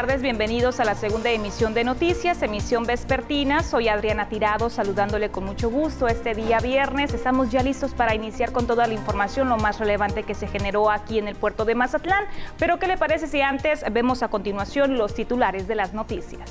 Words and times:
Tardes, 0.00 0.22
bienvenidos 0.22 0.80
a 0.80 0.86
la 0.86 0.94
segunda 0.94 1.28
emisión 1.28 1.74
de 1.74 1.84
Noticias, 1.84 2.42
emisión 2.42 2.84
vespertina. 2.84 3.62
Soy 3.62 3.88
Adriana 3.88 4.30
Tirado, 4.30 4.70
saludándole 4.70 5.30
con 5.30 5.44
mucho 5.44 5.68
gusto 5.68 6.08
este 6.08 6.34
día 6.34 6.58
viernes. 6.58 7.12
Estamos 7.12 7.50
ya 7.50 7.62
listos 7.62 7.92
para 7.92 8.14
iniciar 8.14 8.50
con 8.50 8.66
toda 8.66 8.86
la 8.86 8.94
información, 8.94 9.50
lo 9.50 9.58
más 9.58 9.78
relevante 9.78 10.22
que 10.22 10.34
se 10.34 10.46
generó 10.46 10.90
aquí 10.90 11.18
en 11.18 11.28
el 11.28 11.36
puerto 11.36 11.66
de 11.66 11.74
Mazatlán. 11.74 12.24
Pero, 12.58 12.78
¿qué 12.78 12.86
le 12.86 12.96
parece 12.96 13.26
si 13.26 13.42
antes 13.42 13.84
vemos 13.92 14.22
a 14.22 14.28
continuación 14.28 14.96
los 14.96 15.12
titulares 15.12 15.68
de 15.68 15.74
las 15.74 15.92
noticias? 15.92 16.50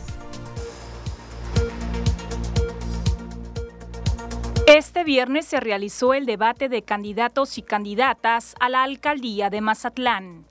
Este 4.68 5.04
viernes 5.04 5.48
se 5.48 5.60
realizó 5.60 6.14
el 6.14 6.28
debate 6.28 6.70
de 6.70 6.84
candidatos 6.84 7.58
y 7.58 7.64
candidatas 7.64 8.54
a 8.60 8.70
la 8.70 8.84
alcaldía 8.84 9.50
de 9.50 9.62
Mazatlán. 9.62 10.46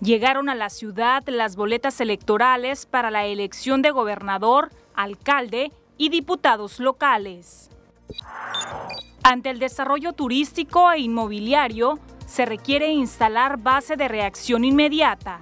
Llegaron 0.00 0.48
a 0.48 0.54
la 0.54 0.70
ciudad 0.70 1.22
las 1.26 1.56
boletas 1.56 2.00
electorales 2.00 2.86
para 2.86 3.10
la 3.10 3.24
elección 3.24 3.80
de 3.80 3.90
gobernador, 3.90 4.70
alcalde 4.94 5.72
y 5.96 6.08
diputados 6.08 6.80
locales. 6.80 7.70
Ante 9.22 9.50
el 9.50 9.58
desarrollo 9.58 10.12
turístico 10.12 10.92
e 10.92 11.00
inmobiliario, 11.00 11.98
se 12.26 12.44
requiere 12.44 12.90
instalar 12.90 13.58
base 13.58 13.96
de 13.96 14.08
reacción 14.08 14.64
inmediata. 14.64 15.40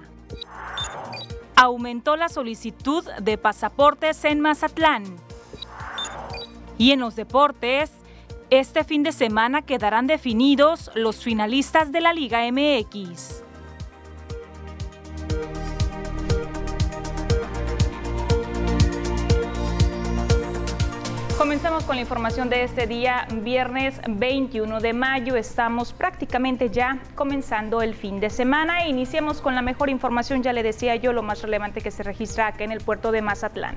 Aumentó 1.55 2.15
la 2.15 2.29
solicitud 2.29 3.03
de 3.21 3.37
pasaportes 3.37 4.23
en 4.25 4.39
Mazatlán. 4.39 5.03
Y 6.77 6.91
en 6.91 6.99
los 6.99 7.15
deportes, 7.15 7.91
este 8.49 8.83
fin 8.83 9.03
de 9.03 9.11
semana 9.11 9.61
quedarán 9.61 10.07
definidos 10.07 10.91
los 10.95 11.23
finalistas 11.23 11.91
de 11.91 12.01
la 12.01 12.13
Liga 12.13 12.39
MX. 12.51 13.42
Comenzamos 21.43 21.83
con 21.83 21.97
la 21.97 22.01
información 22.01 22.49
de 22.49 22.63
este 22.63 22.87
día, 22.87 23.27
viernes 23.29 23.99
21 24.07 24.79
de 24.79 24.93
mayo. 24.93 25.35
Estamos 25.35 25.91
prácticamente 25.91 26.69
ya 26.69 26.99
comenzando 27.15 27.81
el 27.81 27.95
fin 27.95 28.21
de 28.21 28.29
semana. 28.29 28.87
Iniciemos 28.87 29.41
con 29.41 29.53
la 29.53 29.61
mejor 29.61 29.89
información, 29.89 30.41
ya 30.41 30.53
le 30.53 30.63
decía 30.63 30.95
yo, 30.95 31.11
lo 31.11 31.21
más 31.21 31.41
relevante 31.41 31.81
que 31.81 31.91
se 31.91 32.01
registra 32.01 32.47
acá 32.47 32.63
en 32.63 32.71
el 32.71 32.79
puerto 32.79 33.11
de 33.11 33.21
Mazatlán. 33.21 33.75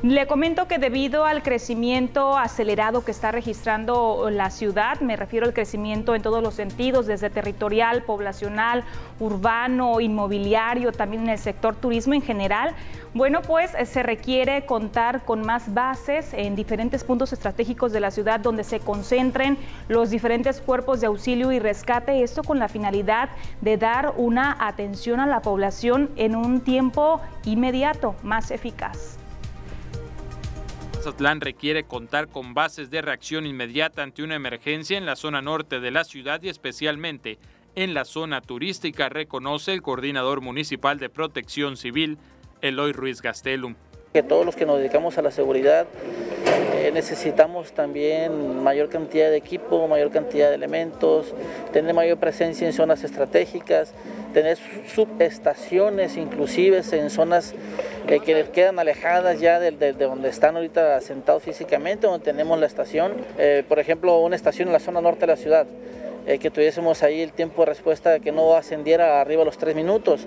Le 0.00 0.28
comento 0.28 0.68
que 0.68 0.78
debido 0.78 1.24
al 1.24 1.42
crecimiento 1.42 2.38
acelerado 2.38 3.04
que 3.04 3.10
está 3.10 3.32
registrando 3.32 4.30
la 4.30 4.48
ciudad, 4.50 5.00
me 5.00 5.16
refiero 5.16 5.44
al 5.44 5.52
crecimiento 5.52 6.14
en 6.14 6.22
todos 6.22 6.40
los 6.40 6.54
sentidos, 6.54 7.06
desde 7.06 7.30
territorial, 7.30 8.04
poblacional, 8.04 8.84
urbano, 9.18 9.98
inmobiliario, 9.98 10.92
también 10.92 11.24
en 11.24 11.30
el 11.30 11.38
sector 11.38 11.74
turismo 11.74 12.14
en 12.14 12.22
general, 12.22 12.76
bueno, 13.12 13.42
pues 13.42 13.74
eh, 13.74 13.86
se 13.86 14.04
requiere 14.04 14.66
contar 14.66 15.24
con 15.24 15.44
más 15.44 15.74
bases 15.74 16.32
en 16.32 16.54
diferentes 16.54 17.02
puntos 17.02 17.32
estratégicos 17.32 17.90
de 17.90 17.98
la 17.98 18.12
ciudad 18.12 18.38
donde 18.38 18.62
se 18.62 18.78
concentren 18.78 19.58
los 19.88 20.10
diferentes 20.10 20.60
cuerpos 20.60 21.00
de 21.00 21.08
auxilio 21.08 21.50
y 21.50 21.58
rescate, 21.58 22.22
esto 22.22 22.44
con 22.44 22.60
la 22.60 22.68
finalidad 22.68 23.30
de 23.62 23.76
dar 23.76 24.14
una 24.16 24.56
atención 24.60 25.18
a 25.18 25.26
la 25.26 25.42
población 25.42 26.10
en 26.14 26.36
un 26.36 26.60
tiempo 26.60 27.20
inmediato, 27.44 28.14
más 28.22 28.52
eficaz. 28.52 29.17
Mazatlán 30.98 31.40
requiere 31.40 31.84
contar 31.84 32.26
con 32.26 32.54
bases 32.54 32.90
de 32.90 33.02
reacción 33.02 33.46
inmediata 33.46 34.02
ante 34.02 34.24
una 34.24 34.34
emergencia 34.34 34.98
en 34.98 35.06
la 35.06 35.14
zona 35.14 35.40
norte 35.40 35.78
de 35.78 35.92
la 35.92 36.02
ciudad 36.02 36.42
y 36.42 36.48
especialmente 36.48 37.38
en 37.76 37.94
la 37.94 38.04
zona 38.04 38.40
turística, 38.40 39.08
reconoce 39.08 39.72
el 39.72 39.80
coordinador 39.80 40.40
municipal 40.40 40.98
de 40.98 41.08
protección 41.08 41.76
civil, 41.76 42.18
Eloy 42.62 42.90
Ruiz 42.90 43.22
Gastelum. 43.22 43.76
Que 44.12 44.22
todos 44.22 44.46
los 44.46 44.56
que 44.56 44.66
nos 44.66 44.78
dedicamos 44.78 45.18
a 45.18 45.22
la 45.22 45.30
seguridad 45.30 45.86
eh, 46.76 46.90
necesitamos 46.92 47.72
también 47.72 48.62
mayor 48.62 48.88
cantidad 48.88 49.30
de 49.30 49.36
equipo, 49.36 49.86
mayor 49.88 50.10
cantidad 50.10 50.48
de 50.48 50.54
elementos, 50.54 51.34
tener 51.72 51.94
mayor 51.94 52.18
presencia 52.18 52.66
en 52.66 52.72
zonas 52.72 53.04
estratégicas, 53.04 53.92
tener 54.32 54.58
subestaciones 54.86 56.16
inclusive 56.16 56.82
en 56.92 57.10
zonas 57.10 57.54
eh, 58.08 58.20
que 58.20 58.42
quedan 58.52 58.78
alejadas 58.78 59.38
ya 59.38 59.60
de, 59.60 59.92
donde 59.92 60.30
están 60.30 60.56
ahorita 60.56 61.00
sentados 61.02 61.42
físicamente, 61.42 62.06
donde 62.06 62.24
tenemos 62.24 62.58
la 62.58 62.66
estación. 62.66 63.12
Eh, 63.38 63.64
por 63.68 63.78
ejemplo, 63.78 64.18
una 64.20 64.34
estación 64.34 64.68
en 64.68 64.72
la 64.72 64.80
zona 64.80 65.02
norte 65.02 65.20
de 65.20 65.26
la 65.26 65.36
ciudad, 65.36 65.66
eh, 66.26 66.38
que 66.38 66.50
tuviésemos 66.50 67.02
ahí 67.02 67.20
el 67.20 67.32
tiempo 67.32 67.62
de 67.62 67.66
respuesta 67.66 68.18
que 68.20 68.32
no 68.32 68.54
ascendiera 68.54 69.20
arriba 69.20 69.42
a 69.42 69.44
los 69.44 69.58
tres 69.58 69.74
minutos. 69.74 70.26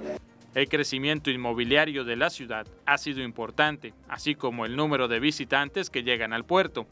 El 0.53 0.67
crecimiento 0.67 1.31
inmobiliario 1.31 2.03
de 2.03 2.17
la 2.17 2.29
ciudad 2.29 2.67
ha 2.85 2.97
sido 2.97 3.21
importante, 3.21 3.93
así 4.09 4.35
como 4.35 4.65
el 4.65 4.75
número 4.75 5.07
de 5.07 5.21
visitantes 5.21 5.89
que 5.89 6.03
llegan 6.03 6.33
al 6.33 6.43
puerto. 6.43 6.87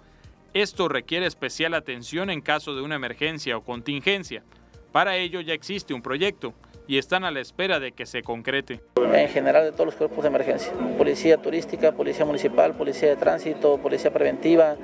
Esto 0.53 0.87
requiere 0.87 1.25
especial 1.25 1.73
atención 1.73 2.29
en 2.29 2.39
caso 2.39 2.73
de 2.73 2.81
una 2.81 2.95
emergencia 2.95 3.57
o 3.57 3.63
contingencia. 3.65 4.43
Para 4.93 5.17
ello 5.17 5.41
ya 5.41 5.53
existe 5.53 5.93
un 5.93 6.01
proyecto, 6.01 6.53
y 6.89 6.97
están 6.97 7.23
a 7.23 7.29
la 7.29 7.39
espera 7.39 7.79
de 7.79 7.91
que 7.91 8.07
se 8.07 8.23
concrete. 8.23 8.79
En 8.95 9.29
general 9.29 9.63
de 9.63 9.71
todos 9.71 9.85
los 9.85 9.95
cuerpos 9.95 10.23
de 10.23 10.29
emergencia, 10.29 10.73
policía 10.97 11.37
turística, 11.37 11.91
policía 11.91 12.25
municipal, 12.25 12.73
policía 12.73 13.09
de 13.09 13.15
tránsito, 13.15 13.77
policía 13.77 14.11
preventiva, 14.11 14.75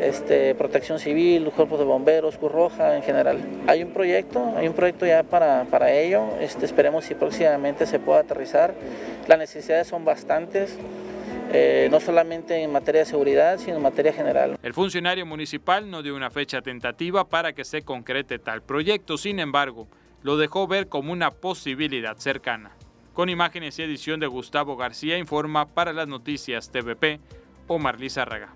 este, 0.00 0.54
protección 0.54 0.98
civil, 0.98 1.50
cuerpos 1.54 1.78
de 1.78 1.84
bomberos, 1.84 2.36
Cruz 2.38 2.52
Roja 2.52 2.96
en 2.96 3.02
general. 3.02 3.38
Hay 3.66 3.82
un 3.82 3.92
proyecto, 3.92 4.52
hay 4.56 4.68
un 4.68 4.74
proyecto 4.74 5.06
ya 5.06 5.22
para, 5.22 5.64
para 5.70 5.92
ello, 5.92 6.28
este, 6.40 6.64
esperemos 6.64 7.04
si 7.04 7.14
próximamente 7.14 7.86
se 7.86 7.98
pueda 7.98 8.20
aterrizar. 8.20 8.74
Las 9.26 9.38
necesidades 9.38 9.86
son 9.86 10.04
bastantes. 10.04 10.76
Eh, 11.52 11.86
no 11.92 12.00
solamente 12.00 12.60
en 12.60 12.72
materia 12.72 13.02
de 13.02 13.04
seguridad, 13.04 13.58
sino 13.58 13.76
en 13.76 13.82
materia 13.82 14.12
general. 14.12 14.58
El 14.62 14.74
funcionario 14.74 15.24
municipal 15.24 15.88
no 15.88 16.02
dio 16.02 16.16
una 16.16 16.28
fecha 16.28 16.60
tentativa 16.60 17.28
para 17.28 17.52
que 17.52 17.64
se 17.64 17.82
concrete 17.82 18.40
tal 18.40 18.62
proyecto, 18.62 19.16
sin 19.16 19.38
embargo, 19.38 19.86
lo 20.22 20.36
dejó 20.36 20.66
ver 20.66 20.88
como 20.88 21.12
una 21.12 21.30
posibilidad 21.30 22.16
cercana. 22.16 22.72
Con 23.12 23.28
imágenes 23.28 23.78
y 23.78 23.82
edición 23.82 24.18
de 24.18 24.26
Gustavo 24.26 24.76
García 24.76 25.18
informa 25.18 25.66
para 25.66 25.92
las 25.92 26.08
noticias 26.08 26.70
TVP 26.70 27.20
Omar 27.68 28.00
Lizárraga. 28.00 28.52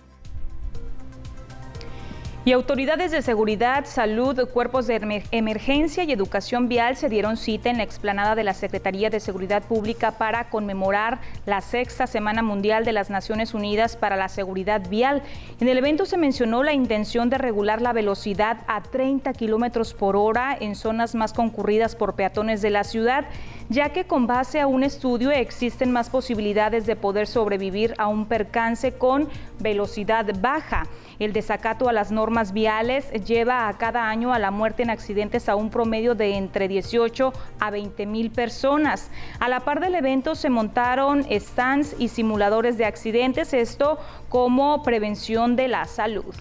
Y 2.42 2.52
autoridades 2.52 3.10
de 3.10 3.20
seguridad, 3.20 3.84
salud, 3.84 4.48
cuerpos 4.48 4.86
de 4.86 5.22
emergencia 5.30 6.04
y 6.04 6.12
educación 6.12 6.68
vial 6.68 6.96
se 6.96 7.10
dieron 7.10 7.36
cita 7.36 7.68
en 7.68 7.76
la 7.76 7.82
explanada 7.82 8.34
de 8.34 8.44
la 8.44 8.54
Secretaría 8.54 9.10
de 9.10 9.20
Seguridad 9.20 9.62
Pública 9.62 10.12
para 10.12 10.48
conmemorar 10.48 11.20
la 11.44 11.60
sexta 11.60 12.06
Semana 12.06 12.42
Mundial 12.42 12.86
de 12.86 12.92
las 12.92 13.10
Naciones 13.10 13.52
Unidas 13.52 13.94
para 13.94 14.16
la 14.16 14.30
Seguridad 14.30 14.88
Vial. 14.88 15.22
En 15.60 15.68
el 15.68 15.76
evento 15.76 16.06
se 16.06 16.16
mencionó 16.16 16.62
la 16.62 16.72
intención 16.72 17.28
de 17.28 17.36
regular 17.36 17.82
la 17.82 17.92
velocidad 17.92 18.56
a 18.68 18.80
30 18.80 19.34
kilómetros 19.34 19.92
por 19.92 20.16
hora 20.16 20.56
en 20.58 20.76
zonas 20.76 21.14
más 21.14 21.34
concurridas 21.34 21.94
por 21.94 22.14
peatones 22.14 22.62
de 22.62 22.70
la 22.70 22.84
ciudad 22.84 23.26
ya 23.70 23.90
que 23.90 24.04
con 24.04 24.26
base 24.26 24.60
a 24.60 24.66
un 24.66 24.82
estudio 24.82 25.30
existen 25.30 25.92
más 25.92 26.10
posibilidades 26.10 26.86
de 26.86 26.96
poder 26.96 27.28
sobrevivir 27.28 27.94
a 27.98 28.08
un 28.08 28.26
percance 28.26 28.92
con 28.92 29.28
velocidad 29.60 30.26
baja. 30.40 30.88
El 31.20 31.34
desacato 31.34 31.90
a 31.90 31.92
las 31.92 32.10
normas 32.10 32.54
viales 32.54 33.10
lleva 33.26 33.68
a 33.68 33.76
cada 33.76 34.08
año 34.08 34.32
a 34.32 34.38
la 34.38 34.50
muerte 34.50 34.82
en 34.82 34.88
accidentes 34.88 35.50
a 35.50 35.54
un 35.54 35.68
promedio 35.68 36.14
de 36.14 36.38
entre 36.38 36.66
18 36.66 37.34
a 37.60 37.70
20 37.70 38.06
mil 38.06 38.30
personas. 38.30 39.10
A 39.38 39.50
la 39.50 39.60
par 39.60 39.80
del 39.80 39.94
evento 39.96 40.34
se 40.34 40.48
montaron 40.48 41.26
stands 41.30 41.94
y 41.98 42.08
simuladores 42.08 42.78
de 42.78 42.86
accidentes, 42.86 43.52
esto 43.52 43.98
como 44.30 44.82
prevención 44.82 45.56
de 45.56 45.68
la 45.68 45.84
salud. 45.84 46.34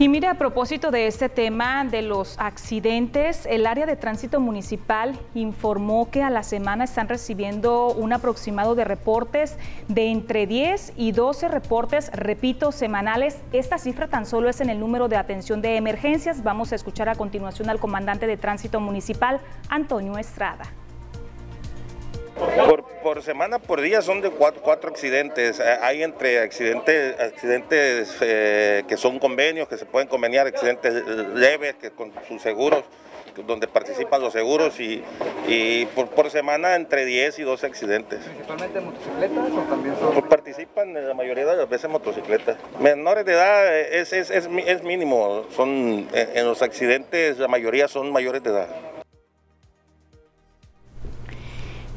Y 0.00 0.08
mire, 0.08 0.28
a 0.28 0.34
propósito 0.34 0.90
de 0.90 1.06
este 1.06 1.28
tema 1.28 1.84
de 1.84 2.00
los 2.00 2.38
accidentes, 2.38 3.44
el 3.44 3.66
área 3.66 3.84
de 3.84 3.96
tránsito 3.96 4.40
municipal 4.40 5.14
informó 5.34 6.10
que 6.10 6.22
a 6.22 6.30
la 6.30 6.42
semana 6.42 6.84
están 6.84 7.06
recibiendo 7.06 7.92
un 7.92 8.14
aproximado 8.14 8.74
de 8.74 8.86
reportes 8.86 9.58
de 9.88 10.10
entre 10.10 10.46
10 10.46 10.94
y 10.96 11.12
12 11.12 11.48
reportes, 11.48 12.10
repito, 12.14 12.72
semanales. 12.72 13.42
Esta 13.52 13.76
cifra 13.76 14.08
tan 14.08 14.24
solo 14.24 14.48
es 14.48 14.62
en 14.62 14.70
el 14.70 14.80
número 14.80 15.06
de 15.08 15.18
atención 15.18 15.60
de 15.60 15.76
emergencias. 15.76 16.42
Vamos 16.42 16.72
a 16.72 16.76
escuchar 16.76 17.10
a 17.10 17.14
continuación 17.14 17.68
al 17.68 17.78
comandante 17.78 18.26
de 18.26 18.38
tránsito 18.38 18.80
municipal, 18.80 19.42
Antonio 19.68 20.16
Estrada. 20.16 20.64
Por, 22.38 22.79
semana, 23.22 23.58
por 23.58 23.80
día 23.80 24.02
son 24.02 24.20
de 24.20 24.30
cuatro, 24.30 24.62
cuatro 24.62 24.90
accidentes. 24.90 25.60
Eh, 25.60 25.78
hay 25.82 26.02
entre 26.02 26.40
accidentes, 26.40 27.18
accidentes 27.20 28.16
eh, 28.20 28.84
que 28.88 28.96
son 28.96 29.18
convenios, 29.18 29.68
que 29.68 29.76
se 29.76 29.86
pueden 29.86 30.08
conveniar, 30.08 30.46
accidentes 30.46 30.92
leves 31.34 31.74
que 31.74 31.90
con 31.90 32.12
sus 32.28 32.40
seguros, 32.40 32.84
donde 33.46 33.68
participan 33.68 34.20
los 34.20 34.32
seguros 34.32 34.78
y, 34.80 35.02
por, 35.94 36.30
semana 36.30 36.74
entre 36.74 37.04
10 37.04 37.38
y 37.38 37.42
12 37.42 37.66
accidentes. 37.66 38.20
¿Principalmente 38.24 38.80
motocicletas 38.80 39.50
o 39.52 39.60
también 39.68 39.96
son...? 39.98 40.12
Pues 40.12 40.26
participan 40.26 40.94
la 40.94 41.14
mayoría 41.14 41.46
de 41.46 41.56
las 41.56 41.68
veces 41.68 41.90
motocicletas. 41.90 42.56
Menores 42.80 43.24
de 43.24 43.32
edad 43.32 43.78
es, 43.78 44.12
es, 44.12 44.30
es, 44.30 44.48
es 44.66 44.82
mínimo, 44.82 45.44
son, 45.54 46.08
en 46.12 46.44
los 46.46 46.62
accidentes 46.62 47.38
la 47.38 47.48
mayoría 47.48 47.88
son 47.88 48.12
mayores 48.12 48.42
de 48.42 48.50
edad. 48.50 48.68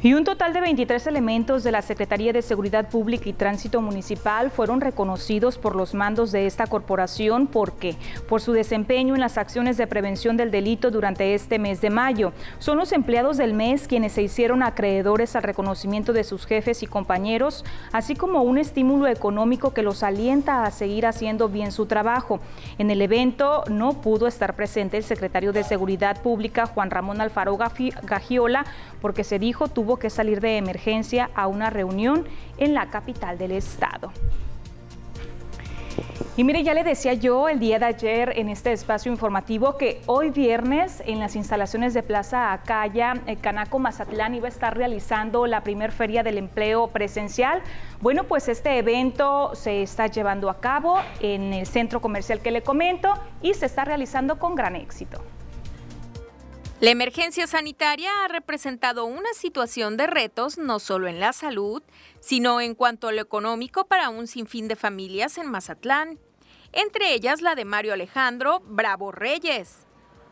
Y 0.03 0.15
un 0.15 0.25
total 0.25 0.51
de 0.51 0.59
23 0.59 1.07
elementos 1.07 1.63
de 1.63 1.71
la 1.71 1.81
Secretaría 1.81 2.33
de 2.33 2.41
Seguridad 2.41 2.89
Pública 2.89 3.29
y 3.29 3.31
Tránsito 3.31 3.79
Municipal 3.79 4.51
fueron 4.51 4.81
reconocidos 4.81 5.57
por 5.57 5.77
los 5.77 5.93
mandos 5.93 6.33
de 6.33 6.45
esta 6.45 6.67
corporación 6.67 7.47
porque 7.47 7.95
por 8.27 8.41
su 8.41 8.51
desempeño 8.51 9.13
en 9.13 9.21
las 9.21 9.37
acciones 9.37 9.77
de 9.77 9.87
prevención 9.87 10.35
del 10.35 10.51
delito 10.51 10.91
durante 10.91 11.33
este 11.33 11.57
mes 11.57 11.79
de 11.79 11.89
mayo. 11.89 12.33
Son 12.59 12.77
los 12.77 12.91
empleados 12.91 13.37
del 13.37 13.53
mes 13.53 13.87
quienes 13.87 14.11
se 14.11 14.23
hicieron 14.23 14.61
acreedores 14.61 15.37
al 15.37 15.43
reconocimiento 15.43 16.11
de 16.11 16.25
sus 16.25 16.45
jefes 16.45 16.83
y 16.83 16.87
compañeros, 16.87 17.63
así 17.93 18.13
como 18.13 18.41
un 18.41 18.57
estímulo 18.57 19.07
económico 19.07 19.73
que 19.73 19.83
los 19.83 20.03
alienta 20.03 20.65
a 20.65 20.71
seguir 20.71 21.05
haciendo 21.05 21.47
bien 21.47 21.71
su 21.71 21.85
trabajo. 21.85 22.41
En 22.77 22.91
el 22.91 23.01
evento 23.01 23.63
no 23.69 24.01
pudo 24.01 24.27
estar 24.27 24.53
presente 24.57 24.97
el 24.97 25.05
secretario 25.05 25.53
de 25.53 25.63
Seguridad 25.63 26.21
Pública, 26.21 26.65
Juan 26.65 26.91
Ramón 26.91 27.21
Alfaro 27.21 27.57
Gagiola, 27.57 28.65
porque 28.99 29.23
se 29.23 29.39
dijo 29.39 29.69
tuvo 29.69 29.92
que 29.97 30.09
salir 30.09 30.41
de 30.41 30.57
emergencia 30.57 31.29
a 31.35 31.47
una 31.47 31.69
reunión 31.69 32.25
en 32.57 32.73
la 32.73 32.89
capital 32.89 33.37
del 33.37 33.51
estado. 33.51 34.11
Y 36.35 36.43
mire, 36.43 36.63
ya 36.63 36.73
le 36.73 36.83
decía 36.83 37.13
yo 37.13 37.47
el 37.47 37.59
día 37.59 37.77
de 37.77 37.85
ayer 37.85 38.33
en 38.35 38.49
este 38.49 38.71
espacio 38.71 39.11
informativo 39.11 39.77
que 39.77 40.01
hoy 40.07 40.31
viernes 40.31 41.03
en 41.05 41.19
las 41.19 41.35
instalaciones 41.35 41.93
de 41.93 42.01
Plaza 42.01 42.53
Acaya, 42.53 43.13
eh, 43.27 43.35
Canaco 43.35 43.77
Mazatlán 43.77 44.33
iba 44.33 44.47
a 44.47 44.49
estar 44.49 44.75
realizando 44.75 45.45
la 45.45 45.61
primer 45.61 45.91
feria 45.91 46.23
del 46.23 46.39
empleo 46.39 46.87
presencial. 46.87 47.61
Bueno, 48.01 48.23
pues 48.23 48.47
este 48.49 48.79
evento 48.79 49.53
se 49.53 49.83
está 49.83 50.07
llevando 50.07 50.49
a 50.49 50.59
cabo 50.59 50.97
en 51.19 51.53
el 51.53 51.67
centro 51.67 52.01
comercial 52.01 52.39
que 52.39 52.49
le 52.49 52.63
comento 52.63 53.13
y 53.43 53.53
se 53.53 53.67
está 53.67 53.85
realizando 53.85 54.39
con 54.39 54.55
gran 54.55 54.75
éxito. 54.75 55.21
La 56.83 56.89
emergencia 56.89 57.47
sanitaria 57.47 58.11
ha 58.25 58.27
representado 58.27 59.05
una 59.05 59.31
situación 59.31 59.95
de 59.95 60.05
retos 60.05 60.57
no 60.57 60.79
solo 60.79 61.07
en 61.07 61.21
la 61.21 61.31
salud, 61.31 61.81
sino 62.19 62.59
en 62.59 62.75
cuanto 62.75 63.07
a 63.07 63.13
lo 63.13 63.21
económico 63.21 63.85
para 63.85 64.09
un 64.09 64.27
sinfín 64.27 64.67
de 64.67 64.75
familias 64.75 65.37
en 65.37 65.49
Mazatlán, 65.49 66.19
entre 66.73 67.13
ellas 67.13 67.41
la 67.41 67.55
de 67.55 67.63
Mario 67.63 67.93
Alejandro 67.93 68.61
Bravo 68.65 69.13
Reyes. 69.13 69.85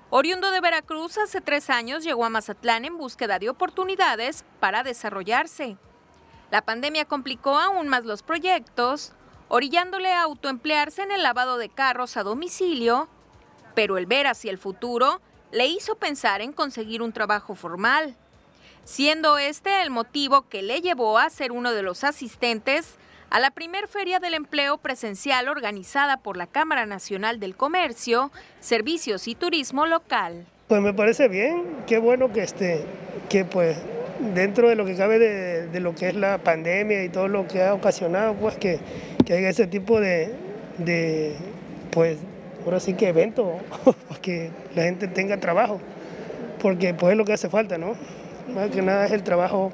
Oriundo 0.10 0.52
de 0.52 0.60
Veracruz, 0.60 1.18
hace 1.20 1.40
tres 1.40 1.70
años 1.70 2.04
llegó 2.04 2.26
a 2.26 2.30
Mazatlán 2.30 2.84
en 2.84 2.98
búsqueda 2.98 3.40
de 3.40 3.50
oportunidades 3.50 4.44
para 4.60 4.84
desarrollarse. 4.84 5.78
La 6.52 6.64
pandemia 6.64 7.06
complicó 7.06 7.58
aún 7.58 7.88
más 7.88 8.04
los 8.04 8.24
proyectos, 8.24 9.14
orillándole 9.48 10.12
a 10.12 10.24
autoemplearse 10.24 11.04
en 11.04 11.14
el 11.14 11.24
lavado 11.24 11.58
de 11.58 11.70
carros 11.70 12.18
a 12.18 12.24
domicilio, 12.24 13.08
pero 13.74 13.98
el 13.98 14.06
ver 14.06 14.28
hacia 14.28 14.52
el 14.52 14.58
futuro 14.58 15.22
le 15.52 15.68
hizo 15.68 15.96
pensar 15.96 16.42
en 16.42 16.54
conseguir 16.54 17.02
un 17.02 17.12
trabajo 17.12 17.56
formal, 17.56 18.16
siendo 18.84 19.38
este 19.38 19.82
el 19.82 19.90
motivo 19.90 20.48
que 20.50 20.62
le 20.62 20.82
llevó 20.82 21.18
a 21.18 21.30
ser 21.30 21.52
uno 21.52 21.72
de 21.74 21.82
los 21.82 22.04
asistentes 22.04 22.96
a 23.30 23.40
la 23.40 23.52
primer 23.52 23.88
feria 23.88 24.20
del 24.20 24.34
empleo 24.34 24.78
presencial 24.78 25.48
organizada 25.48 26.18
por 26.18 26.36
la 26.36 26.48
Cámara 26.48 26.86
Nacional 26.86 27.40
del 27.40 27.56
Comercio, 27.56 28.32
Servicios 28.60 29.28
y 29.28 29.36
Turismo 29.36 29.86
Local. 29.86 30.46
Pues 30.68 30.82
me 30.82 30.94
parece 30.94 31.28
bien, 31.28 31.84
qué 31.88 31.98
bueno 31.98 32.32
que 32.32 32.44
esté, 32.44 32.84
que 33.30 33.46
pues 33.46 33.78
dentro 34.34 34.70
de 34.70 34.76
lo 34.76 34.86
que 34.86 34.96
cabe 34.96 35.20
de, 35.20 35.80
lo 35.80 35.96
que 35.96 36.10
es 36.10 36.16
la 36.16 36.38
pandemia 36.38 37.04
y 37.04 37.10
todo 37.10 37.28
lo 37.28 37.48
que 37.48 37.64
ha 37.64 37.74
ocasionado, 37.74 38.36
pues 38.36 38.58
que, 38.58 38.80
que 39.26 39.34
haya 39.34 39.50
ese 39.50 39.68
tipo 39.68 40.00
de, 40.00 40.34
de 40.78 41.36
pues 41.92 42.20
ahora 42.66 42.80
sí 42.80 42.94
que 42.94 43.10
evento, 43.10 43.60
que 44.22 44.52
la 44.76 44.84
gente 44.84 45.08
tenga 45.08 45.38
trabajo, 45.38 45.80
porque 46.62 46.94
pues 46.94 47.14
es 47.14 47.18
lo 47.18 47.26
que 47.26 47.34
hace 47.34 47.50
falta, 47.50 47.78
¿no? 47.78 47.96
Más 48.54 48.70
que 48.70 48.82
nada 48.82 49.06
es 49.06 49.12
el 49.12 49.24
trabajo, 49.24 49.72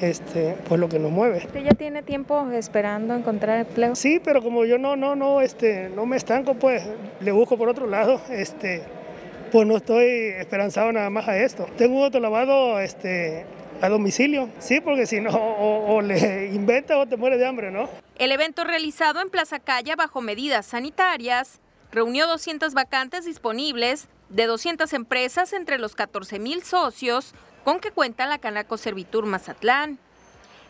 este, 0.00 0.56
pues 0.68 0.80
lo 0.80 0.88
que 0.88 0.98
nos 0.98 1.10
mueve. 1.10 1.38
¿Usted 1.38 1.62
ya 1.62 1.74
tiene 1.74 2.02
tiempo 2.02 2.50
esperando 2.50 3.14
encontrar 3.14 3.60
empleo? 3.60 3.94
Sí, 3.94 4.20
pero 4.22 4.42
como 4.42 4.64
yo 4.64 4.78
no, 4.78 4.96
no, 4.96 5.16
no, 5.16 5.40
este, 5.40 5.90
no 5.90 6.06
me 6.06 6.16
estanco, 6.16 6.54
pues 6.54 6.82
le 7.20 7.32
busco 7.32 7.56
por 7.56 7.68
otro 7.68 7.86
lado, 7.86 8.20
este, 8.30 8.82
pues 9.52 9.66
no 9.66 9.76
estoy 9.76 10.34
esperanzado 10.38 10.92
nada 10.92 11.10
más 11.10 11.28
a 11.28 11.38
esto. 11.38 11.66
Tengo 11.76 12.00
otro 12.00 12.20
lavado, 12.20 12.80
este, 12.80 13.44
a 13.80 13.88
domicilio, 13.88 14.48
sí, 14.58 14.80
porque 14.80 15.06
si 15.06 15.20
no, 15.20 15.30
o, 15.30 15.96
o, 15.96 16.02
le 16.02 16.46
inventa 16.54 16.98
o 16.98 17.06
te 17.06 17.16
muere 17.16 17.38
de 17.38 17.46
hambre, 17.46 17.70
¿no? 17.70 17.88
El 18.16 18.32
evento 18.32 18.64
realizado 18.64 19.20
en 19.20 19.30
Plaza 19.30 19.58
Calla 19.58 19.96
bajo 19.96 20.20
medidas 20.20 20.66
sanitarias 20.66 21.60
reunió 21.94 22.26
200 22.26 22.74
vacantes 22.74 23.24
disponibles 23.24 24.08
de 24.28 24.46
200 24.46 24.92
empresas 24.94 25.52
entre 25.52 25.78
los 25.78 25.94
14 25.94 26.40
mil 26.40 26.64
socios 26.64 27.32
con 27.62 27.78
que 27.78 27.92
cuenta 27.92 28.26
la 28.26 28.38
Canaco 28.38 28.76
Servitur 28.76 29.26
Mazatlán. 29.26 29.98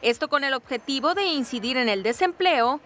Esto 0.02 0.28
con 0.28 0.44
el 0.44 0.52
objetivo 0.52 1.14
de 1.14 1.24
incidir 1.24 1.78
en 1.78 1.88
el 1.88 2.02
desempleo, 2.02 2.78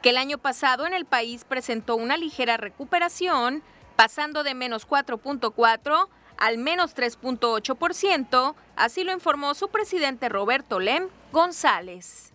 que 0.00 0.10
el 0.10 0.16
año 0.16 0.38
pasado 0.38 0.86
en 0.86 0.94
el 0.94 1.04
país 1.04 1.44
presentó 1.44 1.96
una 1.96 2.16
ligera 2.16 2.56
recuperación, 2.56 3.62
pasando 3.94 4.42
de 4.42 4.54
menos 4.54 4.88
4.4 4.88 6.08
al 6.38 6.58
menos 6.58 6.96
3.8%, 6.96 8.54
así 8.74 9.04
lo 9.04 9.12
informó 9.12 9.54
su 9.54 9.68
presidente 9.68 10.28
Roberto 10.28 10.80
Lem 10.80 11.08
González. 11.32 12.30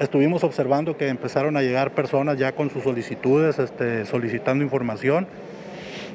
Estuvimos 0.00 0.42
observando 0.42 0.96
que 0.96 1.08
empezaron 1.08 1.56
a 1.58 1.60
llegar 1.60 1.94
personas 1.94 2.38
ya 2.38 2.52
con 2.52 2.70
sus 2.70 2.82
solicitudes, 2.82 3.58
este, 3.58 4.06
solicitando 4.06 4.64
información 4.64 5.26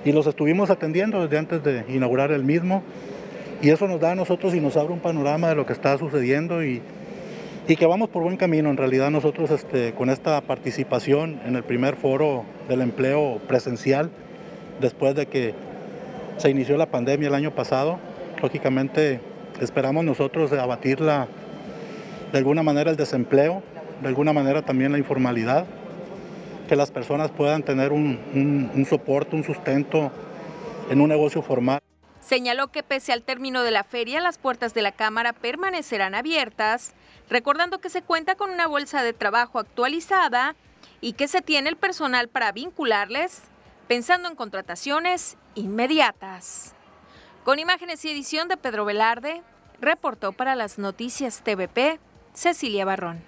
y 0.03 0.11
los 0.11 0.25
estuvimos 0.25 0.71
atendiendo 0.71 1.21
desde 1.21 1.37
antes 1.37 1.63
de 1.63 1.85
inaugurar 1.87 2.31
el 2.31 2.43
mismo 2.43 2.81
y 3.61 3.69
eso 3.69 3.87
nos 3.87 4.01
da 4.01 4.11
a 4.11 4.15
nosotros 4.15 4.55
y 4.55 4.59
nos 4.59 4.77
abre 4.77 4.93
un 4.93 4.99
panorama 4.99 5.49
de 5.49 5.55
lo 5.55 5.67
que 5.67 5.73
está 5.73 5.95
sucediendo 5.97 6.63
y, 6.63 6.81
que 7.67 7.85
vamos 7.85 8.09
por 8.09 8.23
buen 8.23 8.37
camino. 8.37 8.71
En 8.71 8.77
realidad 8.77 9.11
nosotros 9.11 9.51
este, 9.51 9.93
con 9.93 10.09
esta 10.09 10.41
participación 10.41 11.39
en 11.45 11.55
el 11.55 11.63
primer 11.63 11.97
foro 11.97 12.45
del 12.67 12.81
empleo 12.81 13.39
presencial, 13.47 14.09
después 14.79 15.13
de 15.15 15.27
que 15.27 15.53
se 16.37 16.49
inició 16.49 16.77
la 16.77 16.87
pandemia 16.87 17.27
el 17.27 17.35
año 17.35 17.51
pasado, 17.51 17.99
lógicamente 18.41 19.19
esperamos 19.59 20.03
nosotros 20.05 20.51
abatir 20.53 21.01
la, 21.01 21.27
de 22.31 22.37
alguna 22.37 22.63
manera 22.63 22.91
el 22.91 22.97
desempleo, 22.97 23.63
de 24.01 24.07
alguna 24.07 24.33
manera 24.33 24.61
también 24.61 24.91
la 24.91 24.97
informalidad, 24.97 25.65
que 26.67 26.75
las 26.75 26.91
personas 26.91 27.31
puedan 27.31 27.63
tener 27.63 27.91
un, 27.91 28.69
un, 28.75 28.85
soporte, 28.85 29.35
un 29.35 29.43
sustento 29.43 30.11
en 30.89 31.01
un 31.01 31.09
negocio 31.09 31.41
formal. 31.41 31.79
Señaló 32.19 32.67
que 32.67 32.83
pese 32.83 33.13
al 33.13 33.23
término 33.23 33.63
de 33.63 33.71
la 33.71 33.83
feria, 33.85 34.19
las 34.19 34.37
puertas 34.37 34.73
de 34.73 34.81
la 34.81 34.91
Cámara 34.91 35.31
permanecerán 35.31 36.13
abiertas, 36.13 36.93
recordando 37.29 37.79
que 37.79 37.89
se 37.89 38.01
cuenta 38.01 38.35
con 38.35 38.51
una 38.51 38.67
bolsa 38.67 39.01
de 39.01 39.13
trabajo 39.13 39.59
actualizada 39.59 40.55
y 40.99 41.13
que 41.13 41.29
se 41.29 41.41
tiene 41.41 41.69
el 41.69 41.77
personal 41.77 42.27
para 42.27 42.51
vincularles, 42.51 43.43
pensando 43.87 44.27
en 44.27 44.35
contrataciones 44.35 45.37
inmediatas. 45.55 46.73
Con 47.45 47.59
imágenes 47.59 48.03
y 48.03 48.09
edición 48.09 48.49
de 48.49 48.57
Pedro 48.57 48.83
Velarde, 48.83 49.41
reportó 49.79 50.33
para 50.33 50.55
las 50.55 50.77
noticias 50.77 51.41
TVP 51.43 51.99
Cecilia 52.37 52.85
Barrón. 52.85 53.19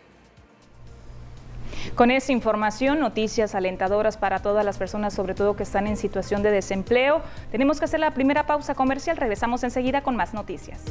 Con 1.95 2.11
esa 2.11 2.31
información, 2.31 2.99
noticias 2.99 3.55
alentadoras 3.55 4.17
para 4.17 4.43
todas 4.43 4.63
las 4.63 4.77
personas, 4.77 5.15
sobre 5.15 5.33
todo 5.33 5.55
que 5.55 5.63
están 5.63 5.87
en 5.87 5.97
situación 5.97 6.43
de 6.43 6.51
desempleo. 6.51 7.23
Tenemos 7.51 7.79
que 7.79 7.85
hacer 7.85 7.99
la 7.99 8.13
primera 8.13 8.45
pausa 8.45 8.75
comercial. 8.75 9.17
Regresamos 9.17 9.63
enseguida 9.63 10.03
con 10.03 10.15
más 10.15 10.35
noticias. 10.35 10.83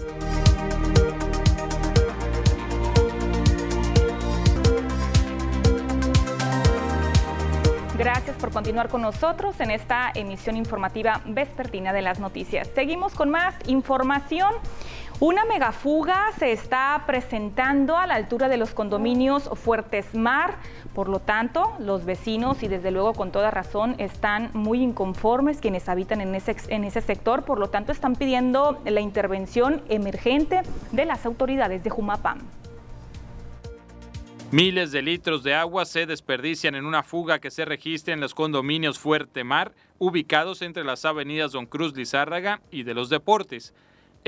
Gracias 7.96 8.36
por 8.36 8.52
continuar 8.52 8.88
con 8.88 9.02
nosotros 9.02 9.58
en 9.60 9.70
esta 9.72 10.10
emisión 10.14 10.56
informativa 10.56 11.20
vespertina 11.24 11.92
de 11.92 12.02
las 12.02 12.18
noticias. 12.18 12.68
Seguimos 12.74 13.14
con 13.14 13.30
más 13.30 13.54
información. 13.66 14.54
Una 15.20 15.44
megafuga 15.44 16.30
se 16.38 16.52
está 16.52 17.02
presentando 17.04 17.96
a 17.96 18.06
la 18.06 18.14
altura 18.14 18.48
de 18.48 18.56
los 18.56 18.70
condominios 18.70 19.50
Fuertes 19.54 20.14
Mar. 20.14 20.58
Por 20.94 21.08
lo 21.08 21.18
tanto, 21.18 21.74
los 21.80 22.04
vecinos 22.04 22.62
y 22.62 22.68
desde 22.68 22.92
luego 22.92 23.14
con 23.14 23.32
toda 23.32 23.50
razón 23.50 23.96
están 23.98 24.50
muy 24.52 24.80
inconformes 24.80 25.60
quienes 25.60 25.88
habitan 25.88 26.20
en 26.20 26.36
ese, 26.36 27.00
sector. 27.00 27.44
Por 27.44 27.58
lo 27.58 27.68
tanto, 27.68 27.90
están 27.90 28.14
pidiendo 28.14 28.80
la 28.84 29.00
intervención 29.00 29.82
emergente 29.88 30.62
de 30.92 31.04
las 31.04 31.26
autoridades 31.26 31.82
de 31.82 31.90
Jumapam. 31.90 32.38
Miles 34.52 34.92
de 34.92 35.02
litros 35.02 35.42
de 35.42 35.52
agua 35.52 35.84
se 35.84 36.06
desperdician 36.06 36.76
en 36.76 36.86
una 36.86 37.02
fuga 37.02 37.40
que 37.40 37.50
se 37.50 37.64
registra 37.64 38.14
en 38.14 38.20
los 38.20 38.34
condominios 38.34 39.00
Fuerte 39.00 39.42
Mar, 39.42 39.72
ubicados 39.98 40.62
entre 40.62 40.84
las 40.84 41.04
avenidas 41.04 41.50
Don 41.50 41.66
Cruz 41.66 41.96
Lizárraga 41.96 42.60
y 42.70 42.84
de 42.84 42.94
los 42.94 43.08
Deportes. 43.08 43.74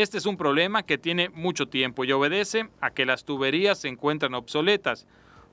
Este 0.01 0.17
es 0.17 0.25
un 0.25 0.39
problema 0.39 0.83
que 0.83 0.97
tiene 0.97 1.29
mucho 1.29 1.69
tiempo 1.69 2.05
y 2.05 2.13
obedece 2.13 2.71
a 2.81 2.91
que 2.91 3.05
las 3.05 3.25
tuberías 3.25 3.81
se 3.81 3.89
encuentran 3.89 4.33
obsoletas, 4.33 5.07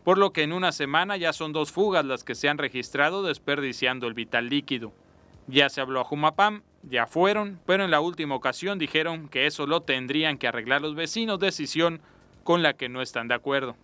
por 0.06 0.18
lo 0.18 0.32
que 0.32 0.44
en 0.44 0.54
una 0.54 0.72
semana 0.72 1.18
ya 1.18 1.34
son 1.34 1.52
dos 1.52 1.74
fugas 1.74 2.06
las 2.06 2.24
que 2.24 2.34
se 2.34 2.48
han 2.48 2.58
registrado 2.58 3.24
desperdiciando 3.24 4.08
el 4.08 4.14
vital 4.14 4.48
líquido. 4.48 4.94
Ya 5.48 5.68
se 5.68 5.82
habló 5.82 6.00
a 6.00 6.06
Jumapam, 6.06 6.64
ya 6.84 7.08
fueron, 7.08 7.60
pero 7.66 7.84
en 7.84 7.92
la 7.92 8.00
última 8.00 8.36
ocasión 8.36 8.80
dijeron 8.80 9.28
que 9.28 9.48
eso 9.48 9.68
lo 9.68 9.82
tendrían 9.82 10.38
que 10.38 10.48
arreglar 10.48 10.82
los 10.82 10.96
vecinos, 10.96 11.40
decisión 11.40 12.00
con 12.46 12.64
la 12.64 12.72
que 12.72 12.88
no 12.88 13.02
están 13.02 13.28
de 13.28 13.36
acuerdo. 13.36 13.76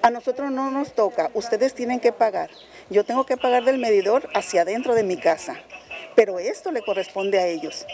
A 0.00 0.08
nosotros 0.08 0.50
no 0.50 0.70
nos 0.70 0.94
toca, 0.94 1.30
ustedes 1.34 1.74
tienen 1.74 2.00
que 2.00 2.12
pagar. 2.12 2.48
Yo 2.88 3.04
tengo 3.04 3.26
que 3.26 3.36
pagar 3.36 3.64
del 3.64 3.76
medidor 3.76 4.30
hacia 4.32 4.62
adentro 4.62 4.94
de 4.94 5.04
mi 5.04 5.18
casa, 5.18 5.60
pero 6.14 6.38
esto 6.38 6.72
le 6.72 6.82
corresponde 6.82 7.38
a 7.38 7.46
ellos. 7.46 7.86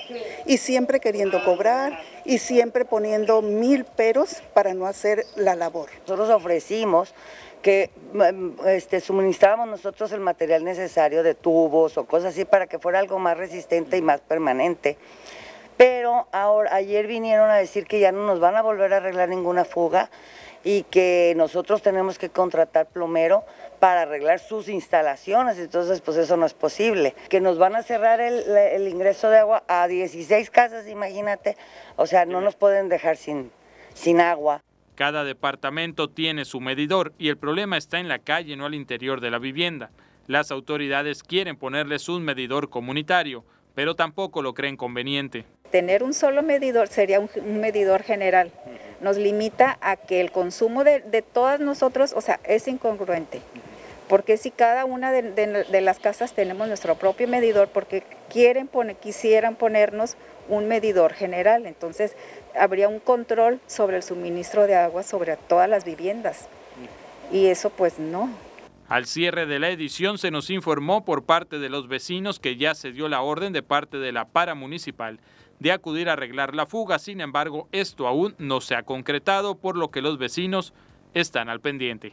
Y 0.47 0.59
siempre 0.59 1.01
queriendo 1.01 1.45
cobrar 1.45 1.99
y 2.25 2.39
siempre 2.39 2.85
poniendo 2.85 3.43
mil 3.43 3.85
peros 3.85 4.43
para 4.55 4.75
no 4.75 4.87
hacer 4.87 5.25
la 5.37 5.55
labor. 5.55 5.91
Nosotros 6.03 6.31
ofrecimos 6.31 7.15
que 7.63 7.91
mm, 8.13 8.67
este, 8.69 9.01
suministrábamos 9.01 9.69
nosotros 9.69 10.13
el 10.13 10.21
material 10.21 10.65
necesario 10.65 11.23
de 11.23 11.35
tubos 11.35 11.99
o 11.99 12.05
cosas 12.05 12.33
así 12.33 12.45
para 12.45 12.67
que 12.67 12.79
fuera 12.79 12.99
algo 12.99 13.19
más 13.19 13.37
resistente 13.37 13.97
y 13.97 14.03
más 14.03 14.21
permanente. 14.21 14.97
Pero 15.77 16.27
ahora, 16.33 16.75
ayer 16.75 17.07
vinieron 17.07 17.51
a 17.51 17.57
decir 17.57 17.87
que 17.87 18.01
ya 18.01 18.13
no 18.13 18.25
nos 18.25 18.41
van 18.41 18.57
a 18.57 18.63
volver 18.63 18.95
a 18.95 18.99
arreglar 18.99 19.29
ninguna 19.29 19.65
fuga 19.65 20.11
y 20.67 20.83
que 20.83 21.33
nosotros 21.37 21.81
tenemos 21.81 22.19
que 22.19 22.29
contratar 22.29 22.89
plomero 22.89 23.45
para 23.79 24.03
arreglar 24.03 24.41
sus 24.41 24.69
instalaciones, 24.69 25.59
entonces 25.59 26.01
pues 26.01 26.17
eso 26.17 26.37
no 26.37 26.45
es 26.45 26.55
posible. 26.55 27.15
Que 27.29 27.41
nos 27.41 27.57
van 27.57 27.77
a 27.77 27.85
cerrar 27.85 28.21
el, 28.21 28.41
el 28.49 28.89
ingreso 28.89 29.31
de 29.31 29.39
agua 29.39 29.63
a 29.69 29.87
16 29.87 30.51
casas, 30.51 30.89
imagínate, 30.89 31.57
o 31.95 32.09
sea, 32.09 32.27
no 32.27 32.41
nos 32.41 32.57
pueden 32.57 32.89
dejar 32.89 33.17
sin, 33.17 33.53
sin 33.95 34.21
agua. 34.21 34.61
Cada 34.97 35.23
departamento 35.23 36.09
tiene 36.09 36.45
su 36.45 36.61
medidor 36.61 37.13
y 37.17 37.29
el 37.29 37.39
problema 37.39 37.77
está 37.77 38.01
en 38.01 38.09
la 38.09 38.19
calle, 38.19 38.57
no 38.57 38.67
al 38.67 38.75
interior 38.75 39.21
de 39.21 39.31
la 39.31 39.39
vivienda. 39.39 39.93
Las 40.27 40.51
autoridades 40.51 41.23
quieren 41.23 41.57
ponerles 41.57 42.09
un 42.09 42.25
medidor 42.25 42.71
comunitario, 42.71 43.45
pero 43.77 43.95
tampoco 43.95 44.41
lo 44.41 44.55
creen 44.55 44.79
conveniente. 44.79 45.45
Tener 45.71 46.03
un 46.03 46.15
solo 46.15 46.43
medidor 46.43 46.89
sería 46.89 47.21
un, 47.21 47.29
medidor 47.61 48.03
general. 48.03 48.51
Nos 49.03 49.19
limita 49.19 49.77
a 49.83 49.97
que 49.97 50.23
el 50.23 50.33
consumo 50.33 50.83
de, 50.83 51.01
de 51.01 51.21
todas 51.21 51.61
nosotros, 51.61 52.15
o 52.17 52.23
sea, 52.23 52.41
es 52.45 52.67
incongruente. 52.69 53.43
Porque 54.09 54.39
si 54.39 54.51
cada 54.51 54.87
una 54.87 55.13
de, 55.13 55.23
de, 55.23 55.81
las 55.83 55.99
casas 55.99 56.33
tenemos 56.33 56.69
nuestro 56.69 56.95
propio 56.95 57.29
medidor, 57.29 57.69
porque 57.69 58.03
quieren 58.31 58.67
poner, 58.67 58.97
quisieran 58.97 59.57
ponernos 59.57 60.17
un 60.49 60.69
medidor 60.69 61.13
general, 61.13 61.67
entonces 61.67 62.17
habría 62.59 62.89
un 62.89 62.99
control 62.99 63.61
sobre 63.67 63.97
el 63.99 64.03
suministro 64.03 64.67
de 64.67 64.77
agua 64.77 65.03
sobre 65.03 65.37
todas 65.37 65.69
las 65.69 65.85
viviendas. 65.85 66.49
Y 67.31 67.49
eso 67.49 67.69
pues 67.69 67.99
no. 67.99 68.31
Al 68.89 69.07
cierre 69.07 69.47
de 69.47 69.59
la 69.59 69.71
edición 69.71 70.17
se 70.17 70.31
nos 70.31 70.49
informó 70.49 71.05
por 71.05 71.25
parte 71.25 71.59
de 71.59 71.69
los 71.69 71.89
vecinos 71.89 72.39
que 72.39 72.57
ya 72.57 72.75
se 72.75 72.93
dio 72.93 73.09
la 73.09 73.21
orden 73.21 73.53
de 73.53 73.65
parte 73.65 73.99
de 73.99 74.13
la 74.13 74.27
para 74.27 74.55
municipal 74.55 75.19
de 75.59 75.73
acudir 75.73 76.09
a 76.09 76.13
arreglar 76.13 76.55
la 76.55 76.67
fuga. 76.67 77.01
Sin 77.01 77.21
embargo, 77.21 77.69
esto 77.73 78.07
aún 78.07 78.37
no 78.39 78.61
se 78.61 78.77
ha 78.77 78.85
concretado, 78.85 79.57
por 79.57 79.77
lo 79.77 79.91
que 79.91 80.03
los 80.03 80.19
vecinos 80.19 80.73
están 81.15 81.49
al 81.49 81.61
pendiente. 81.61 82.13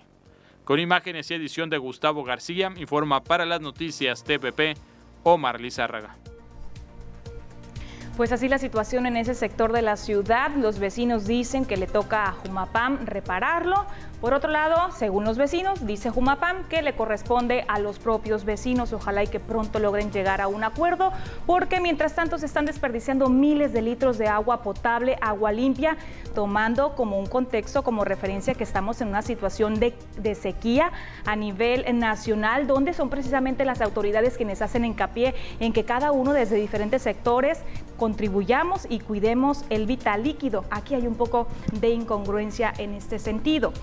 Con 0.63 0.79
imágenes 0.79 1.29
y 1.29 1.35
edición 1.35 1.69
de 1.69 1.77
Gustavo 1.77 2.23
García, 2.23 2.71
informa 2.75 3.23
para 3.23 3.45
las 3.45 3.61
noticias 3.61 4.23
TPP 4.23 4.77
Omar 5.23 5.61
Lizárraga. 5.61 6.17
Pues 8.15 8.31
así 8.31 8.47
la 8.47 8.59
situación 8.59 9.05
en 9.05 9.17
ese 9.17 9.33
sector 9.33 9.71
de 9.73 9.81
la 9.81 9.97
ciudad. 9.97 10.51
Los 10.55 10.79
vecinos 10.79 11.25
dicen 11.25 11.65
que 11.65 11.77
le 11.77 11.87
toca 11.87 12.25
a 12.25 12.31
Jumapam 12.31 13.05
repararlo. 13.05 13.85
Por 14.23 14.33
otro 14.33 14.51
lado, 14.51 14.77
según 14.97 15.25
los 15.25 15.37
vecinos, 15.37 15.85
dice 15.85 16.09
Jumapam 16.09 16.63
que 16.69 16.81
le 16.81 16.95
corresponde 16.95 17.65
a 17.67 17.77
los 17.77 17.99
propios 17.99 18.45
vecinos. 18.45 18.93
Ojalá 18.93 19.21
y 19.21 19.27
que 19.27 19.41
pronto 19.41 19.79
logren 19.79 20.13
llegar 20.13 20.39
a 20.39 20.47
un 20.47 20.63
acuerdo, 20.63 21.11
porque 21.45 21.81
mientras 21.81 22.15
tanto 22.15 22.37
se 22.37 22.45
están 22.45 22.63
desperdiciando 22.63 23.27
miles 23.27 23.73
de 23.73 23.81
litros 23.81 24.17
de 24.17 24.29
agua 24.29 24.63
potable, 24.63 25.17
agua 25.19 25.51
limpia, 25.51 25.97
tomando 26.33 26.95
como 26.95 27.19
un 27.19 27.25
contexto, 27.25 27.83
como 27.83 28.05
referencia 28.05 28.53
que 28.53 28.63
estamos 28.63 29.01
en 29.01 29.09
una 29.09 29.23
situación 29.23 29.77
de, 29.81 29.93
de 30.15 30.35
sequía 30.35 30.93
a 31.25 31.35
nivel 31.35 31.83
nacional, 31.99 32.65
donde 32.65 32.93
son 32.93 33.09
precisamente 33.09 33.65
las 33.65 33.81
autoridades 33.81 34.37
quienes 34.37 34.61
hacen 34.61 34.85
hincapié 34.85 35.35
en 35.59 35.73
que 35.73 35.83
cada 35.83 36.13
uno 36.13 36.31
desde 36.31 36.55
diferentes 36.55 37.01
sectores 37.01 37.59
contribuyamos 37.97 38.87
y 38.87 38.99
cuidemos 38.99 39.65
el 39.69 39.85
vital 39.85 40.23
líquido. 40.23 40.63
Aquí 40.71 40.95
hay 40.95 41.07
un 41.07 41.15
poco 41.15 41.49
de 41.73 41.89
incongruencia 41.89 42.73
en 42.77 42.93
este 42.93 43.19
sentido. 43.19 43.73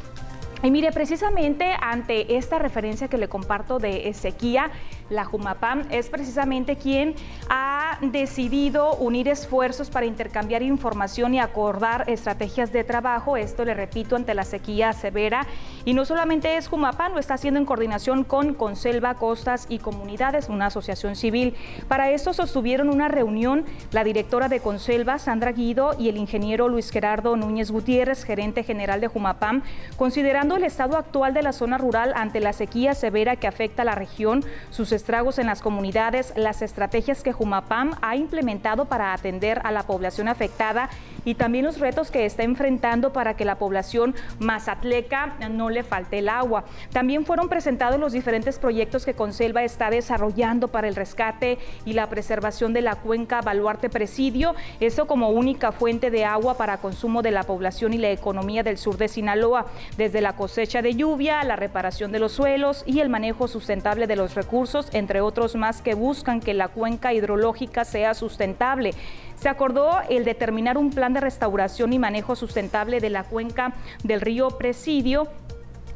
Y 0.63 0.71
mire, 0.71 0.93
precisamente 0.93 1.75
ante 1.81 2.37
esta 2.37 2.59
referencia 2.59 3.09
que 3.09 3.17
le 3.17 3.29
comparto 3.29 3.79
de 3.79 4.13
sequía, 4.13 4.71
la 5.11 5.25
Jumapam 5.25 5.85
es 5.91 6.09
precisamente 6.09 6.77
quien 6.77 7.15
ha 7.49 7.99
decidido 8.01 8.95
unir 8.95 9.29
esfuerzos 9.29 9.91
para 9.91 10.07
intercambiar 10.07 10.63
información 10.63 11.35
y 11.35 11.41
acordar 11.41 12.09
estrategias 12.09 12.73
de 12.73 12.85
trabajo. 12.85 13.37
Esto 13.37 13.65
le 13.65 13.75
repito 13.75 14.17
ante 14.17 14.35
la 14.35 14.45
sequía 14.45 14.93
severa. 14.93 15.47
Y 15.85 15.95
no 15.95 16.05
solamente 16.05 16.57
es 16.57 16.69
Jumapam, 16.69 17.13
lo 17.13 17.19
está 17.19 17.35
haciendo 17.35 17.59
en 17.59 17.67
coordinación 17.67 18.25
con 18.25 18.55
Conselva, 18.55 19.15
Costas 19.15 19.67
y 19.69 19.79
Comunidades, 19.79 20.49
una 20.49 20.67
asociación 20.67 21.17
civil. 21.17 21.55
Para 21.89 22.11
esto 22.11 22.33
sostuvieron 22.33 22.89
una 22.89 23.09
reunión 23.09 23.65
la 23.91 24.05
directora 24.05 24.49
de 24.49 24.61
Conselva, 24.61 25.19
Sandra 25.19 25.53
Guido, 25.53 25.97
y 25.99 26.09
el 26.09 26.17
ingeniero 26.17 26.69
Luis 26.69 26.91
Gerardo 26.91 27.37
Núñez 27.37 27.71
Gutiérrez, 27.71 28.25
gerente 28.25 28.63
general 28.63 29.01
de 29.01 29.09
Jumapam, 29.09 29.63
considerando 29.97 30.57
el 30.57 30.65
estado 30.65 30.97
actual 30.97 31.35
de 31.35 31.43
la 31.43 31.53
zona 31.53 31.79
rural 31.79 32.13
ante 32.15 32.41
la 32.41 32.53
sequía 32.53 32.95
severa 32.95 33.37
que 33.37 33.47
afecta 33.47 33.83
a 33.83 33.85
la 33.85 33.95
región, 33.95 34.45
sus 34.71 34.93
estragos 35.01 35.39
en 35.39 35.47
las 35.47 35.63
comunidades, 35.63 36.35
las 36.37 36.61
estrategias 36.61 37.23
que 37.23 37.33
Jumapam 37.33 37.97
ha 38.03 38.17
implementado 38.17 38.85
para 38.85 39.15
atender 39.15 39.63
a 39.65 39.73
la 39.73 39.85
población 39.85 40.29
afectada 40.29 40.91
y 41.25 41.37
también 41.37 41.65
los 41.65 41.79
retos 41.79 42.11
que 42.11 42.27
está 42.27 42.43
enfrentando 42.43 43.11
para 43.15 43.35
que 43.35 43.47
la 43.47 43.57
población 43.57 44.15
mazatleca 44.39 45.37
no 45.51 45.71
le 45.71 45.85
falte 45.85 46.19
el 46.19 46.29
agua. 46.29 46.65
También 46.93 47.25
fueron 47.25 47.49
presentados 47.49 47.99
los 47.99 48.13
diferentes 48.13 48.59
proyectos 48.59 49.07
que 49.07 49.15
Conselva 49.15 49.63
está 49.63 49.89
desarrollando 49.89 50.69
para 50.69 50.87
el 50.87 50.95
rescate 50.95 51.59
y 51.87 51.95
la 51.95 52.11
preservación 52.11 52.75
de 52.75 52.83
la 52.83 52.97
cuenca 52.97 53.41
Baluarte 53.41 53.89
Presidio, 53.89 54.55
eso 54.81 55.07
como 55.07 55.31
única 55.31 55.73
fuente 55.73 56.11
de 56.11 56.27
agua 56.27 56.59
para 56.59 56.77
consumo 56.77 57.23
de 57.23 57.31
la 57.31 57.45
población 57.45 57.95
y 57.95 57.99
la 57.99 58.11
economía 58.11 58.63
del 58.63 58.77
sur 58.77 58.99
de 58.99 59.09
Sinaloa, 59.09 59.65
desde 59.97 60.21
la 60.21 60.35
cosecha 60.35 60.83
de 60.83 60.95
lluvia, 60.95 61.43
la 61.45 61.57
reparación 61.57 62.13
de 62.13 62.19
los 62.19 62.33
suelos 62.33 62.85
y 62.85 63.01
el 63.01 63.09
manejo 63.09 63.49
sustentable 63.49 64.07
de 64.07 64.17
los 64.17 64.35
recursos, 64.35 64.89
entre 64.93 65.21
otros 65.21 65.57
más 65.57 65.83
que 65.83 65.95
buscan 65.95 66.41
que 66.41 66.55
la 66.55 66.69
cuenca 66.69 67.13
hidrológica 67.13 67.85
sea 67.85 68.15
sustentable. 68.15 68.95
Se 69.37 69.49
acordó 69.49 70.01
el 70.09 70.25
determinar 70.25 70.77
un 70.79 70.91
plan 70.91 71.13
de 71.13 71.21
restauración 71.21 71.93
y 71.93 71.99
manejo 71.99 72.37
sustentable 72.37 73.01
de 73.01 73.11
la 73.11 73.25
cuenca 73.25 73.73
del 74.05 74.21
río 74.21 74.51
Presidio 74.51 75.29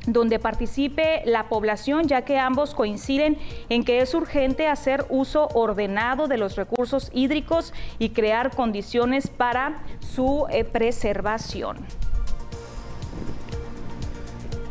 donde 0.06 0.38
participe 0.38 1.22
la 1.24 1.48
población, 1.48 2.06
ya 2.06 2.22
que 2.22 2.38
ambos 2.38 2.74
coinciden 2.74 3.38
en 3.68 3.84
que 3.84 4.00
es 4.00 4.14
urgente 4.14 4.68
hacer 4.68 5.06
uso 5.08 5.48
ordenado 5.54 6.28
de 6.28 6.36
los 6.36 6.56
recursos 6.56 7.10
hídricos 7.14 7.72
y 7.98 8.10
crear 8.10 8.54
condiciones 8.54 9.28
para 9.28 9.82
su 10.00 10.46
eh, 10.50 10.64
preservación. 10.64 11.78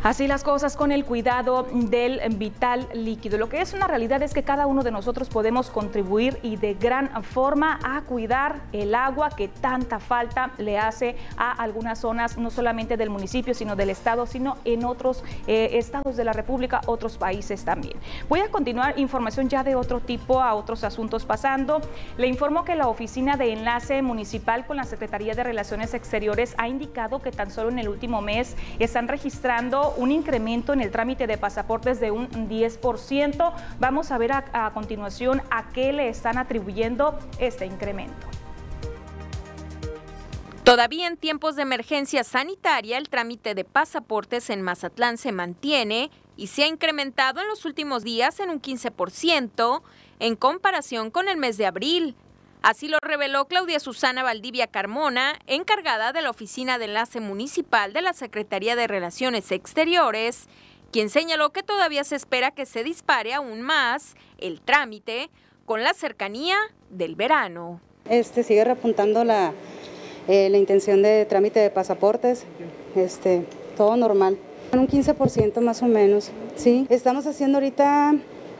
Así 0.03 0.27
las 0.27 0.43
cosas 0.43 0.75
con 0.75 0.91
el 0.91 1.05
cuidado 1.05 1.65
del 1.71 2.19
vital 2.35 2.89
líquido. 2.93 3.37
Lo 3.37 3.47
que 3.47 3.61
es 3.61 3.73
una 3.73 3.87
realidad 3.87 4.21
es 4.21 4.33
que 4.33 4.43
cada 4.43 4.67
uno 4.67 4.83
de 4.83 4.91
nosotros 4.91 5.29
podemos 5.29 5.69
contribuir 5.69 6.39
y 6.43 6.57
de 6.57 6.73
gran 6.73 7.23
forma 7.23 7.79
a 7.81 8.01
cuidar 8.01 8.63
el 8.73 8.95
agua 8.95 9.29
que 9.29 9.47
tanta 9.47 10.01
falta 10.01 10.51
le 10.57 10.77
hace 10.77 11.15
a 11.37 11.53
algunas 11.53 11.99
zonas, 11.99 12.37
no 12.37 12.49
solamente 12.49 12.97
del 12.97 13.09
municipio, 13.09 13.53
sino 13.53 13.77
del 13.77 13.91
estado, 13.91 14.25
sino 14.25 14.57
en 14.65 14.83
otros 14.83 15.23
eh, 15.47 15.69
estados 15.75 16.17
de 16.17 16.25
la 16.25 16.33
República, 16.33 16.81
otros 16.85 17.17
países 17.17 17.63
también. 17.63 17.97
Voy 18.27 18.41
a 18.41 18.51
continuar 18.51 18.99
información 18.99 19.47
ya 19.47 19.63
de 19.63 19.75
otro 19.75 20.01
tipo 20.01 20.41
a 20.41 20.53
otros 20.53 20.83
asuntos 20.83 21.23
pasando. 21.23 21.79
Le 22.17 22.27
informo 22.27 22.65
que 22.65 22.75
la 22.75 22.89
Oficina 22.89 23.37
de 23.37 23.53
Enlace 23.53 24.01
Municipal 24.01 24.65
con 24.65 24.75
la 24.75 24.83
Secretaría 24.83 25.33
de 25.33 25.45
Relaciones 25.45 25.93
Exteriores 25.93 26.55
ha 26.57 26.67
indicado 26.67 27.21
que 27.21 27.31
tan 27.31 27.49
solo 27.51 27.69
en 27.69 27.79
el 27.79 27.87
último 27.87 28.19
mes 28.19 28.57
están 28.79 29.07
registrando 29.07 29.92
un 29.97 30.11
incremento 30.11 30.73
en 30.73 30.81
el 30.81 30.91
trámite 30.91 31.27
de 31.27 31.37
pasaportes 31.37 31.99
de 31.99 32.11
un 32.11 32.29
10%. 32.29 33.53
Vamos 33.79 34.11
a 34.11 34.17
ver 34.17 34.31
a, 34.31 34.45
a 34.53 34.73
continuación 34.73 35.41
a 35.51 35.69
qué 35.69 35.93
le 35.93 36.09
están 36.09 36.37
atribuyendo 36.37 37.17
este 37.39 37.65
incremento. 37.65 38.27
Todavía 40.63 41.07
en 41.07 41.17
tiempos 41.17 41.57
de 41.57 41.63
emergencia 41.63 42.23
sanitaria, 42.23 42.97
el 42.97 43.09
trámite 43.09 43.53
de 43.53 43.65
pasaportes 43.65 44.49
en 44.49 44.61
Mazatlán 44.61 45.17
se 45.17 45.33
mantiene 45.33 46.09
y 46.37 46.47
se 46.47 46.63
ha 46.63 46.67
incrementado 46.67 47.41
en 47.41 47.47
los 47.47 47.65
últimos 47.65 48.03
días 48.03 48.39
en 48.39 48.49
un 48.49 48.61
15% 48.61 49.81
en 50.19 50.35
comparación 50.37 51.11
con 51.11 51.27
el 51.27 51.37
mes 51.37 51.57
de 51.57 51.65
abril. 51.65 52.15
Así 52.63 52.87
lo 52.87 52.97
reveló 53.01 53.43
Claudia 53.49 53.81
Susana 53.81 54.23
Valdivia 54.23 54.67
Carmona, 54.67 55.37
encargada 55.47 56.13
de 56.13 56.21
la 56.21 56.29
Oficina 56.29 56.79
de 56.79 56.85
Enlace 56.85 57.19
Municipal 57.19 57.91
de 57.91 58.01
la 58.01 58.13
Secretaría 58.13 58.77
de 58.77 58.87
Relaciones 58.87 59.51
Exteriores, 59.51 60.47
quien 60.89 61.09
señaló 61.09 61.49
que 61.49 61.61
todavía 61.61 62.05
se 62.05 62.15
espera 62.15 62.51
que 62.51 62.65
se 62.65 62.85
dispare 62.85 63.33
aún 63.33 63.61
más 63.61 64.15
el 64.37 64.61
trámite 64.61 65.29
con 65.65 65.83
la 65.83 65.93
cercanía 65.93 66.55
del 66.89 67.15
verano. 67.15 67.81
Este 68.09 68.43
sigue 68.43 68.63
repuntando 68.63 69.25
la, 69.25 69.51
eh, 70.29 70.47
la 70.49 70.57
intención 70.57 71.01
de 71.01 71.25
trámite 71.25 71.59
de 71.59 71.69
pasaportes, 71.69 72.45
este, 72.95 73.45
todo 73.75 73.97
normal. 73.97 74.37
Un 74.71 74.87
15% 74.87 75.59
más 75.59 75.81
o 75.81 75.87
menos, 75.87 76.31
sí. 76.55 76.87
Estamos 76.89 77.27
haciendo 77.27 77.57
ahorita 77.57 78.13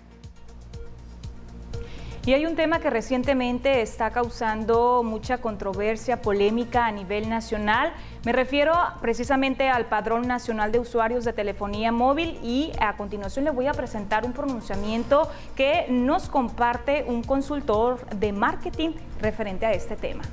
Y 2.26 2.34
hay 2.34 2.46
un 2.46 2.56
tema 2.56 2.80
que 2.80 2.90
recientemente 2.90 3.82
está 3.82 4.12
causando 4.12 5.02
mucha 5.02 5.38
controversia, 5.38 6.22
polémica 6.22 6.86
a 6.86 6.92
nivel 6.92 7.30
nacional. 7.30 7.94
Me 8.26 8.34
refiero 8.34 8.74
precisamente 9.02 9.70
al 9.70 9.86
Padrón 9.86 10.28
Nacional 10.28 10.74
de 10.74 10.80
Usuarios 10.80 11.24
de 11.24 11.32
Telefonía 11.32 11.94
Móvil 11.94 12.38
y 12.44 12.74
a 12.82 12.98
continuación 12.98 13.46
le 13.46 13.52
voy 13.52 13.68
a 13.68 13.74
presentar 13.74 14.26
un 14.26 14.34
pronunciamiento 14.34 15.30
que 15.56 15.86
nos 15.90 16.28
comparte 16.28 17.06
un 17.08 17.24
consultor 17.24 18.06
de 18.10 18.34
marketing 18.34 18.90
referente 19.22 19.66
a 19.66 19.72
este 19.72 19.96
tema. 19.96 20.24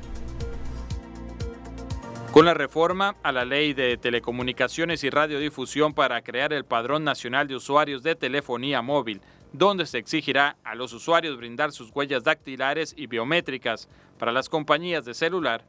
Con 2.35 2.47
la 2.47 2.55
reforma 2.55 3.15
a 3.23 3.31
la 3.31 3.45
ley 3.45 3.75
de 3.75 3.97
telecomunicaciones 3.97 5.05
y 5.05 5.09
radiodifusión 5.09 5.95
para 5.95 6.21
crear 6.23 6.53
el 6.53 6.65
Padrón 6.65 7.05
Nacional 7.05 7.47
de 7.47 7.55
Usuarios 7.55 8.03
de 8.03 8.17
Telefonía 8.17 8.83
Móvil, 8.83 9.21
donde 9.53 9.87
se 9.87 9.99
exigirá 9.99 10.57
a 10.65 10.75
los 10.75 10.93
usuarios 10.93 11.37
brindar 11.37 11.71
sus 11.71 11.93
huellas 11.95 12.25
dactilares 12.25 12.93
y 12.99 13.07
biométricas 13.07 13.89
para 14.19 14.33
las 14.33 14.49
compañías 14.49 15.05
de 15.05 15.15
celular, 15.15 15.65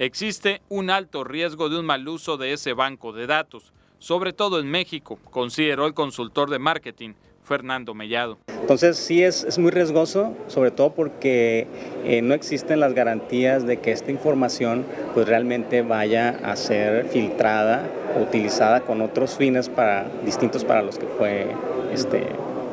existe 0.00 0.60
un 0.68 0.90
alto 0.90 1.22
riesgo 1.22 1.68
de 1.68 1.78
un 1.78 1.86
mal 1.86 2.08
uso 2.08 2.36
de 2.36 2.52
ese 2.52 2.72
banco 2.72 3.12
de 3.12 3.28
datos, 3.28 3.72
sobre 4.00 4.32
todo 4.32 4.58
en 4.58 4.68
México, 4.68 5.20
consideró 5.30 5.86
el 5.86 5.94
consultor 5.94 6.50
de 6.50 6.58
marketing 6.58 7.14
Fernando 7.48 7.94
Mellado. 7.94 8.38
Entonces 8.60 8.98
sí 8.98 9.24
es, 9.24 9.58
muy 9.58 9.70
riesgoso, 9.70 10.36
sobre 10.46 10.70
todo 10.70 10.92
porque 10.92 11.66
eh, 12.04 12.20
no 12.20 12.34
existen 12.34 12.80
las 12.80 12.92
garantías 12.92 13.66
de 13.66 13.78
que 13.78 13.92
esta 13.92 14.10
información 14.10 14.84
pues 15.14 15.26
realmente 15.26 15.80
vaya 15.80 16.38
a 16.44 16.54
ser 16.54 17.06
filtrada 17.06 17.88
o 18.16 18.22
utilizada 18.22 18.82
con 18.82 19.00
otros 19.00 19.36
fines 19.36 19.70
para, 19.70 20.06
distintos 20.24 20.64
para 20.64 20.82
los 20.82 20.98
que 20.98 21.06
fue 21.06 21.46
este, 21.92 22.24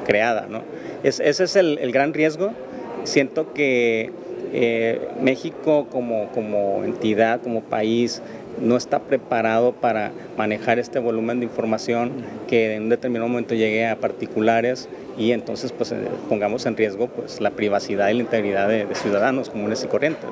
creada. 0.05 0.47
¿no? 0.49 0.63
ese 1.03 1.29
es 1.29 1.55
el, 1.55 1.91
gran 1.93 2.13
riesgo. 2.13 2.51
Siento 3.05 3.53
que 3.53 4.11
eh, 4.51 5.07
México 5.21 5.88
como, 5.89 6.27
como 6.29 6.83
entidad, 6.83 7.41
como 7.41 7.61
país, 7.61 8.21
no 8.59 8.77
está 8.77 8.99
preparado 8.99 9.73
para 9.73 10.11
manejar 10.37 10.79
este 10.79 10.99
volumen 10.99 11.39
de 11.39 11.45
información 11.45 12.11
que 12.47 12.75
en 12.75 12.83
un 12.83 12.89
determinado 12.89 13.27
momento 13.27 13.55
llegue 13.55 13.87
a 13.87 13.99
particulares 13.99 14.89
y 15.17 15.31
entonces 15.31 15.71
pues 15.71 15.91
eh, 15.91 16.07
pongamos 16.29 16.65
en 16.65 16.75
riesgo 16.75 17.07
pues 17.07 17.41
la 17.41 17.51
privacidad 17.51 18.09
y 18.09 18.15
la 18.15 18.21
integridad 18.21 18.67
de, 18.67 18.87
ciudadanos 18.95 19.49
comunes 19.49 19.83
y 19.83 19.87
corrientes. 19.87 20.25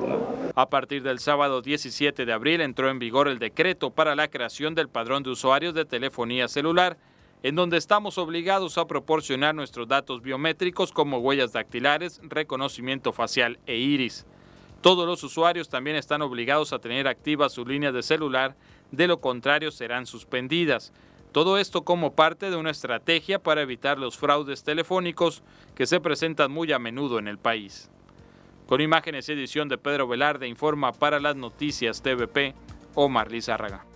A 0.54 0.68
partir 0.68 1.02
del 1.02 1.18
sábado 1.18 1.62
17 1.62 2.26
de 2.26 2.32
abril 2.32 2.60
entró 2.60 2.90
en 2.90 2.98
vigor 2.98 3.28
el 3.28 3.38
decreto 3.38 3.90
para 3.90 4.14
la 4.14 4.28
creación 4.28 4.74
del 4.74 4.88
padrón 4.88 5.22
de 5.22 5.30
usuarios 5.30 5.74
de 5.74 5.84
telefonía 5.84 6.48
celular 6.48 6.96
en 7.44 7.56
donde 7.56 7.76
estamos 7.76 8.16
obligados 8.16 8.78
a 8.78 8.86
proporcionar 8.86 9.54
nuestros 9.54 9.86
datos 9.86 10.22
biométricos 10.22 10.92
como 10.92 11.18
huellas 11.18 11.52
dactilares, 11.52 12.18
reconocimiento 12.22 13.12
facial 13.12 13.58
e 13.66 13.76
iris. 13.76 14.24
Todos 14.84 15.06
los 15.06 15.24
usuarios 15.24 15.70
también 15.70 15.96
están 15.96 16.20
obligados 16.20 16.74
a 16.74 16.78
tener 16.78 17.08
activas 17.08 17.54
sus 17.54 17.66
líneas 17.66 17.94
de 17.94 18.02
celular, 18.02 18.54
de 18.90 19.06
lo 19.06 19.18
contrario 19.18 19.70
serán 19.70 20.04
suspendidas. 20.04 20.92
Todo 21.32 21.56
esto 21.56 21.86
como 21.86 22.14
parte 22.14 22.50
de 22.50 22.56
una 22.56 22.70
estrategia 22.70 23.38
para 23.38 23.62
evitar 23.62 23.98
los 23.98 24.18
fraudes 24.18 24.62
telefónicos 24.62 25.42
que 25.74 25.86
se 25.86 26.00
presentan 26.00 26.52
muy 26.52 26.70
a 26.70 26.78
menudo 26.78 27.18
en 27.18 27.28
el 27.28 27.38
país. 27.38 27.90
Con 28.66 28.82
imágenes 28.82 29.26
y 29.30 29.32
edición 29.32 29.70
de 29.70 29.78
Pedro 29.78 30.06
Velarde 30.06 30.48
informa 30.48 30.92
para 30.92 31.18
las 31.18 31.34
noticias 31.34 32.02
TVP 32.02 32.54
Omar 32.94 33.32
Lizárraga. 33.32 33.86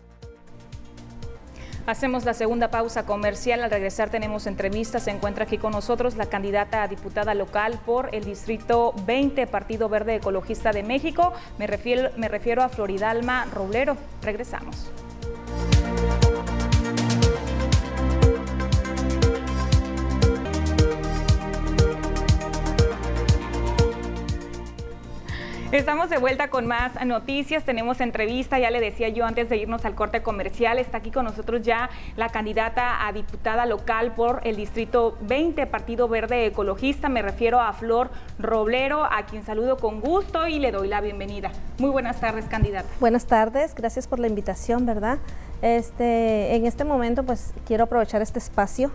Hacemos 1.88 2.26
la 2.26 2.34
segunda 2.34 2.70
pausa 2.70 3.06
comercial. 3.06 3.62
Al 3.62 3.70
regresar 3.70 4.10
tenemos 4.10 4.46
entrevistas. 4.46 5.04
Se 5.04 5.10
encuentra 5.10 5.44
aquí 5.44 5.56
con 5.56 5.72
nosotros 5.72 6.16
la 6.16 6.26
candidata 6.26 6.82
a 6.82 6.86
diputada 6.86 7.32
local 7.32 7.80
por 7.86 8.14
el 8.14 8.24
Distrito 8.24 8.92
20, 9.06 9.46
Partido 9.46 9.88
Verde 9.88 10.16
Ecologista 10.16 10.72
de 10.72 10.82
México. 10.82 11.32
Me 11.56 11.66
refiero, 11.66 12.62
a 12.62 12.68
Floridalma 12.68 13.46
Roblero. 13.46 13.96
Regresamos. 14.20 14.90
Estamos 25.70 26.08
de 26.08 26.16
vuelta 26.16 26.48
con 26.48 26.66
más 26.66 26.92
noticias, 27.04 27.62
tenemos 27.62 28.00
entrevista, 28.00 28.58
ya 28.58 28.70
le 28.70 28.80
decía 28.80 29.10
yo 29.10 29.26
antes 29.26 29.50
de 29.50 29.58
irnos 29.58 29.84
al 29.84 29.94
corte 29.94 30.22
comercial, 30.22 30.78
está 30.78 30.96
aquí 30.96 31.10
con 31.10 31.26
nosotros 31.26 31.60
ya 31.60 31.90
la 32.16 32.30
candidata 32.30 33.06
a 33.06 33.12
diputada 33.12 33.66
local 33.66 34.14
por 34.14 34.40
el 34.44 34.56
Distrito 34.56 35.18
20, 35.20 35.66
Partido 35.66 36.08
Verde 36.08 36.46
Ecologista, 36.46 37.10
me 37.10 37.20
refiero 37.20 37.60
a 37.60 37.74
Flor 37.74 38.08
Roblero, 38.38 39.04
a 39.04 39.26
quien 39.26 39.44
saludo 39.44 39.76
con 39.76 40.00
gusto 40.00 40.46
y 40.48 40.58
le 40.58 40.72
doy 40.72 40.88
la 40.88 41.02
bienvenida. 41.02 41.52
Muy 41.76 41.90
buenas 41.90 42.18
tardes, 42.18 42.46
candidata. 42.46 42.88
Buenas 42.98 43.26
tardes, 43.26 43.74
gracias 43.74 44.06
por 44.06 44.20
la 44.20 44.26
invitación, 44.26 44.86
¿verdad? 44.86 45.18
Este, 45.60 46.56
en 46.56 46.64
este 46.64 46.84
momento 46.84 47.24
pues 47.24 47.52
quiero 47.66 47.84
aprovechar 47.84 48.22
este 48.22 48.38
espacio 48.38 48.90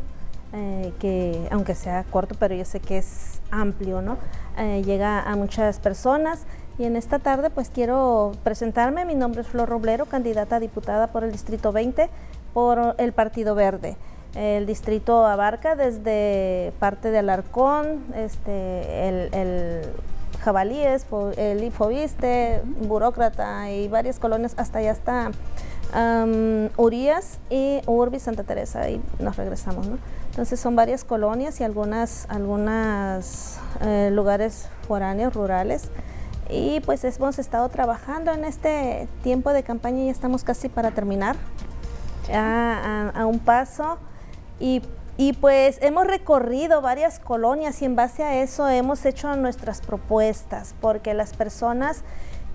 eh, 0.55 0.91
que 0.99 1.47
aunque 1.49 1.73
sea 1.73 2.03
corto, 2.03 2.35
pero 2.39 2.53
yo 2.53 2.63
sé 2.63 2.79
que 2.79 2.99
es 2.99 3.41
amplio, 3.49 4.01
¿no? 4.01 4.17
Eh, 4.55 4.83
llega 4.85 5.19
a 5.21 5.35
muchas 5.35 5.79
personas 5.79 6.45
y 6.77 6.85
en 6.85 6.95
esta 6.95 7.19
tarde 7.19 7.49
pues 7.49 7.69
quiero 7.69 8.31
presentarme. 8.43 9.05
Mi 9.05 9.15
nombre 9.15 9.41
es 9.41 9.47
Flor 9.47 9.69
Roblero, 9.69 10.05
candidata 10.05 10.57
a 10.57 10.59
diputada 10.59 11.07
por 11.07 11.23
el 11.23 11.31
Distrito 11.31 11.71
20 11.71 12.09
por 12.53 12.95
el 12.97 13.13
Partido 13.13 13.55
Verde. 13.55 13.97
El 14.35 14.65
distrito 14.65 15.25
abarca 15.25 15.75
desde 15.75 16.73
parte 16.79 17.11
de 17.11 17.19
Alarcón, 17.19 18.03
este, 18.15 19.07
el, 19.07 19.83
Jabalíes, 20.43 21.05
el 21.37 21.63
Infoviste, 21.63 22.61
Burócrata 22.81 23.71
y 23.71 23.87
varias 23.87 24.19
colonias 24.19 24.55
hasta 24.57 24.79
allá 24.79 24.91
hasta 24.91 25.31
Urias 26.77 27.39
y 27.51 27.81
Urbi 27.85 28.19
Santa 28.19 28.43
Teresa 28.43 28.89
y 28.89 28.99
nos 29.19 29.37
regresamos, 29.37 29.87
¿no? 29.87 29.99
Entonces 30.31 30.59
son 30.59 30.75
varias 30.75 31.03
colonias 31.03 31.61
y 31.61 31.63
algunas, 31.63 32.25
algunas 32.27 33.59
eh, 33.81 34.09
lugares 34.11 34.67
foráneos, 34.87 35.35
rurales. 35.35 35.91
Y 36.49 36.81
pues 36.81 37.03
hemos 37.03 37.39
estado 37.39 37.69
trabajando 37.69 38.31
en 38.31 38.45
este 38.45 39.07
tiempo 39.23 39.53
de 39.53 39.63
campaña 39.63 40.03
y 40.03 40.05
ya 40.05 40.11
estamos 40.11 40.43
casi 40.43 40.69
para 40.69 40.91
terminar, 40.91 41.35
a, 42.31 43.11
a, 43.15 43.25
un 43.25 43.39
paso. 43.39 43.97
Y, 44.59 44.81
y, 45.17 45.33
pues 45.33 45.77
hemos 45.81 46.05
recorrido 46.05 46.81
varias 46.81 47.19
colonias 47.19 47.81
y 47.81 47.85
en 47.85 47.95
base 47.95 48.23
a 48.23 48.41
eso 48.41 48.67
hemos 48.67 49.05
hecho 49.05 49.35
nuestras 49.35 49.81
propuestas, 49.81 50.75
porque 50.81 51.13
las 51.13 51.33
personas 51.33 52.03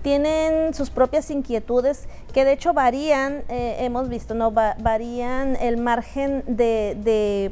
tienen 0.01 0.73
sus 0.73 0.89
propias 0.89 1.29
inquietudes 1.29 2.07
que 2.33 2.45
de 2.45 2.53
hecho 2.53 2.73
varían, 2.73 3.43
eh, 3.49 3.77
hemos 3.79 4.07
visto, 4.07 4.33
¿no? 4.33 4.51
varían 4.51 5.57
el 5.57 5.75
margen 5.77 6.43
de 6.47 7.51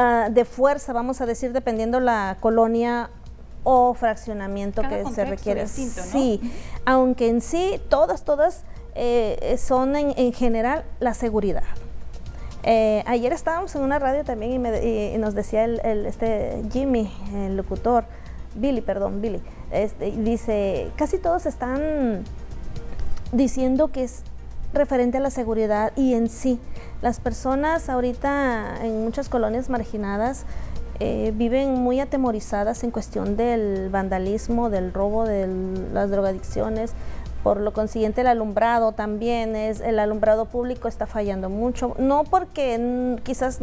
Ah, 0.00 0.28
de 0.30 0.44
fuerza, 0.44 0.92
vamos 0.92 1.20
a 1.20 1.26
decir, 1.26 1.52
dependiendo 1.52 1.98
la 1.98 2.36
colonia 2.38 3.10
o 3.64 3.94
fraccionamiento 3.94 4.82
que 4.82 5.04
se 5.14 5.24
requiere. 5.24 5.66
Sí, 5.66 6.40
aunque 6.84 7.28
en 7.28 7.40
sí 7.40 7.80
todas, 7.88 8.24
todas 8.24 8.64
eh, 8.94 9.56
son 9.58 9.94
en, 9.96 10.32
general 10.32 10.84
la 11.00 11.14
seguridad. 11.14 11.64
Eh, 12.64 13.02
ayer 13.06 13.32
estábamos 13.32 13.74
en 13.76 13.82
una 13.82 13.98
radio 13.98 14.24
también 14.24 14.52
y, 14.52 15.18
nos 15.18 15.34
decía 15.34 15.64
el, 15.64 16.06
este 16.06 16.62
Jimmy, 16.72 17.10
el 17.34 17.56
locutor, 17.56 18.04
Billy, 18.54 18.80
perdón, 18.80 19.20
Billy, 19.20 19.40
este, 19.70 20.10
dice, 20.10 20.90
casi 20.96 21.18
todos 21.18 21.46
están 21.46 22.24
diciendo 23.32 23.88
que 23.88 24.04
es 24.04 24.22
referente 24.72 25.18
a 25.18 25.20
la 25.20 25.30
seguridad 25.30 25.92
y 25.96 26.14
en 26.14 26.28
sí. 26.28 26.58
Las 27.00 27.20
personas 27.20 27.88
ahorita 27.88 28.84
en 28.84 29.04
muchas 29.04 29.28
colonias 29.28 29.70
marginadas 29.70 30.44
eh, 31.00 31.32
viven 31.34 31.74
muy 31.74 32.00
atemorizadas 32.00 32.82
en 32.82 32.90
cuestión 32.90 33.36
del 33.36 33.88
vandalismo, 33.88 34.70
del 34.70 34.92
robo, 34.92 35.24
de 35.24 35.48
las 35.92 36.10
drogadicciones. 36.10 36.92
Por 37.42 37.60
lo 37.60 37.72
consiguiente, 37.72 38.22
el 38.22 38.26
alumbrado 38.26 38.92
también 38.92 39.54
es, 39.54 39.80
el 39.80 40.00
alumbrado 40.00 40.46
público 40.46 40.88
está 40.88 41.06
fallando 41.06 41.48
mucho. 41.48 41.94
No 41.98 42.24
porque 42.24 43.16
quizás 43.22 43.60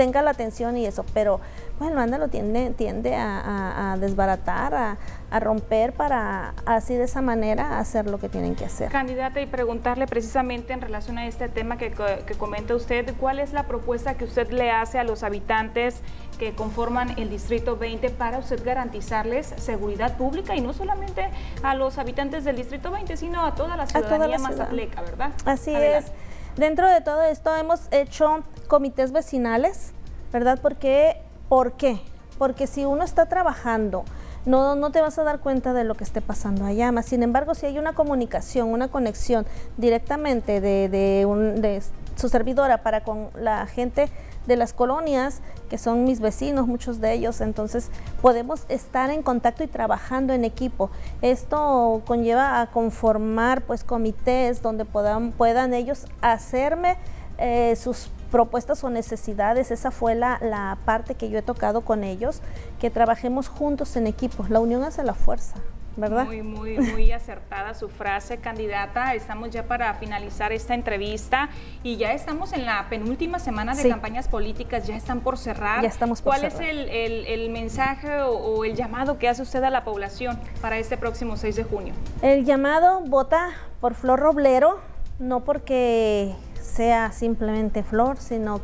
tenga 0.00 0.22
la 0.22 0.30
atención 0.30 0.78
y 0.78 0.86
eso, 0.86 1.04
pero 1.12 1.40
bueno, 1.78 2.00
ándalo 2.00 2.28
tiende, 2.28 2.70
tiende 2.70 3.14
a, 3.14 3.98
desbaratar, 4.00 4.96
a, 5.30 5.40
romper 5.40 5.92
para 5.92 6.54
así 6.64 6.94
de 6.94 7.04
esa 7.04 7.20
manera 7.20 7.78
hacer 7.78 8.06
lo 8.06 8.16
que 8.16 8.30
tienen 8.30 8.54
que 8.54 8.64
hacer. 8.64 8.90
Candidata, 8.90 9.42
y 9.42 9.46
preguntarle 9.46 10.06
precisamente 10.06 10.72
en 10.72 10.80
relación 10.80 11.18
a 11.18 11.26
este 11.26 11.50
tema 11.50 11.76
que, 11.76 11.92
que 12.26 12.34
comenta 12.34 12.74
usted, 12.74 13.12
¿cuál 13.20 13.40
es 13.40 13.52
la 13.52 13.64
propuesta 13.64 14.14
que 14.14 14.24
usted 14.24 14.50
le 14.52 14.70
hace 14.70 14.98
a 14.98 15.04
los 15.04 15.22
habitantes 15.22 16.00
que 16.38 16.54
conforman 16.54 17.18
el 17.18 17.28
Distrito 17.28 17.76
20 17.76 18.08
para 18.08 18.38
usted 18.38 18.64
garantizarles 18.64 19.48
seguridad 19.58 20.16
pública 20.16 20.56
y 20.56 20.62
no 20.62 20.72
solamente 20.72 21.28
a 21.62 21.74
los 21.74 21.98
habitantes 21.98 22.44
del 22.44 22.56
Distrito 22.56 22.90
20, 22.90 23.18
sino 23.18 23.44
a 23.44 23.54
toda 23.54 23.76
la 23.76 23.86
ciudadanía 23.86 24.38
más 24.38 24.52
mazatleca, 24.52 25.02
¿verdad? 25.02 25.32
Así 25.44 25.74
es. 25.74 26.10
Dentro 26.56 26.88
de 26.88 27.00
todo 27.00 27.22
esto 27.22 27.54
hemos 27.56 27.80
hecho 27.90 28.44
comités 28.68 29.12
vecinales, 29.12 29.92
¿verdad? 30.32 30.58
Porque 30.60 31.22
¿Por 31.50 31.72
qué? 31.72 32.00
Porque 32.38 32.68
si 32.68 32.84
uno 32.84 33.02
está 33.02 33.26
trabajando, 33.26 34.04
no, 34.46 34.76
no 34.76 34.92
te 34.92 35.00
vas 35.00 35.18
a 35.18 35.24
dar 35.24 35.40
cuenta 35.40 35.72
de 35.72 35.82
lo 35.82 35.96
que 35.96 36.04
esté 36.04 36.20
pasando 36.20 36.64
allá. 36.64 36.92
Más 36.92 37.06
sin 37.06 37.24
embargo, 37.24 37.56
si 37.56 37.66
hay 37.66 37.76
una 37.76 37.92
comunicación, 37.92 38.68
una 38.68 38.86
conexión 38.86 39.44
directamente 39.76 40.60
de, 40.60 40.88
de, 40.88 41.82
su 42.14 42.28
servidora 42.28 42.84
para 42.84 43.02
con 43.02 43.30
la 43.34 43.66
gente 43.66 44.08
de 44.46 44.56
las 44.56 44.72
colonias, 44.72 45.40
que 45.68 45.78
son 45.78 46.04
mis 46.04 46.20
vecinos, 46.20 46.66
muchos 46.66 47.00
de 47.00 47.12
ellos, 47.12 47.40
entonces 47.40 47.90
podemos 48.20 48.64
estar 48.68 49.10
en 49.10 49.22
contacto 49.22 49.62
y 49.62 49.66
trabajando 49.66 50.32
en 50.32 50.44
equipo. 50.44 50.90
Esto 51.22 52.02
conlleva 52.06 52.60
a 52.60 52.70
conformar 52.70 53.62
pues 53.62 53.84
comités 53.84 54.62
donde 54.62 54.84
puedan, 54.84 55.32
puedan 55.32 55.74
ellos 55.74 56.06
hacerme 56.20 56.96
eh, 57.38 57.76
sus 57.76 58.10
propuestas 58.30 58.84
o 58.84 58.90
necesidades, 58.90 59.70
esa 59.70 59.90
fue 59.90 60.14
la, 60.14 60.38
la, 60.40 60.78
parte 60.84 61.14
que 61.14 61.30
yo 61.30 61.38
he 61.38 61.42
tocado 61.42 61.80
con 61.80 62.04
ellos, 62.04 62.40
que 62.78 62.90
trabajemos 62.90 63.48
juntos 63.48 63.96
en 63.96 64.06
equipo, 64.06 64.46
la 64.48 64.60
unión 64.60 64.84
hace 64.84 65.02
la 65.02 65.14
fuerza. 65.14 65.56
¿Verdad? 65.96 66.24
Muy, 66.24 66.42
muy, 66.42 66.78
muy 66.78 67.12
acertada 67.12 67.74
su 67.74 67.88
frase, 67.88 68.38
candidata. 68.38 69.14
Estamos 69.14 69.50
ya 69.50 69.64
para 69.64 69.92
finalizar 69.94 70.52
esta 70.52 70.74
entrevista 70.74 71.50
y 71.82 71.96
ya 71.96 72.12
estamos 72.12 72.52
en 72.52 72.66
la 72.66 72.88
penúltima 72.88 73.38
semana 73.38 73.74
de 73.74 73.88
campañas 73.88 74.28
políticas, 74.28 74.86
ya 74.86 74.96
están 74.96 75.20
por 75.20 75.38
cerrar. 75.38 75.82
Ya 75.82 75.88
estamos 75.88 76.22
por 76.22 76.34
¿Cuál 76.34 76.44
es 76.44 76.60
el, 76.60 76.88
el, 76.88 77.50
mensaje 77.50 78.22
o, 78.22 78.30
o, 78.30 78.64
el 78.64 78.74
llamado 78.74 79.18
que 79.18 79.28
hace 79.28 79.42
usted 79.42 79.62
a 79.62 79.70
la 79.70 79.84
población 79.84 80.38
para 80.60 80.78
este 80.78 80.96
próximo 80.96 81.36
6 81.36 81.56
de 81.56 81.64
junio? 81.64 81.94
El 82.22 82.44
llamado 82.44 83.00
vota 83.00 83.50
por 83.80 83.94
Flor 83.94 84.20
Roblero, 84.20 84.80
no 85.18 85.40
porque 85.40 86.34
sea 86.60 87.12
simplemente 87.12 87.82
flor, 87.82 88.18
sino 88.18 88.60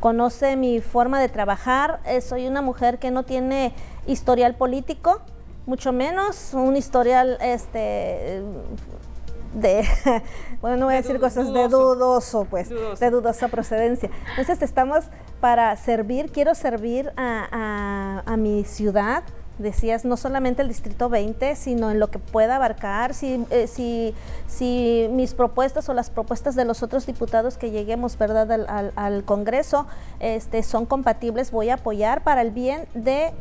conoce 0.00 0.56
mi 0.56 0.80
forma 0.80 1.20
de 1.20 1.28
trabajar. 1.28 2.00
Eh, 2.06 2.20
soy 2.20 2.46
una 2.46 2.60
mujer 2.60 2.98
que 2.98 3.10
no 3.10 3.22
tiene 3.22 3.72
historial 4.06 4.56
político, 4.56 5.20
mucho 5.66 5.92
menos 5.92 6.54
un 6.54 6.76
historial 6.76 7.38
este 7.40 8.42
de 9.54 9.84
bueno 10.60 10.76
no 10.76 10.86
voy 10.86 10.94
a 10.94 11.02
decir 11.02 11.20
cosas 11.20 11.52
de 11.52 11.68
dudoso. 11.68 12.46
pues 12.46 12.68
de 12.68 13.10
dudosa 13.10 13.48
procedencia. 13.48 14.10
Entonces 14.30 14.62
estamos 14.62 15.04
para 15.40 15.76
servir 15.76 16.30
quiero 16.32 16.54
servir 16.54 17.12
a, 17.16 18.22
a 18.24 18.36
mi 18.36 18.64
ciudad 18.64 19.22
decías, 19.58 20.04
no 20.04 20.16
solamente 20.16 20.62
el 20.62 20.68
Distrito 20.68 21.08
20, 21.08 21.56
sino 21.56 21.90
en 21.90 21.98
lo 21.98 22.10
que 22.10 22.18
pueda 22.18 22.56
abarcar, 22.56 23.14
si, 23.14 23.44
eh, 23.50 23.66
si, 23.66 24.14
si, 24.46 25.08
mis 25.10 25.34
propuestas 25.34 25.88
o 25.88 25.94
las 25.94 26.10
propuestas 26.10 26.54
de 26.54 26.64
los 26.64 26.82
otros 26.82 27.06
diputados 27.06 27.56
que 27.56 27.70
lleguemos 27.70 28.18
¿verdad? 28.18 28.50
Al, 28.50 28.92
al, 28.96 29.24
Congreso 29.24 29.86
este, 30.20 30.62
son 30.62 30.86
compatibles, 30.86 31.50
voy 31.50 31.70
a 31.70 31.74
apoyar 31.74 32.22
para 32.22 32.42
el 32.42 32.50
bien 32.50 32.86
de 32.94 33.32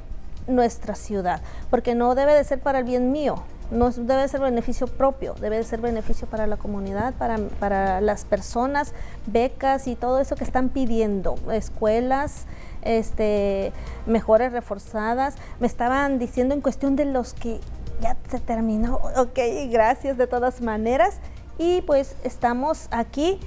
nuestra 0.52 0.96
ciudad, 0.96 1.42
porque 1.70 1.96
no 1.96 2.16
debe 2.16 2.34
de 2.34 2.44
ser 2.44 2.60
para 2.60 2.80
el 2.80 2.86
bien 2.86 3.12
mío, 3.12 3.44
no 3.72 3.90
debe 3.90 4.28
ser 4.28 4.42
beneficio 4.42 4.86
propio, 4.88 5.34
debe 5.34 5.58
de 5.58 5.64
ser 5.64 5.80
beneficio 5.80 6.28
para 6.28 6.46
la 6.46 6.58
comunidad, 6.58 7.14
para, 7.14 7.38
para 7.60 8.02
las 8.02 8.26
personas, 8.26 8.94
becas 9.26 9.88
y 9.88 9.96
todo 9.96 10.20
eso 10.20 10.36
que 10.36 10.44
están 10.44 10.70
pidiendo, 10.70 11.36
escuelas, 11.52 12.46
este, 12.82 13.72
mejores 14.06 14.52
reforzadas. 14.52 15.36
Me 15.60 15.68
estaban 15.68 16.20
diciendo 16.20 16.54
en 16.54 16.62
cuestión 16.62 16.96
de 16.96 17.06
los 17.06 17.34
que 17.34 17.60
ya 18.02 18.18
se 18.30 18.40
terminó. 18.40 19.00
Ok, 19.18 19.40
gracias 19.70 20.18
de 20.18 20.28
todas 20.28 20.62
maneras. 20.62 21.20
Y 21.58 21.82
pues 21.84 22.16
estamos 22.24 22.88
aquí. 22.92 23.40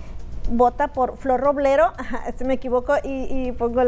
Vota 0.50 0.88
por 0.88 1.16
Flor 1.16 1.40
Roblero, 1.40 1.92
me 2.44 2.54
equivoco 2.54 2.94
y, 3.02 3.52
pongo 3.52 3.83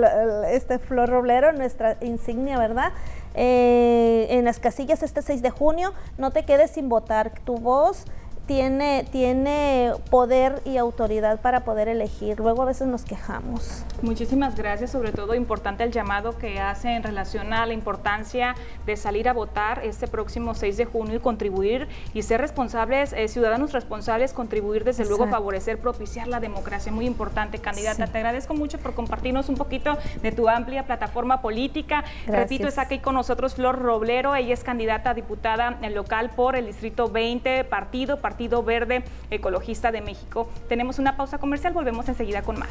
este 0.49 0.79
Flor 0.79 1.09
Roblero, 1.09 1.53
nuestra 1.53 1.99
insignia, 2.01 2.59
¿verdad? 2.59 2.93
Eh, 3.35 4.27
en 4.31 4.45
las 4.47 4.59
casillas 4.59 5.03
este 5.03 5.21
6 5.21 5.43
de 5.43 5.51
junio, 5.51 5.93
no 6.17 6.31
te 6.31 6.45
quedes 6.45 6.71
sin 6.71 6.89
votar. 6.89 7.33
Tu 7.45 7.57
voz 7.57 8.05
tiene, 8.47 9.05
tiene 9.11 9.93
poder 10.09 10.63
y 10.65 10.77
autoridad 10.77 11.41
para 11.41 11.65
poder 11.65 11.89
elegir. 11.89 12.39
Luego 12.39 12.63
a 12.63 12.65
veces 12.65 12.87
nos 12.87 13.05
quejamos. 13.05 13.85
Muchísimas 14.03 14.55
gracias, 14.55 14.93
sobre 14.93 15.13
todo 15.13 15.35
importante 15.35 15.83
el 15.83 15.91
llamado 15.91 16.39
que 16.39 16.61
hace 16.61 16.95
en 16.95 17.03
relación 17.03 17.53
a 17.53 17.67
la 17.67 17.75
importancia 17.75 18.55
de 18.87 18.97
salir 18.97 19.29
a 19.29 19.33
votar 19.33 19.85
este 19.85 20.07
próximo 20.07 20.55
6 20.55 20.77
de 20.77 20.85
junio 20.85 21.17
y 21.17 21.19
contribuir 21.19 21.89
y 22.15 22.23
ser 22.23 22.41
responsables, 22.41 23.13
eh, 23.13 23.27
ciudadanos 23.29 23.73
responsables, 23.73 24.33
contribuir 24.33 24.85
desde 24.85 25.05
luego, 25.05 25.27
favorecer, 25.27 25.79
propiciar 25.79 26.29
la 26.29 26.39
democracia. 26.39 26.93
Muy 26.93 27.07
importante, 27.07 27.59
candidata. 27.59 28.07
Te 28.07 28.19
agradezco 28.19 28.55
mucho 28.55 28.79
por 28.79 28.95
compartirnos 28.95 29.49
un 29.49 29.57
poquito 29.57 29.99
de 30.23 30.31
tu 30.31 30.49
amplia 30.49 30.87
plataforma 30.87 31.43
política. 31.43 32.05
Repito, 32.27 32.69
está 32.69 32.83
aquí 32.83 33.01
con 33.01 33.15
nosotros 33.15 33.55
Flor 33.55 33.81
Roblero, 33.81 34.37
ella 34.37 34.55
es 34.55 34.63
candidata 34.63 35.11
a 35.11 35.15
diputada 35.15 35.79
local 35.91 36.31
por 36.31 36.57
el 36.57 36.67
Distrito 36.67 37.09
20, 37.09 37.65
partido, 37.65 38.19
partido 38.19 38.36
Partido 38.37 38.63
Verde 38.63 39.03
Ecologista 39.31 39.91
de 39.91 40.03
México. 40.03 40.51
Tenemos 40.69 40.99
una 40.99 41.17
pausa 41.17 41.39
comercial, 41.39 41.73
volvemos 41.73 42.07
enseguida 42.07 42.43
con 42.43 42.59
más. 42.59 42.69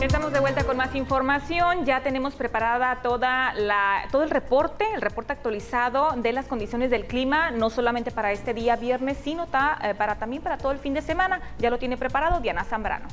Estamos 0.00 0.32
de 0.32 0.38
vuelta 0.38 0.62
con 0.62 0.76
más 0.76 0.94
información. 0.94 1.84
Ya 1.84 2.04
tenemos 2.04 2.36
preparada 2.36 3.02
toda 3.02 3.52
la, 3.54 4.04
todo 4.12 4.22
el 4.22 4.30
reporte, 4.30 4.84
el 4.94 5.00
reporte 5.00 5.32
actualizado 5.32 6.12
de 6.12 6.32
las 6.32 6.46
condiciones 6.46 6.88
del 6.90 7.06
clima, 7.06 7.50
no 7.50 7.68
solamente 7.68 8.12
para 8.12 8.30
este 8.30 8.54
día 8.54 8.76
viernes, 8.76 9.18
sino 9.24 9.48
eh, 9.82 9.94
para, 9.98 10.14
también 10.14 10.40
para 10.40 10.56
todo 10.56 10.70
el 10.70 10.78
fin 10.78 10.94
de 10.94 11.02
semana. 11.02 11.40
Ya 11.58 11.70
lo 11.70 11.78
tiene 11.78 11.96
preparado 11.96 12.38
Diana 12.38 12.62
Zambrano. 12.62 13.08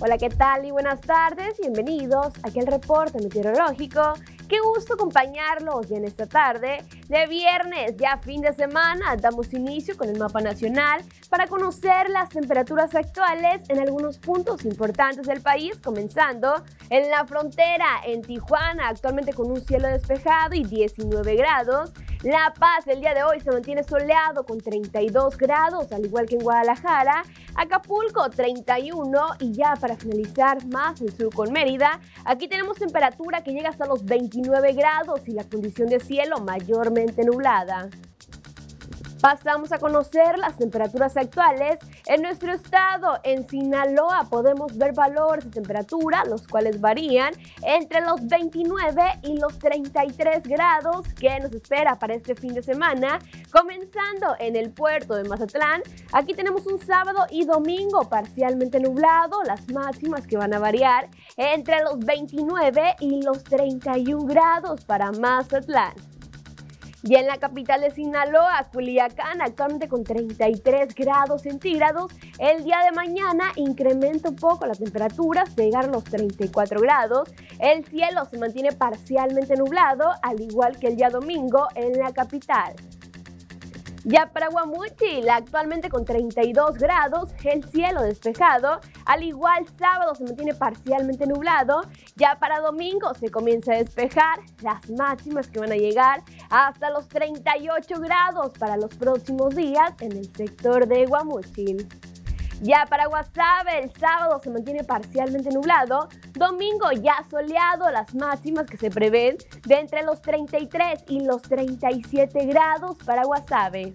Hola, 0.00 0.18
¿qué 0.18 0.28
tal? 0.28 0.64
Y 0.64 0.72
buenas 0.72 1.00
tardes. 1.00 1.56
Bienvenidos 1.60 2.32
aquí 2.42 2.58
al 2.58 2.66
reporte 2.66 3.18
meteorológico. 3.22 4.14
Qué 4.48 4.58
gusto 4.58 4.94
acompañarlos 4.94 5.88
en 5.92 6.04
esta 6.04 6.26
tarde 6.26 6.78
de 7.08 7.26
viernes, 7.26 7.96
ya 7.96 8.18
fin 8.18 8.40
de 8.40 8.52
semana. 8.52 9.16
Damos 9.16 9.52
inicio 9.52 9.96
con 9.96 10.08
el 10.08 10.18
mapa 10.18 10.40
nacional 10.40 11.02
para 11.28 11.46
conocer 11.46 12.08
las 12.10 12.30
temperaturas 12.30 12.94
actuales 12.94 13.62
en 13.68 13.78
algunos 13.78 14.18
puntos 14.18 14.64
importantes 14.64 15.26
del 15.26 15.40
país, 15.40 15.78
comenzando 15.82 16.62
en 16.90 17.10
la 17.10 17.26
frontera 17.26 17.86
en 18.06 18.22
Tijuana, 18.22 18.88
actualmente 18.88 19.32
con 19.32 19.50
un 19.50 19.60
cielo 19.60 19.88
despejado 19.88 20.54
y 20.54 20.64
19 20.64 21.36
grados. 21.36 21.92
La 22.22 22.54
Paz 22.58 22.86
el 22.86 23.00
día 23.00 23.12
de 23.12 23.22
hoy 23.22 23.38
se 23.40 23.50
mantiene 23.50 23.84
soleado 23.84 24.46
con 24.46 24.58
32 24.58 25.36
grados, 25.36 25.92
al 25.92 26.06
igual 26.06 26.26
que 26.26 26.36
en 26.36 26.42
Guadalajara. 26.42 27.22
Acapulco 27.54 28.30
31 28.30 29.26
y 29.40 29.52
ya 29.52 29.74
para 29.78 29.96
finalizar 29.96 30.66
más 30.66 31.00
el 31.02 31.14
sur 31.14 31.32
con 31.34 31.52
Mérida, 31.52 32.00
aquí 32.24 32.48
tenemos 32.48 32.78
temperatura 32.78 33.42
que 33.42 33.52
llega 33.52 33.68
hasta 33.68 33.86
los 33.86 34.04
29 34.04 34.72
grados 34.72 35.20
y 35.28 35.32
la 35.32 35.44
condición 35.44 35.88
de 35.88 36.00
cielo 36.00 36.38
mayormente 36.38 36.94
nublada. 37.24 37.88
Pasamos 39.24 39.72
a 39.72 39.78
conocer 39.78 40.36
las 40.36 40.58
temperaturas 40.58 41.16
actuales 41.16 41.78
en 42.04 42.20
nuestro 42.20 42.52
estado. 42.52 43.20
En 43.22 43.48
Sinaloa 43.48 44.28
podemos 44.28 44.76
ver 44.76 44.92
valores 44.92 45.46
de 45.46 45.50
temperatura, 45.50 46.24
los 46.26 46.46
cuales 46.46 46.78
varían 46.78 47.32
entre 47.62 48.02
los 48.02 48.26
29 48.26 49.02
y 49.22 49.38
los 49.38 49.58
33 49.58 50.42
grados 50.42 51.06
que 51.14 51.40
nos 51.40 51.54
espera 51.54 51.98
para 51.98 52.12
este 52.12 52.34
fin 52.34 52.52
de 52.52 52.62
semana. 52.62 53.18
Comenzando 53.50 54.36
en 54.40 54.56
el 54.56 54.70
puerto 54.72 55.14
de 55.14 55.26
Mazatlán, 55.26 55.80
aquí 56.12 56.34
tenemos 56.34 56.66
un 56.66 56.78
sábado 56.78 57.24
y 57.30 57.46
domingo 57.46 58.10
parcialmente 58.10 58.78
nublado, 58.78 59.42
las 59.44 59.66
máximas 59.72 60.26
que 60.26 60.36
van 60.36 60.52
a 60.52 60.58
variar 60.58 61.08
entre 61.38 61.82
los 61.82 61.98
29 62.00 62.96
y 63.00 63.22
los 63.22 63.42
31 63.42 64.26
grados 64.26 64.84
para 64.84 65.12
Mazatlán. 65.12 66.13
Y 67.06 67.16
en 67.16 67.26
la 67.26 67.36
capital 67.36 67.82
de 67.82 67.90
Sinaloa, 67.90 68.66
Culiacán, 68.72 69.42
actualmente 69.42 69.88
con 69.88 70.04
33 70.04 70.94
grados 70.94 71.42
centígrados, 71.42 72.10
el 72.38 72.64
día 72.64 72.78
de 72.82 72.92
mañana 72.92 73.52
incrementa 73.56 74.30
un 74.30 74.36
poco 74.36 74.64
la 74.64 74.74
temperatura, 74.74 75.44
llegar 75.54 75.84
a 75.84 75.88
los 75.88 76.04
34 76.04 76.80
grados. 76.80 77.28
El 77.58 77.84
cielo 77.84 78.24
se 78.30 78.38
mantiene 78.38 78.72
parcialmente 78.72 79.54
nublado, 79.54 80.12
al 80.22 80.40
igual 80.40 80.78
que 80.78 80.86
el 80.86 80.96
día 80.96 81.10
domingo 81.10 81.68
en 81.74 81.98
la 81.98 82.10
capital. 82.14 82.74
Ya 84.06 84.26
para 84.26 84.48
Guamuchil, 84.48 85.30
actualmente 85.30 85.88
con 85.88 86.04
32 86.04 86.76
grados, 86.76 87.30
el 87.42 87.64
cielo 87.64 88.02
despejado, 88.02 88.80
al 89.06 89.22
igual 89.22 89.64
sábado 89.78 90.14
se 90.14 90.24
mantiene 90.24 90.52
parcialmente 90.52 91.26
nublado, 91.26 91.80
ya 92.14 92.38
para 92.38 92.60
domingo 92.60 93.14
se 93.14 93.30
comienza 93.30 93.72
a 93.72 93.78
despejar, 93.78 94.40
las 94.60 94.90
máximas 94.90 95.48
que 95.48 95.58
van 95.58 95.72
a 95.72 95.76
llegar 95.76 96.22
hasta 96.50 96.90
los 96.90 97.08
38 97.08 97.94
grados 97.98 98.52
para 98.58 98.76
los 98.76 98.94
próximos 98.94 99.56
días 99.56 99.94
en 100.00 100.12
el 100.12 100.30
sector 100.36 100.86
de 100.86 101.06
Guamuchil. 101.06 101.88
Ya 102.62 102.86
para 102.88 103.06
Guasave, 103.06 103.80
el 103.82 103.92
sábado 103.92 104.40
se 104.42 104.50
mantiene 104.50 104.84
parcialmente 104.84 105.50
nublado, 105.50 106.08
domingo 106.32 106.90
ya 106.92 107.16
soleado, 107.30 107.90
las 107.90 108.14
máximas 108.14 108.66
que 108.66 108.76
se 108.76 108.90
prevén 108.90 109.36
de 109.66 109.74
entre 109.74 110.02
los 110.02 110.22
33 110.22 111.04
y 111.08 111.20
los 111.20 111.42
37 111.42 112.46
grados 112.46 112.96
para 113.04 113.24
Guasave. 113.24 113.92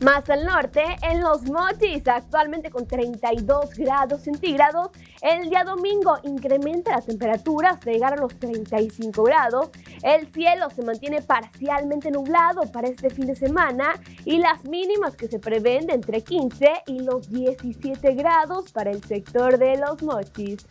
Más 0.00 0.30
al 0.30 0.46
norte, 0.46 0.82
en 1.02 1.20
Los 1.20 1.42
Mochis, 1.42 2.08
actualmente 2.08 2.70
con 2.70 2.86
32 2.86 3.74
grados 3.74 4.22
centígrados, 4.22 4.92
el 5.20 5.50
día 5.50 5.62
domingo 5.62 6.16
incrementa 6.22 6.92
la 6.92 7.02
temperatura 7.02 7.72
hasta 7.72 7.90
llegar 7.90 8.14
a 8.14 8.16
los 8.16 8.38
35 8.38 9.22
grados. 9.22 9.68
El 10.02 10.26
cielo 10.32 10.70
se 10.70 10.82
mantiene 10.82 11.20
parcialmente 11.20 12.10
nublado 12.10 12.62
para 12.72 12.88
este 12.88 13.10
fin 13.10 13.26
de 13.26 13.36
semana 13.36 14.00
y 14.24 14.38
las 14.38 14.64
mínimas 14.64 15.16
que 15.16 15.28
se 15.28 15.38
prevén 15.38 15.86
de 15.86 15.92
entre 15.92 16.22
15 16.22 16.84
y 16.86 17.00
los 17.00 17.28
17 17.28 18.14
grados 18.14 18.72
para 18.72 18.90
el 18.90 19.04
sector 19.04 19.58
de 19.58 19.76
Los 19.76 20.02
Mochis. 20.02 20.66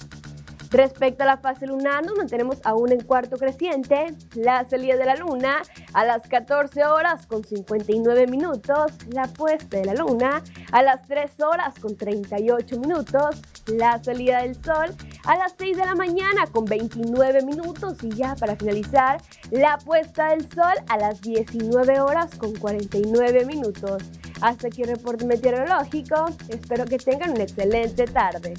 Respecto 0.69 1.23
a 1.23 1.25
la 1.25 1.38
fase 1.38 1.65
lunar, 1.65 2.05
nos 2.05 2.15
mantenemos 2.15 2.60
aún 2.63 2.91
en 2.91 3.01
cuarto 3.01 3.38
creciente. 3.38 4.13
La 4.36 4.65
salida 4.65 4.97
de 4.97 5.05
la 5.05 5.15
luna 5.15 5.63
a 5.93 6.05
las 6.05 6.27
14 6.27 6.86
horas 6.86 7.25
con 7.25 7.43
59 7.43 8.27
minutos. 8.27 8.91
La 9.12 9.27
puesta 9.27 9.77
de 9.77 9.86
la 9.86 9.95
luna 9.95 10.43
a 10.71 10.84
las 10.84 11.08
3 11.08 11.32
horas 11.41 11.73
con 11.79 11.97
38 11.97 12.79
minutos. 12.79 13.41
La 13.65 14.03
salida 14.03 14.43
del 14.43 14.55
sol 14.63 14.95
a 15.25 15.38
las 15.38 15.55
6 15.58 15.75
de 15.75 15.86
la 15.86 15.95
mañana 15.95 16.45
con 16.51 16.65
29 16.65 17.41
minutos. 17.45 17.97
Y 18.03 18.10
ya 18.10 18.36
para 18.36 18.55
finalizar, 18.55 19.21
la 19.49 19.79
puesta 19.79 20.29
del 20.29 20.41
sol 20.53 20.73
a 20.88 20.97
las 20.97 21.19
19 21.21 21.99
horas 21.99 22.36
con 22.36 22.55
49 22.55 23.45
minutos. 23.45 24.03
Hasta 24.41 24.67
aquí 24.67 24.84
el 24.84 24.89
reporte 24.89 25.25
meteorológico. 25.25 26.27
Espero 26.47 26.86
que 26.86 26.99
tengan 26.99 27.32
una 27.32 27.43
excelente 27.43 28.05
tarde. 28.05 28.53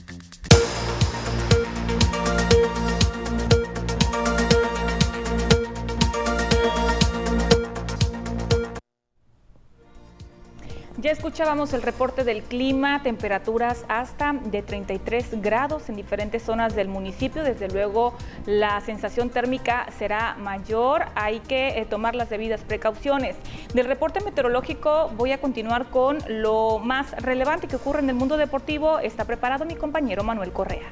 Ya 11.00 11.12
escuchábamos 11.12 11.72
el 11.72 11.80
reporte 11.80 12.24
del 12.24 12.42
clima, 12.42 13.02
temperaturas 13.02 13.86
hasta 13.88 14.34
de 14.34 14.60
33 14.60 15.40
grados 15.40 15.88
en 15.88 15.96
diferentes 15.96 16.42
zonas 16.42 16.74
del 16.74 16.88
municipio. 16.88 17.42
Desde 17.42 17.68
luego 17.68 18.12
la 18.44 18.78
sensación 18.82 19.30
térmica 19.30 19.86
será 19.98 20.34
mayor, 20.34 21.06
hay 21.14 21.40
que 21.40 21.68
eh, 21.68 21.86
tomar 21.88 22.14
las 22.14 22.28
debidas 22.28 22.60
precauciones. 22.60 23.36
Del 23.72 23.86
reporte 23.86 24.20
meteorológico 24.20 25.10
voy 25.16 25.32
a 25.32 25.40
continuar 25.40 25.86
con 25.86 26.18
lo 26.28 26.78
más 26.78 27.12
relevante 27.12 27.66
que 27.66 27.76
ocurre 27.76 28.00
en 28.00 28.10
el 28.10 28.16
mundo 28.16 28.36
deportivo. 28.36 28.98
Está 28.98 29.24
preparado 29.24 29.64
mi 29.64 29.76
compañero 29.76 30.22
Manuel 30.22 30.52
Correa. 30.52 30.90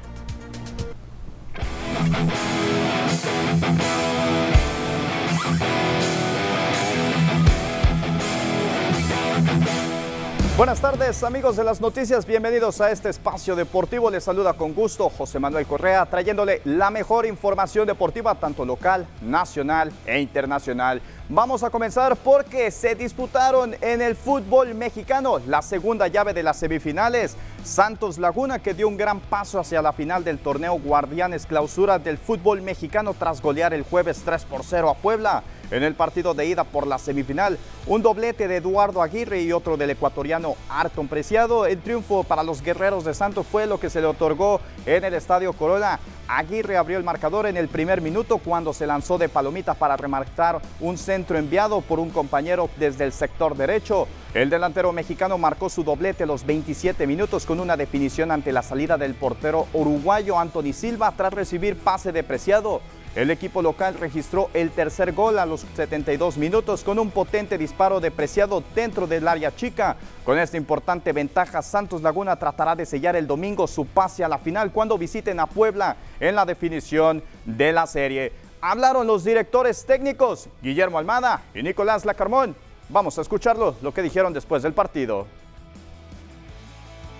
Buenas 10.59 10.81
tardes 10.81 11.23
amigos 11.23 11.55
de 11.55 11.63
las 11.63 11.79
noticias, 11.79 12.25
bienvenidos 12.25 12.81
a 12.81 12.91
este 12.91 13.07
espacio 13.07 13.55
deportivo. 13.55 14.11
Les 14.11 14.25
saluda 14.25 14.51
con 14.51 14.73
gusto 14.73 15.09
José 15.09 15.39
Manuel 15.39 15.65
Correa 15.65 16.05
trayéndole 16.05 16.61
la 16.65 16.89
mejor 16.89 17.25
información 17.25 17.87
deportiva 17.87 18.35
tanto 18.35 18.65
local, 18.65 19.07
nacional 19.21 19.89
e 20.05 20.19
internacional. 20.19 21.01
Vamos 21.29 21.63
a 21.63 21.69
comenzar 21.69 22.17
porque 22.17 22.71
se 22.71 22.93
disputaron 22.93 23.73
en 23.79 24.01
el 24.01 24.17
fútbol 24.17 24.75
mexicano 24.75 25.39
la 25.47 25.61
segunda 25.61 26.09
llave 26.09 26.33
de 26.33 26.43
las 26.43 26.59
semifinales. 26.59 27.37
Santos 27.63 28.17
Laguna 28.17 28.59
que 28.59 28.73
dio 28.73 28.89
un 28.89 28.97
gran 28.97 29.21
paso 29.21 29.61
hacia 29.61 29.81
la 29.81 29.93
final 29.93 30.25
del 30.25 30.39
torneo 30.39 30.77
Guardianes 30.77 31.45
Clausura 31.45 31.99
del 31.99 32.17
fútbol 32.17 32.61
mexicano 32.61 33.13
tras 33.17 33.41
golear 33.41 33.73
el 33.73 33.83
jueves 33.83 34.23
3 34.25 34.43
por 34.43 34.65
0 34.65 34.89
a 34.89 34.95
Puebla 34.95 35.41
en 35.71 35.83
el 35.83 35.95
partido 35.95 36.33
de 36.33 36.45
ida 36.45 36.63
por 36.63 36.87
la 36.87 36.97
semifinal. 36.97 37.57
Un 37.87 38.01
doblete 38.01 38.47
de 38.47 38.57
Eduardo 38.57 39.01
Aguirre 39.01 39.41
y 39.41 39.51
otro 39.51 39.77
del 39.77 39.91
ecuatoriano 39.91 40.55
Arton 40.69 41.07
Preciado. 41.07 41.65
El 41.65 41.81
triunfo 41.81 42.23
para 42.23 42.43
los 42.43 42.61
guerreros 42.61 43.03
de 43.03 43.13
Santos 43.13 43.45
fue 43.49 43.67
lo 43.67 43.79
que 43.79 43.89
se 43.89 44.01
le 44.01 44.07
otorgó 44.07 44.61
en 44.85 45.03
el 45.03 45.13
Estadio 45.13 45.53
Corona. 45.53 45.99
Aguirre 46.27 46.77
abrió 46.77 46.99
el 46.99 47.03
marcador 47.03 47.47
en 47.47 47.57
el 47.57 47.69
primer 47.69 48.01
minuto 48.01 48.37
cuando 48.37 48.71
se 48.71 48.85
lanzó 48.85 49.17
de 49.17 49.29
palomita 49.29 49.73
para 49.73 49.97
remarcar 49.97 50.61
un 50.79 50.95
centro 50.95 51.39
enviado 51.39 51.81
por 51.81 51.99
un 51.99 52.11
compañero 52.11 52.69
desde 52.77 53.03
el 53.03 53.11
sector 53.11 53.57
derecho. 53.57 54.07
El 54.35 54.51
delantero 54.51 54.91
mexicano 54.91 55.39
marcó 55.39 55.69
su 55.69 55.83
doblete 55.83 56.27
los 56.27 56.45
27 56.45 57.07
minutos 57.07 57.47
con 57.47 57.59
una 57.59 57.75
definición 57.75 58.29
ante 58.29 58.51
la 58.51 58.61
salida 58.61 58.95
del 58.95 59.15
portero 59.15 59.65
uruguayo 59.73 60.37
Anthony 60.37 60.71
Silva 60.71 61.11
tras 61.17 61.33
recibir 61.33 61.75
pase 61.75 62.11
de 62.11 62.23
Preciado. 62.23 62.81
El 63.15 63.31
equipo 63.31 63.63
local 63.63 63.95
registró 63.95 64.51
el 64.53 64.69
tercer 64.69 65.13
gol 65.13 65.39
a 65.39 65.45
los 65.47 65.65
72 65.75 66.37
minutos 66.37 66.83
con 66.83 66.99
un 66.99 67.09
potente 67.09 67.57
disparo 67.57 67.99
de 67.99 68.11
Preciado 68.11 68.63
dentro 68.75 69.07
del 69.07 69.27
área 69.27 69.55
chica. 69.55 69.97
Con 70.23 70.37
esta 70.37 70.57
importante 70.57 71.11
ventaja, 71.11 71.63
Santos 71.63 72.03
Laguna 72.03 72.35
tratará 72.35 72.75
de 72.75 72.85
sellar 72.85 73.15
el 73.15 73.25
domingo 73.25 73.65
su 73.65 73.87
pase 73.87 74.23
a 74.23 74.29
la 74.29 74.37
final 74.37 74.71
cuando 74.71 74.95
visiten 74.95 75.39
a 75.39 75.47
Puebla 75.47 75.97
en 76.19 76.35
la 76.35 76.45
definición 76.45 77.23
de 77.45 77.71
la 77.71 77.87
serie. 77.87 78.31
Hablaron 78.61 79.07
los 79.07 79.23
directores 79.23 79.85
técnicos 79.85 80.47
Guillermo 80.61 80.99
Almada 80.99 81.41
y 81.55 81.63
Nicolás 81.63 82.05
Lacarmón. 82.05 82.55
Vamos 82.89 83.17
a 83.17 83.21
escucharlo, 83.21 83.75
lo 83.81 83.91
que 83.91 84.03
dijeron 84.03 84.33
después 84.33 84.61
del 84.61 84.73
partido. 84.73 85.25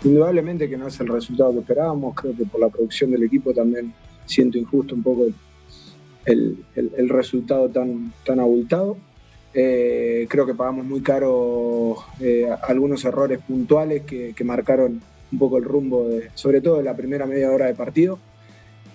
Indudablemente 0.04 0.70
que 0.70 0.78
no 0.78 0.88
es 0.88 1.00
el 1.00 1.08
resultado 1.08 1.52
que 1.52 1.60
esperábamos, 1.60 2.14
creo 2.16 2.36
que 2.38 2.46
por 2.46 2.62
la 2.62 2.70
producción 2.70 3.10
del 3.10 3.24
equipo 3.24 3.54
también 3.54 3.94
siento 4.26 4.60
injusto 4.60 4.94
un 4.94 5.02
poco 5.02 5.26
el, 6.30 7.10
resultado 7.10 7.70
tan, 7.70 8.14
abultado. 8.40 8.98
Eh, 9.54 10.28
creo 10.30 10.46
que 10.46 10.54
pagamos 10.54 10.86
muy 10.86 11.02
caro 11.02 11.96
eh, 12.20 12.48
algunos 12.68 13.04
errores 13.06 13.40
puntuales 13.40 14.04
que, 14.04 14.36
marcaron 14.44 15.02
un 15.32 15.40
poco 15.40 15.58
el 15.58 15.64
rumbo, 15.64 16.08
de, 16.08 16.30
sobre 16.36 16.62
todo 16.62 16.78
de 16.78 16.84
la 16.84 16.96
primera 16.96 17.26
media 17.26 17.52
hora 17.52 17.68
de 17.68 17.74
partido. 17.74 18.20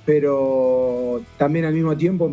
Pero 0.07 1.23
también 1.39 1.65
al 1.65 1.75
mismo 1.75 1.97
tiempo 1.97 2.31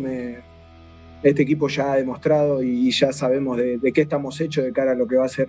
este 1.22 1.42
equipo 1.42 1.68
ya 1.68 1.92
ha 1.92 1.96
demostrado 1.96 2.62
y 2.62 2.90
ya 2.90 3.12
sabemos 3.12 3.56
de, 3.56 3.92
qué 3.94 4.02
estamos 4.02 4.40
hechos 4.40 4.64
de 4.64 4.72
cara 4.72 4.92
a 4.92 4.94
lo 4.94 5.06
que 5.06 5.16
va 5.16 5.24
a 5.24 5.28
ser 5.28 5.48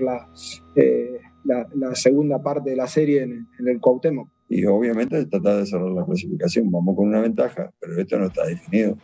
eh, 0.76 1.20
la, 1.44 1.96
segunda 1.96 2.42
parte 2.42 2.70
de 2.70 2.76
la 2.76 2.88
serie 2.88 3.24
en, 3.24 3.48
el 3.66 3.80
Cuauhtémoc. 3.80 4.30
Y 4.50 4.66
obviamente 4.66 5.26
tratar 5.26 5.58
de 5.58 5.66
cerrar 5.66 5.90
la 5.90 6.06
clasificación. 6.06 6.72
Vamos 6.72 6.96
con 6.96 7.08
una 7.08 7.22
ventaja, 7.22 7.72
pero 7.80 8.00
esto 8.00 8.20
no 8.20 8.28
está 8.28 8.46
definido. 8.46 8.98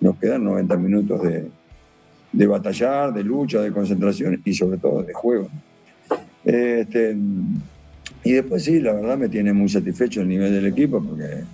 Nos 0.00 0.16
quedan 0.16 0.44
90 0.44 0.76
minutos 0.76 1.22
de, 1.22 1.48
de 2.32 2.46
batallar, 2.46 3.12
de 3.12 3.24
lucha, 3.24 3.60
de 3.60 3.72
concentración 3.72 4.40
y 4.44 4.54
sobre 4.54 4.78
todo 4.78 5.02
de 5.02 5.12
juego. 5.12 5.48
Este, 6.44 7.16
y 8.24 8.32
después 8.32 8.64
sí, 8.64 8.80
la 8.80 8.92
verdad 8.92 9.18
me 9.18 9.28
tiene 9.28 9.52
muy 9.52 9.68
satisfecho 9.68 10.20
el 10.20 10.28
nivel 10.28 10.52
del 10.52 10.66
equipo 10.66 11.02
porque 11.02 11.44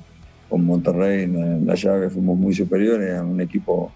con 0.49 0.65
Monterrey 0.65 1.25
en 1.25 1.67
la, 1.67 1.75
llave 1.75 2.11
fuimos 2.11 2.39
muy 2.39 2.55
superiores 2.55 3.17
a 3.17 3.25
un 3.25 3.41
equipo 3.41 3.93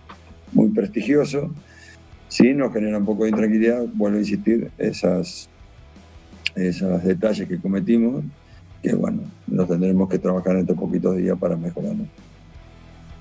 muy 0.52 0.70
prestigioso. 0.70 1.50
Sí, 2.28 2.54
nos 2.54 2.72
genera 2.72 2.98
un 2.98 3.04
poco 3.04 3.24
de 3.24 3.30
intranquilidad, 3.30 3.84
vuelvo 3.92 4.18
a 4.18 4.20
insistir, 4.20 4.70
esas, 4.78 5.48
esos 6.54 7.02
detalles 7.02 7.48
que 7.48 7.58
cometimos, 7.58 8.24
que 8.82 8.94
bueno, 8.94 9.22
nos 9.48 9.68
tendremos 9.68 10.08
que 10.08 10.18
trabajar 10.18 10.54
en 10.54 10.60
estos 10.60 10.76
poquitos 10.76 11.16
días 11.16 11.36
para 11.38 11.56
mejorarlo. 11.56 12.04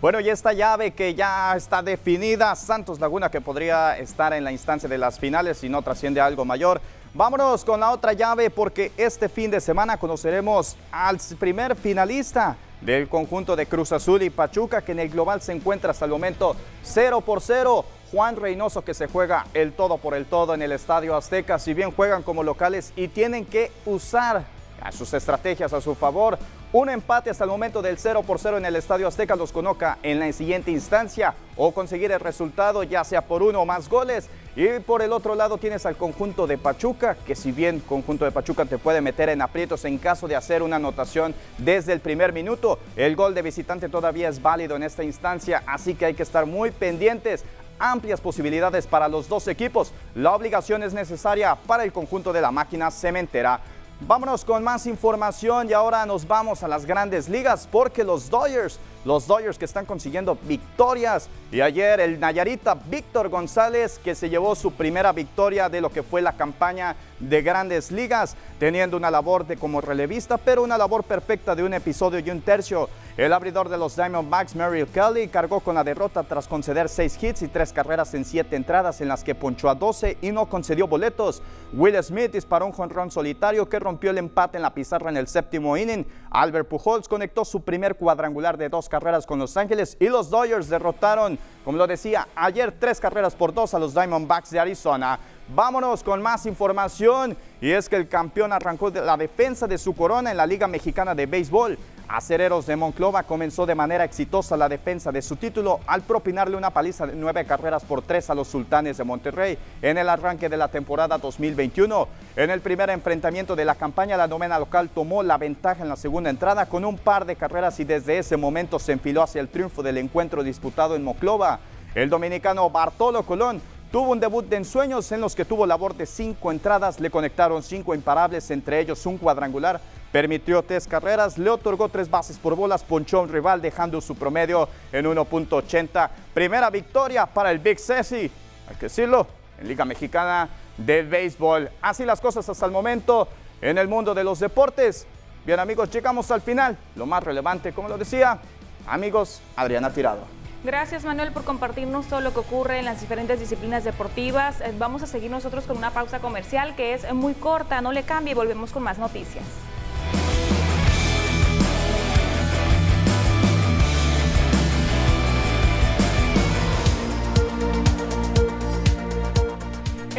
Bueno, 0.02 0.22
y 0.22 0.30
esta 0.30 0.54
llave 0.54 0.92
que 0.92 1.14
ya 1.14 1.54
está 1.58 1.84
definida, 1.84 2.56
Santos 2.56 3.02
Laguna 3.02 3.30
que 3.30 3.42
podría 3.42 3.98
estar 3.98 4.32
en 4.32 4.46
la 4.46 4.52
instancia 4.54 4.88
de 4.88 4.98
las 4.98 5.20
finales 5.20 5.58
si 5.58 5.68
no 5.68 5.82
trasciende 5.82 6.22
algo 6.22 6.46
mayor. 6.46 6.80
Vámonos 7.14 7.66
con 7.66 7.82
la 7.82 7.92
otra 7.92 8.14
llave 8.14 8.50
porque 8.50 8.94
este 8.96 9.28
fin 9.28 9.52
de 9.52 9.60
semana 9.60 9.98
conoceremos 9.98 10.78
al 10.90 11.18
primer 11.38 11.76
finalista 11.76 12.56
del 12.80 13.10
conjunto 13.10 13.58
de 13.58 13.66
Cruz 13.66 13.92
Azul 13.92 14.22
y 14.22 14.30
Pachuca 14.30 14.82
que 14.84 14.94
en 14.94 15.00
el 15.00 15.10
global 15.10 15.42
se 15.42 15.52
encuentra 15.52 15.92
hasta 15.92 16.06
el 16.06 16.12
momento 16.12 16.56
0 16.82 17.20
por 17.20 17.42
0. 17.42 17.84
Juan 18.12 18.38
Reynoso 18.38 18.86
que 18.86 18.94
se 18.94 19.08
juega 19.08 19.48
el 19.54 19.74
todo 19.74 19.98
por 19.98 20.14
el 20.14 20.28
todo 20.28 20.54
en 20.54 20.62
el 20.62 20.72
Estadio 20.72 21.14
Azteca, 21.14 21.60
si 21.60 21.74
bien 21.74 21.92
juegan 21.92 22.24
como 22.24 22.44
locales 22.44 22.94
y 22.96 23.10
tienen 23.10 23.46
que 23.46 23.70
usar 23.86 24.46
sus 24.94 25.14
estrategias 25.14 25.74
a 25.74 25.82
su 25.82 25.94
favor. 25.94 26.40
Un 26.72 26.88
empate 26.88 27.32
hasta 27.32 27.46
el 27.46 27.50
momento 27.50 27.82
del 27.82 27.98
0 27.98 28.22
por 28.22 28.38
0 28.38 28.60
en 28.60 28.66
el 28.66 28.76
Estadio 28.76 29.08
Azteca 29.08 29.36
los 29.36 29.52
coloca 29.52 29.98
en 30.04 30.20
la 30.20 30.32
siguiente 30.32 30.70
instancia 30.70 31.34
o 31.58 31.72
conseguir 31.72 32.12
el 32.12 32.20
resultado 32.20 32.84
ya 32.84 33.04
sea 33.04 33.22
por 33.22 33.42
uno 33.42 33.62
o 33.62 33.66
más 33.66 33.90
goles. 33.90 34.30
Y 34.56 34.80
por 34.82 35.02
el 35.02 35.12
otro 35.12 35.34
lado 35.34 35.58
tienes 35.58 35.88
al 35.88 35.96
conjunto 35.96 36.46
de 36.46 36.60
Pachuca, 36.60 37.18
que 37.26 37.36
si 37.36 37.52
bien 37.52 37.80
conjunto 37.80 38.24
de 38.24 38.32
Pachuca 38.32 38.66
te 38.66 38.78
puede 38.78 39.02
meter 39.02 39.30
en 39.30 39.42
aprietos 39.42 39.84
en 39.86 39.98
caso 39.98 40.28
de 40.28 40.36
hacer 40.36 40.62
una 40.62 40.76
anotación 40.76 41.34
desde 41.58 41.92
el 41.92 42.02
primer 42.02 42.34
minuto, 42.34 42.78
el 42.96 43.16
gol 43.16 43.34
de 43.34 43.42
visitante 43.42 43.90
todavía 43.90 44.30
es 44.30 44.40
válido 44.40 44.76
en 44.76 44.84
esta 44.84 45.04
instancia, 45.04 45.64
así 45.66 45.96
que 45.96 46.06
hay 46.06 46.14
que 46.14 46.24
estar 46.24 46.46
muy 46.46 46.70
pendientes 46.70 47.46
amplias 47.80 48.22
posibilidades 48.22 48.86
para 48.86 49.08
los 49.08 49.28
dos 49.28 49.48
equipos. 49.48 49.92
La 50.14 50.36
obligación 50.36 50.84
es 50.84 50.94
necesaria 50.94 51.56
para 51.56 51.84
el 51.84 51.92
conjunto 51.92 52.32
de 52.32 52.42
la 52.42 52.52
máquina 52.52 52.92
cementera. 52.92 53.60
Vámonos 54.02 54.46
con 54.46 54.64
más 54.64 54.86
información 54.86 55.70
y 55.70 55.74
ahora 55.74 56.06
nos 56.06 56.26
vamos 56.26 56.64
a 56.64 56.70
las 56.70 56.86
grandes 56.86 57.28
ligas 57.28 57.68
porque 57.70 58.06
los 58.06 58.30
Dodgers, 58.30 58.80
los 59.06 59.28
Dodgers 59.28 59.58
que 59.58 59.66
están 59.66 59.86
consiguiendo 59.86 60.38
victorias 60.44 61.30
y 61.52 61.62
ayer 61.62 62.00
el 62.00 62.20
Nayarita 62.20 62.76
Víctor 62.76 63.30
González 63.30 64.00
que 64.04 64.16
se 64.16 64.30
llevó 64.30 64.56
su 64.56 64.74
primera 64.74 65.12
victoria 65.12 65.70
de 65.70 65.82
lo 65.82 65.90
que 65.90 66.04
fue 66.04 66.22
la 66.22 66.34
campaña 66.34 66.96
de 67.20 67.42
grandes 67.42 67.92
ligas, 67.92 68.36
teniendo 68.60 68.98
una 68.98 69.12
labor 69.12 69.46
de 69.46 69.58
como 69.58 69.82
relevista, 69.82 70.38
pero 70.38 70.64
una 70.64 70.78
labor 70.78 71.04
perfecta 71.04 71.56
de 71.56 71.64
un 71.64 71.74
episodio 71.74 72.20
y 72.20 72.30
un 72.30 72.42
tercio. 72.42 72.90
El 73.18 73.34
abridor 73.34 73.68
de 73.68 73.78
los 73.78 73.98
Diamondbacks, 73.98 74.56
Merrill 74.56 74.88
Kelly, 74.88 75.28
cargó 75.28 75.60
con 75.60 75.76
la 75.76 75.84
derrota 75.84 76.24
tras 76.24 76.48
conceder 76.48 76.88
seis 76.88 77.22
hits 77.22 77.42
y 77.42 77.50
tres 77.50 77.74
carreras 77.74 78.14
en 78.14 78.24
siete 78.24 78.56
entradas 78.56 79.02
en 79.02 79.10
las 79.10 79.26
que 79.26 79.36
ponchó 79.36 79.70
a 79.70 79.76
12 79.76 80.18
y 80.22 80.32
no 80.32 80.46
concedió 80.48 80.88
boletos. 80.88 81.42
Will 81.74 82.02
Smith 82.02 82.32
disparó 82.32 82.66
un 82.66 82.72
jonrón 82.72 83.12
solitario 83.12 83.68
que 83.68 83.80
rompió 83.80 84.12
el 84.12 84.18
empate 84.18 84.58
en 84.58 84.64
la 84.64 84.74
pizarra 84.74 85.10
en 85.10 85.18
el 85.18 85.28
séptimo 85.28 85.76
inning. 85.76 86.06
Albert 86.32 86.70
Pujols 86.70 87.08
conectó 87.08 87.44
su 87.44 87.62
primer 87.62 87.96
cuadrangular 87.96 88.58
de 88.58 88.70
dos 88.70 88.88
carreras 88.90 89.26
con 89.26 89.40
Los 89.40 89.56
Ángeles 89.56 89.96
y 90.00 90.10
los 90.10 90.30
Dodgers 90.30 90.68
derrotaron, 90.68 91.40
como 91.64 91.78
lo 91.78 91.88
decía, 91.88 92.28
ayer 92.36 92.76
tres 92.78 93.00
carreras 93.00 93.36
por 93.36 93.54
dos 93.54 93.74
a 93.74 93.80
los 93.80 93.94
Diamondbacks 93.94 94.50
de 94.50 94.60
Arizona. 94.60 95.18
Vámonos 95.56 96.04
con 96.04 96.22
más 96.22 96.46
información 96.46 97.38
y 97.62 97.72
es 97.72 97.88
que 97.88 97.96
el 97.96 98.10
campeón 98.10 98.52
arrancó 98.52 98.90
la 98.90 99.16
defensa 99.16 99.68
de 99.68 99.78
su 99.78 99.96
corona 99.96 100.32
en 100.32 100.38
la 100.38 100.46
Liga 100.46 100.68
Mexicana 100.68 101.16
de 101.16 101.26
Béisbol. 101.26 101.78
Acereros 102.10 102.66
de 102.66 102.76
Monclova 102.76 103.22
comenzó 103.22 103.68
de 103.68 103.76
manera 103.76 104.04
exitosa 104.04 104.58
la 104.58 104.68
defensa 104.68 105.12
de 105.12 105.22
su 105.22 105.36
título 105.36 105.80
al 105.86 106.02
propinarle 106.02 106.58
una 106.58 106.72
paliza 106.72 107.06
de 107.06 107.16
nueve 107.16 107.46
carreras 107.46 107.86
por 107.86 108.02
tres 108.02 108.32
a 108.32 108.36
los 108.36 108.48
Sultanes 108.48 108.98
de 108.98 109.04
Monterrey 109.04 109.60
en 109.84 109.96
el 110.00 110.10
arranque 110.10 110.50
de 110.50 110.58
la 110.58 110.70
temporada 110.70 111.20
2021. 111.20 112.08
En 112.36 112.50
el 112.50 112.62
primer 112.62 112.90
enfrentamiento 112.90 113.56
de 113.56 113.64
la 113.64 113.76
campaña, 113.76 114.18
la 114.18 114.28
novena 114.28 114.58
local 114.58 114.90
tomó 114.90 115.22
la 115.22 115.38
ventaja 115.38 115.84
en 115.84 115.90
la 115.90 115.96
segunda 115.96 116.32
entrada 116.32 116.66
con 116.66 116.84
un 116.84 116.98
par 116.98 117.28
de 117.28 117.36
carreras 117.36 117.80
y 117.80 117.84
desde 117.84 118.18
ese 118.18 118.38
momento 118.38 118.80
se 118.80 118.94
enfiló 118.94 119.22
hacia 119.22 119.42
el 119.42 119.50
triunfo 119.50 119.84
del 119.84 120.00
encuentro 120.00 120.44
disputado 120.44 120.96
en 120.96 121.04
Monclova. 121.04 121.60
El 121.94 122.10
dominicano 122.10 122.72
Bartolo 122.72 123.22
Colón 123.22 123.62
Tuvo 123.92 124.12
un 124.12 124.20
debut 124.20 124.46
de 124.46 124.58
ensueños 124.58 125.12
en 125.12 125.20
los 125.20 125.34
que 125.34 125.46
tuvo 125.46 125.66
labor 125.66 125.96
de 125.96 126.06
cinco 126.06 126.52
entradas, 126.52 127.00
le 127.00 127.10
conectaron 127.10 127.64
cinco 127.64 127.96
imparables, 127.96 128.52
entre 128.52 128.80
ellos 128.80 129.04
un 129.08 129.18
cuadrangular, 129.18 129.82
permitió 130.12 130.64
tres 130.64 130.88
carreras, 130.88 131.38
le 131.38 131.50
otorgó 131.50 131.90
tres 131.90 132.10
bases 132.10 132.38
por 132.38 132.56
bolas, 132.56 132.84
ponchó 132.84 133.22
un 133.22 133.30
rival 133.30 133.62
dejando 133.62 134.02
su 134.02 134.16
promedio 134.16 134.68
en 134.92 135.06
1.80. 135.06 136.10
Primera 136.34 136.70
victoria 136.70 137.26
para 137.26 137.52
el 137.52 137.60
Big 137.60 137.80
Ceci, 137.80 138.32
hay 138.68 138.76
que 138.80 138.86
decirlo, 138.86 139.28
en 139.60 139.68
Liga 139.68 139.86
Mexicana 139.86 140.50
de 140.78 141.04
Béisbol. 141.04 141.70
Así 141.82 142.06
las 142.06 142.22
cosas 142.22 142.48
hasta 142.48 142.66
el 142.66 142.72
momento 142.72 143.28
en 143.62 143.78
el 143.78 143.88
mundo 143.88 144.14
de 144.14 144.24
los 144.24 144.40
deportes. 144.40 145.06
Bien 145.46 145.60
amigos, 145.60 145.90
llegamos 145.92 146.32
al 146.32 146.42
final. 146.42 146.78
Lo 146.96 147.06
más 147.06 147.24
relevante, 147.24 147.74
como 147.74 147.90
lo 147.90 147.98
decía, 147.98 148.40
amigos, 148.88 149.42
Adriana 149.56 149.92
Tirado. 149.92 150.40
Gracias 150.62 151.06
Manuel 151.06 151.32
por 151.32 151.46
compartirnos 151.46 152.08
todo 152.08 152.20
lo 152.20 152.34
que 152.34 152.40
ocurre 152.40 152.80
en 152.80 152.86
las 152.86 153.00
diferentes 153.00 153.40
disciplinas 153.40 153.86
deportivas. 153.86 154.60
Eh, 154.60 154.74
vamos 154.78 155.02
a 155.02 155.08
seguir 155.08 155.32
nosotros 155.32 155.66
con 155.66 155.78
una 155.78 155.92
pausa 155.92 156.20
comercial 156.20 156.76
que 156.76 156.94
es 156.94 157.14
muy 157.14 157.34
corta, 157.34 157.80
no 157.80 157.94
le 157.94 158.04
cambie 158.04 158.34
y 158.34 158.36
volvemos 158.36 158.72
con 158.72 158.84
más 158.84 158.98
noticias. 158.98 159.46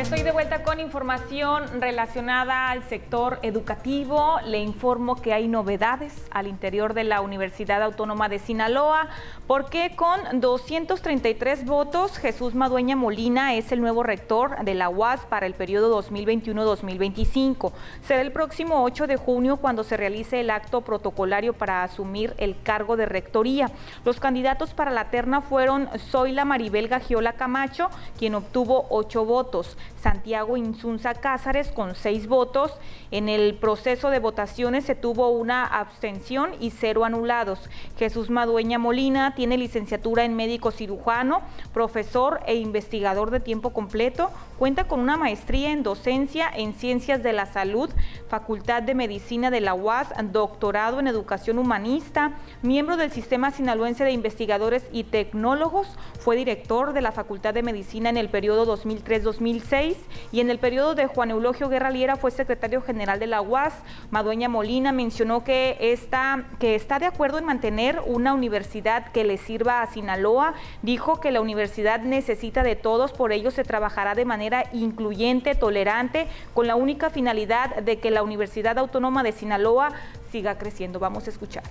Estoy 0.01 0.23
de 0.23 0.33
vuelta 0.33 0.63
con 0.63 0.81
información 0.81 1.79
relacionada 1.79 2.71
al 2.71 2.83
sector 2.85 3.39
educativo. 3.43 4.39
Le 4.47 4.59
informo 4.59 5.15
que 5.17 5.35
hay 5.35 5.47
novedades 5.47 6.27
al 6.31 6.47
interior 6.47 6.95
de 6.95 7.05
la 7.05 7.21
Universidad 7.21 7.83
Autónoma 7.83 8.31
de 8.31 8.39
Sinaloa, 8.39 9.09
porque 9.47 9.95
con 9.95 10.41
233 10.41 11.67
votos, 11.67 12.17
Jesús 12.17 12.55
Madueña 12.55 12.97
Molina 12.97 13.53
es 13.55 13.73
el 13.73 13.83
nuevo 13.83 14.03
rector 14.03 14.65
de 14.65 14.73
la 14.73 14.89
UAS 14.89 15.27
para 15.27 15.45
el 15.45 15.53
periodo 15.53 16.03
2021-2025. 16.03 17.71
Será 18.03 18.23
el 18.23 18.33
próximo 18.33 18.83
8 18.83 19.07
de 19.07 19.17
junio 19.17 19.59
cuando 19.59 19.85
se 19.85 19.99
realice 19.99 20.41
el 20.41 20.49
acto 20.49 20.81
protocolario 20.81 21.53
para 21.53 21.83
asumir 21.83 22.33
el 22.39 22.57
cargo 22.63 22.97
de 22.97 23.05
rectoría. 23.05 23.71
Los 24.07 24.19
candidatos 24.19 24.73
para 24.73 24.93
la 24.93 25.11
terna 25.11 25.43
fueron 25.43 25.91
Zoila 26.11 26.47
Maribel 26.47 26.89
Gagiola 26.89 27.35
Camacho, 27.35 27.91
quien 28.19 28.35
obtuvo 28.35 28.87
8 28.89 29.27
votos. 29.27 29.77
Santiago 30.01 30.57
Insunza 30.57 31.15
Cázares 31.15 31.71
con 31.73 31.95
seis 31.95 32.27
votos. 32.27 32.73
En 33.11 33.29
el 33.29 33.55
proceso 33.55 34.11
de 34.11 34.19
votaciones 34.19 34.85
se 34.85 34.95
tuvo 34.95 35.29
una 35.31 35.65
abstención 35.65 36.53
y 36.61 36.71
cero 36.71 37.05
anulados. 37.05 37.69
Jesús 37.99 38.31
Madueña 38.31 38.79
Molina 38.79 39.35
tiene 39.35 39.59
licenciatura 39.59 40.25
en 40.25 40.37
médico 40.37 40.71
cirujano, 40.71 41.43
profesor 41.75 42.41
e 42.47 42.57
investigador 42.57 43.31
de 43.31 43.41
tiempo 43.41 43.73
completo. 43.73 44.31
Cuenta 44.59 44.85
con 44.85 45.01
una 45.01 45.17
maestría 45.17 45.71
en 45.71 45.83
docencia 45.83 46.51
en 46.55 46.75
ciencias 46.75 47.23
de 47.23 47.33
la 47.33 47.47
salud, 47.47 47.91
Facultad 48.29 48.83
de 48.83 48.95
Medicina 48.95 49.51
de 49.51 49.61
la 49.61 49.75
UAS, 49.75 50.09
doctorado 50.33 51.01
en 51.01 51.07
educación 51.07 51.59
humanista, 51.59 52.33
miembro 52.63 52.97
del 52.97 53.11
Sistema 53.11 53.51
Sinaloense 53.51 54.05
de 54.05 54.13
Investigadores 54.13 54.85
y 54.93 55.05
Tecnólogos, 55.05 55.89
fue 56.19 56.37
director 56.37 56.93
de 56.93 57.01
la 57.01 57.13
Facultad 57.13 57.55
de 57.55 57.63
Medicina 57.63 58.11
en 58.11 58.17
el 58.17 58.29
periodo 58.29 58.67
2003-2006 58.77 59.90
y 60.33 60.41
en 60.41 60.51
el 60.51 60.59
periodo 60.59 60.95
de 60.95 61.07
Juan 61.07 61.31
Eulogio 61.31 61.69
Guerra 61.69 61.91
Liera 61.91 62.17
fue 62.17 62.31
secretario 62.31 62.81
general 62.83 63.19
de 63.19 63.27
la 63.27 63.41
UAS, 63.41 63.75
Madueña 64.11 64.49
Molina 64.49 64.93
mencionó 64.93 65.45
que 65.45 65.77
está, 65.81 66.45
que 66.59 66.75
está 66.75 66.99
de 66.99 67.07
acuerdo 67.07 67.39
en 67.39 67.45
mantener 67.45 68.01
una 68.07 68.35
universidad 68.35 69.11
que 69.13 69.25
le 69.25 69.39
sirva 69.39 69.83
a 69.83 69.87
Sinaloa. 69.87 70.55
Dijo 70.83 71.21
que 71.21 71.31
la 71.31 71.41
universidad 71.41 72.01
necesita 72.01 72.63
de 72.63 72.77
todos, 72.77 73.13
por 73.13 73.33
ello 73.33 73.51
se 73.51 73.65
trabajará 73.65 74.15
de 74.15 74.25
manera 74.25 74.65
incluyente, 74.73 75.55
tolerante, 75.55 76.27
con 76.55 76.67
la 76.67 76.77
única 76.77 77.11
finalidad 77.11 77.77
de 77.77 77.99
que 77.99 78.11
la 78.11 78.23
Universidad 78.23 78.79
Autónoma 78.79 79.23
de 79.23 79.33
Sinaloa 79.33 79.93
siga 80.31 80.59
creciendo. 80.59 80.99
Vamos 80.99 81.27
a 81.27 81.31
escuchar. 81.31 81.65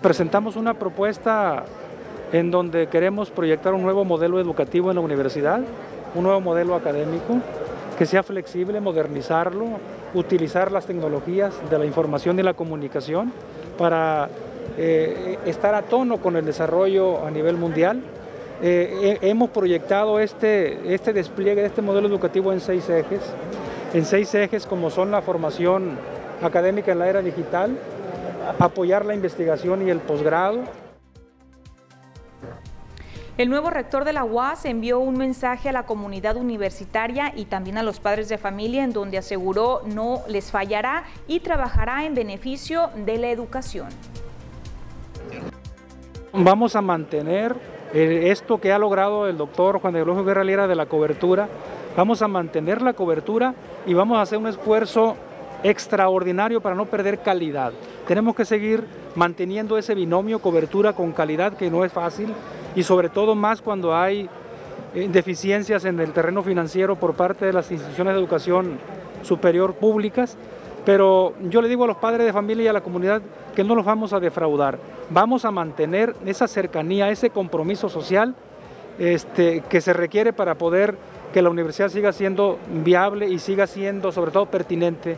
Presentamos 0.00 0.56
una 0.56 0.74
propuesta 0.74 1.64
en 2.32 2.50
donde 2.50 2.86
queremos 2.86 3.30
proyectar 3.30 3.74
un 3.74 3.82
nuevo 3.82 4.04
modelo 4.04 4.40
educativo 4.40 4.90
en 4.90 4.96
la 4.96 5.02
universidad, 5.02 5.60
un 6.14 6.24
nuevo 6.24 6.40
modelo 6.40 6.74
académico 6.74 7.38
que 7.98 8.06
sea 8.06 8.22
flexible, 8.22 8.80
modernizarlo, 8.80 9.66
utilizar 10.14 10.72
las 10.72 10.86
tecnologías 10.86 11.54
de 11.70 11.78
la 11.78 11.84
información 11.84 12.38
y 12.38 12.42
la 12.42 12.54
comunicación 12.54 13.32
para 13.78 14.28
eh, 14.78 15.38
estar 15.44 15.74
a 15.74 15.82
tono 15.82 16.16
con 16.18 16.36
el 16.36 16.46
desarrollo 16.46 17.24
a 17.24 17.30
nivel 17.30 17.56
mundial. 17.56 18.00
Eh, 18.62 19.18
hemos 19.20 19.50
proyectado 19.50 20.20
este, 20.20 20.94
este 20.94 21.12
despliegue 21.12 21.60
de 21.60 21.66
este 21.66 21.82
modelo 21.82 22.08
educativo 22.08 22.52
en 22.52 22.60
seis 22.60 22.88
ejes, 22.88 23.20
en 23.92 24.04
seis 24.06 24.34
ejes 24.34 24.66
como 24.66 24.88
son 24.88 25.10
la 25.10 25.20
formación 25.20 25.98
académica 26.42 26.92
en 26.92 26.98
la 26.98 27.08
era 27.08 27.22
digital, 27.22 27.76
apoyar 28.58 29.04
la 29.04 29.14
investigación 29.14 29.86
y 29.86 29.90
el 29.90 29.98
posgrado, 29.98 30.60
el 33.38 33.48
nuevo 33.48 33.70
rector 33.70 34.04
de 34.04 34.12
la 34.12 34.24
UAS 34.24 34.66
envió 34.66 34.98
un 34.98 35.16
mensaje 35.16 35.70
a 35.70 35.72
la 35.72 35.84
comunidad 35.84 36.36
universitaria 36.36 37.32
y 37.34 37.46
también 37.46 37.78
a 37.78 37.82
los 37.82 37.98
padres 37.98 38.28
de 38.28 38.36
familia 38.36 38.84
en 38.84 38.92
donde 38.92 39.16
aseguró 39.16 39.80
no 39.86 40.20
les 40.28 40.50
fallará 40.50 41.04
y 41.26 41.40
trabajará 41.40 42.04
en 42.04 42.14
beneficio 42.14 42.90
de 42.94 43.16
la 43.16 43.30
educación. 43.30 43.88
Vamos 46.34 46.76
a 46.76 46.82
mantener 46.82 47.56
eh, 47.94 48.28
esto 48.30 48.60
que 48.60 48.70
ha 48.70 48.78
logrado 48.78 49.26
el 49.26 49.38
doctor 49.38 49.80
Juan 49.80 49.94
de 49.94 50.00
Eulogio 50.00 50.24
Guerra 50.24 50.66
de 50.66 50.74
la 50.74 50.86
cobertura, 50.86 51.48
vamos 51.96 52.20
a 52.20 52.28
mantener 52.28 52.82
la 52.82 52.92
cobertura 52.92 53.54
y 53.86 53.94
vamos 53.94 54.18
a 54.18 54.22
hacer 54.22 54.36
un 54.36 54.46
esfuerzo 54.46 55.16
extraordinario 55.62 56.60
para 56.60 56.74
no 56.74 56.84
perder 56.84 57.20
calidad. 57.20 57.72
Tenemos 58.06 58.34
que 58.34 58.44
seguir 58.44 58.84
manteniendo 59.14 59.78
ese 59.78 59.94
binomio 59.94 60.38
cobertura 60.38 60.92
con 60.92 61.12
calidad 61.12 61.54
que 61.54 61.70
no 61.70 61.84
es 61.84 61.92
fácil 61.92 62.34
y 62.74 62.82
sobre 62.82 63.08
todo 63.08 63.34
más 63.34 63.62
cuando 63.62 63.94
hay 63.94 64.28
eh, 64.94 65.08
deficiencias 65.10 65.84
en 65.84 65.98
el 66.00 66.12
terreno 66.12 66.42
financiero 66.42 66.96
por 66.96 67.14
parte 67.14 67.46
de 67.46 67.52
las 67.52 67.70
instituciones 67.70 68.14
de 68.14 68.20
educación 68.20 68.78
superior 69.22 69.74
públicas. 69.74 70.36
Pero 70.84 71.34
yo 71.48 71.62
le 71.62 71.68
digo 71.68 71.84
a 71.84 71.86
los 71.86 71.96
padres 71.96 72.26
de 72.26 72.32
familia 72.32 72.64
y 72.64 72.68
a 72.68 72.72
la 72.72 72.80
comunidad 72.80 73.22
que 73.54 73.62
no 73.62 73.74
los 73.74 73.84
vamos 73.84 74.12
a 74.12 74.20
defraudar. 74.20 74.78
Vamos 75.10 75.44
a 75.44 75.50
mantener 75.50 76.16
esa 76.26 76.48
cercanía, 76.48 77.10
ese 77.10 77.30
compromiso 77.30 77.88
social 77.88 78.34
este, 78.98 79.62
que 79.68 79.80
se 79.80 79.92
requiere 79.92 80.32
para 80.32 80.56
poder 80.56 80.96
que 81.32 81.40
la 81.40 81.50
universidad 81.50 81.88
siga 81.88 82.12
siendo 82.12 82.58
viable 82.84 83.28
y 83.28 83.38
siga 83.38 83.66
siendo 83.66 84.12
sobre 84.12 84.32
todo 84.32 84.46
pertinente 84.46 85.16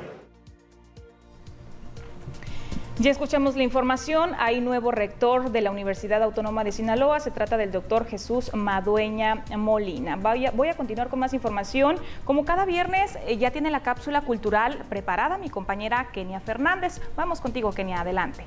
ya 2.99 3.11
escuchamos 3.11 3.57
la 3.57 3.64
información. 3.64 4.32
Hay 4.38 4.61
nuevo 4.61 4.92
rector 4.92 5.51
de 5.51 5.61
la 5.61 5.70
Universidad 5.70 6.22
Autónoma 6.22 6.62
de 6.62 6.70
Sinaloa. 6.70 7.18
Se 7.18 7.32
trata 7.32 7.57
del 7.57 7.72
doctor 7.72 8.07
Jesús 8.07 8.55
Madueña 8.55 9.45
Molina. 9.57 10.16
Voy 10.16 10.68
a, 10.68 10.74
continuar 10.74 11.09
con 11.09 11.18
más 11.18 11.34
información. 11.34 11.97
Como 12.24 12.45
cada 12.45 12.64
viernes, 12.64 13.18
eh, 13.26 13.36
ya 13.36 13.51
tiene 13.51 13.70
la 13.70 13.80
cápsula 13.80 14.20
cultural 14.20 14.84
preparada 14.88 15.38
mi 15.38 15.51
compañera 15.51 16.09
Kenia 16.12 16.40
Fernández. 16.40 17.01
Vamos 17.16 17.40
contigo, 17.40 17.72
Kenia. 17.72 18.01
Adelante. 18.01 18.45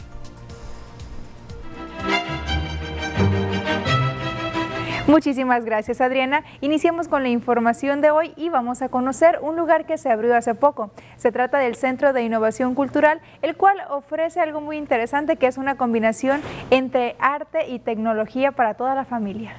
Muchísimas 5.07 5.63
gracias 5.63 6.01
Adriana. 6.01 6.43
Iniciamos 6.59 7.07
con 7.07 7.23
la 7.23 7.29
información 7.29 8.01
de 8.01 8.11
hoy 8.11 8.33
y 8.35 8.49
vamos 8.49 8.81
a 8.81 8.89
conocer 8.89 9.39
un 9.41 9.55
lugar 9.55 9.85
que 9.85 9.97
se 9.97 10.11
abrió 10.11 10.35
hace 10.35 10.53
poco. 10.53 10.91
Se 11.15 11.31
trata 11.31 11.59
del 11.59 11.75
Centro 11.75 12.11
de 12.11 12.23
Innovación 12.23 12.75
Cultural, 12.75 13.21
el 13.41 13.55
cual 13.55 13.77
ofrece 13.89 14.41
algo 14.41 14.59
muy 14.59 14.75
interesante 14.75 15.37
que 15.37 15.47
es 15.47 15.57
una 15.57 15.75
combinación 15.77 16.41
entre 16.71 17.15
arte 17.19 17.69
y 17.69 17.79
tecnología 17.79 18.51
para 18.51 18.73
toda 18.73 18.95
la 18.95 19.05
familia. 19.05 19.55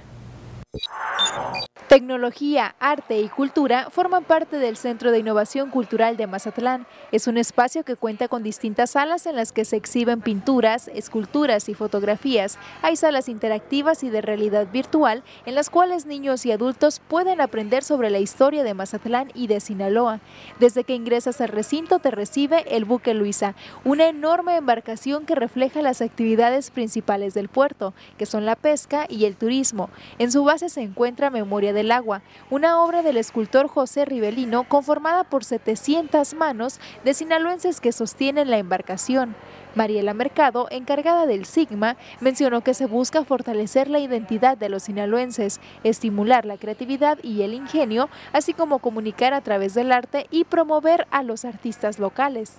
Tecnología, 1.88 2.74
arte 2.80 3.18
y 3.18 3.30
cultura 3.30 3.88
forman 3.88 4.22
parte 4.22 4.58
del 4.58 4.76
Centro 4.76 5.10
de 5.10 5.20
Innovación 5.20 5.70
Cultural 5.70 6.18
de 6.18 6.26
Mazatlán. 6.26 6.86
Es 7.12 7.26
un 7.28 7.38
espacio 7.38 7.82
que 7.82 7.96
cuenta 7.96 8.28
con 8.28 8.42
distintas 8.42 8.90
salas 8.90 9.24
en 9.24 9.36
las 9.36 9.52
que 9.52 9.64
se 9.64 9.76
exhiben 9.76 10.20
pinturas, 10.20 10.88
esculturas 10.88 11.70
y 11.70 11.72
fotografías. 11.74 12.58
Hay 12.82 12.96
salas 12.96 13.30
interactivas 13.30 14.04
y 14.04 14.10
de 14.10 14.20
realidad 14.20 14.66
virtual 14.70 15.22
en 15.46 15.54
las 15.54 15.70
cuales 15.70 16.04
niños 16.04 16.44
y 16.44 16.52
adultos 16.52 17.00
pueden 17.00 17.40
aprender 17.40 17.82
sobre 17.82 18.10
la 18.10 18.18
historia 18.18 18.64
de 18.64 18.74
Mazatlán 18.74 19.32
y 19.34 19.46
de 19.46 19.58
Sinaloa. 19.58 20.20
Desde 20.60 20.84
que 20.84 20.94
ingresas 20.94 21.40
al 21.40 21.48
recinto 21.48 22.00
te 22.00 22.10
recibe 22.10 22.66
el 22.76 22.84
buque 22.84 23.14
Luisa, 23.14 23.54
una 23.84 24.08
enorme 24.08 24.56
embarcación 24.56 25.24
que 25.24 25.34
refleja 25.34 25.80
las 25.80 26.02
actividades 26.02 26.70
principales 26.70 27.32
del 27.32 27.48
puerto, 27.48 27.94
que 28.18 28.26
son 28.26 28.44
la 28.44 28.56
pesca 28.56 29.06
y 29.08 29.24
el 29.24 29.36
turismo. 29.36 29.88
En 30.18 30.30
su 30.30 30.44
base 30.44 30.68
se 30.68 30.82
encuentra 30.82 31.30
Memoria 31.30 31.77
del 31.78 31.92
Agua, 31.92 32.22
una 32.50 32.82
obra 32.82 33.04
del 33.04 33.16
escultor 33.16 33.68
José 33.68 34.04
Rivelino 34.04 34.64
conformada 34.64 35.22
por 35.22 35.44
700 35.44 36.34
manos 36.34 36.80
de 37.04 37.14
sinaloenses 37.14 37.80
que 37.80 37.92
sostienen 37.92 38.50
la 38.50 38.58
embarcación. 38.58 39.36
Mariela 39.76 40.12
Mercado, 40.12 40.66
encargada 40.72 41.24
del 41.26 41.44
Sigma, 41.44 41.96
mencionó 42.20 42.62
que 42.62 42.74
se 42.74 42.86
busca 42.86 43.24
fortalecer 43.24 43.88
la 43.88 44.00
identidad 44.00 44.58
de 44.58 44.68
los 44.68 44.82
sinaloenses, 44.82 45.60
estimular 45.84 46.44
la 46.44 46.56
creatividad 46.56 47.18
y 47.22 47.42
el 47.42 47.54
ingenio, 47.54 48.08
así 48.32 48.54
como 48.54 48.80
comunicar 48.80 49.34
a 49.34 49.40
través 49.40 49.74
del 49.74 49.92
arte 49.92 50.26
y 50.32 50.42
promover 50.42 51.06
a 51.12 51.22
los 51.22 51.44
artistas 51.44 52.00
locales. 52.00 52.58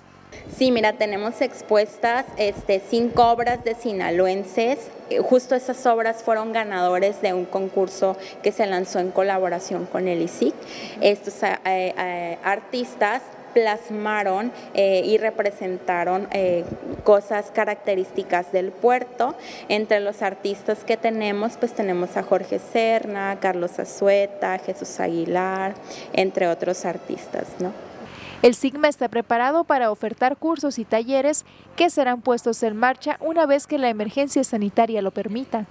Sí, 0.59 0.71
mira, 0.71 0.93
tenemos 0.93 1.41
expuestas 1.41 2.25
este, 2.37 2.81
cinco 2.85 3.29
obras 3.29 3.63
de 3.63 3.75
sinaloenses. 3.75 4.79
Eh, 5.09 5.19
justo 5.19 5.55
esas 5.55 5.85
obras 5.85 6.21
fueron 6.21 6.51
ganadores 6.51 7.21
de 7.21 7.33
un 7.33 7.45
concurso 7.45 8.17
que 8.43 8.51
se 8.51 8.65
lanzó 8.65 8.99
en 8.99 9.11
colaboración 9.11 9.85
con 9.85 10.07
el 10.07 10.21
ISIC. 10.21 10.53
Estos 11.01 11.41
eh, 11.43 11.57
eh, 11.65 12.37
artistas 12.43 13.21
plasmaron 13.53 14.51
y 14.75 15.17
representaron 15.17 16.27
cosas 17.03 17.49
características 17.51 18.51
del 18.51 18.71
puerto. 18.71 19.33
Entre 19.69 19.99
los 19.99 20.21
artistas 20.21 20.83
que 20.83 20.97
tenemos, 20.97 21.57
pues 21.57 21.73
tenemos 21.73 22.15
a 22.15 22.21
Jorge 22.21 22.59
Serna, 22.59 23.39
Carlos 23.41 23.79
Azueta, 23.79 24.59
Jesús 24.59 24.99
Aguilar, 24.99 25.73
entre 26.13 26.47
otros 26.47 26.85
artistas, 26.85 27.47
¿no? 27.57 27.73
El 28.41 28.55
SIGMA 28.55 28.87
está 28.87 29.09
preparado 29.09 29.65
para 29.65 29.91
ofertar 29.91 30.37
cursos 30.37 30.79
y 30.79 30.85
talleres 30.85 31.43
que 31.75 31.89
serán 31.89 32.21
puestos 32.21 32.63
en 32.63 32.77
marcha 32.77 33.17
una 33.19 33.45
vez 33.45 33.67
que 33.67 33.77
la 33.77 33.89
emergencia 33.89 34.45
sanitaria 34.45 35.01
lo 35.01 35.11
permita. 35.11 35.65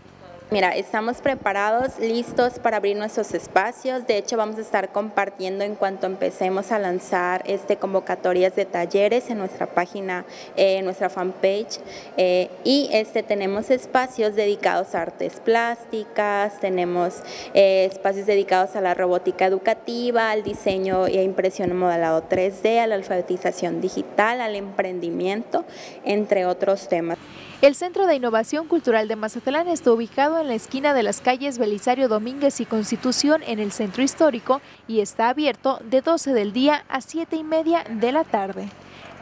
Mira, 0.51 0.75
estamos 0.75 1.19
preparados, 1.19 1.99
listos 1.99 2.59
para 2.59 2.79
abrir 2.79 2.97
nuestros 2.97 3.35
espacios. 3.35 4.07
De 4.07 4.17
hecho, 4.17 4.39
vamos 4.39 4.57
a 4.57 4.63
estar 4.63 4.89
compartiendo 4.93 5.63
en 5.63 5.75
cuanto 5.75 6.07
empecemos 6.07 6.73
a 6.73 6.79
lanzar 6.79 7.43
este 7.45 7.77
convocatorias 7.77 8.57
de 8.57 8.65
talleres 8.65 9.29
en 9.29 9.37
nuestra 9.37 9.67
página, 9.67 10.25
en 10.57 10.87
nuestra 10.87 11.11
fanpage. 11.11 11.81
Eh, 12.17 12.49
y 12.65 12.89
este 12.95 13.23
tenemos 13.23 13.69
espacios 13.69 14.37
dedicados 14.37 14.95
a 14.95 15.03
artes 15.03 15.39
plásticas, 15.39 16.59
tenemos 16.61 17.17
eh, 17.53 17.85
espacios 17.85 18.25
dedicados 18.25 18.75
a 18.75 18.81
la 18.81 18.95
robótica 18.95 19.45
educativa, 19.45 20.31
al 20.31 20.45
diseño 20.45 21.09
e 21.09 21.25
impresión 21.25 21.77
modelado 21.77 22.27
3D, 22.27 22.79
a 22.79 22.87
la 22.87 22.95
alfabetización 22.95 23.83
digital, 23.83 24.41
al 24.41 24.57
emprendimiento, 24.57 25.67
entre 26.07 26.47
otros 26.47 26.89
temas. 26.89 27.19
El 27.61 27.75
Centro 27.75 28.07
de 28.07 28.15
Innovación 28.15 28.69
Cultural 28.69 29.09
de 29.09 29.17
Mazatlán 29.17 29.67
está 29.67 29.91
ubicado 29.91 30.39
en 30.39 30.47
la 30.47 30.55
esquina 30.55 30.95
de 30.95 31.03
las 31.03 31.21
calles 31.21 31.59
Belisario 31.59 32.07
Domínguez 32.07 32.61
y 32.61 32.67
Constitución 32.67 33.43
en 33.45 33.59
el 33.59 33.73
centro 33.73 34.05
histórico 34.05 34.61
y 34.87 35.01
está 35.01 35.29
abierto 35.29 35.81
de 35.83 36.01
12 36.01 36.35
del 36.35 36.53
día 36.53 36.85
a 36.89 37.01
7 37.01 37.35
y 37.35 37.43
media 37.43 37.83
de 37.91 38.13
la 38.13 38.23
tarde. 38.23 38.69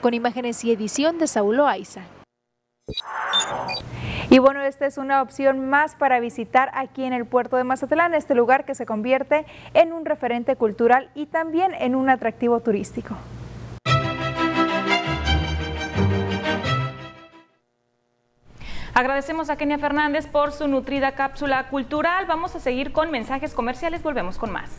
Con 0.03 0.13
imágenes 0.13 0.63
y 0.67 0.71
edición 0.71 1.17
de 1.19 1.29
Saulo 1.29 1.67
Aiza. 1.67 2.03
Y 4.29 4.39
bueno, 4.39 4.61
esta 4.61 4.85
es 4.85 4.99
una 4.99 5.23
opción 5.23 5.71
más 5.71 5.95
para 5.95 6.21
visitar 6.21 6.71
aquí 6.75 7.05
en 7.05 7.15
el 7.15 7.25
puerto 7.25 7.57
de 7.57 7.65
Mazatlán, 7.65 8.13
este 8.13 8.35
lugar 8.35 8.67
que 8.67 8.75
se 8.75 8.85
convierte 8.85 9.47
en 9.73 9.95
un 9.95 10.05
referente 10.05 10.57
cultural 10.57 11.11
y 11.15 11.25
también 11.25 11.73
en 11.73 11.95
un 11.95 12.11
atractivo 12.11 12.61
turístico. 12.61 13.17
Agradecemos 18.97 19.51
a 19.51 19.57
Kenia 19.57 19.77
Fernández 19.77 20.27
por 20.27 20.53
su 20.53 20.69
nutrida 20.69 21.13
cápsula 21.13 21.69
cultural. 21.69 22.25
Vamos 22.25 22.57
a 22.57 22.61
seguir 22.61 22.93
con 22.93 23.11
mensajes 23.11 23.53
comerciales. 23.53 24.03
Volvemos 24.03 24.39
con 24.39 24.51
más. 24.51 24.71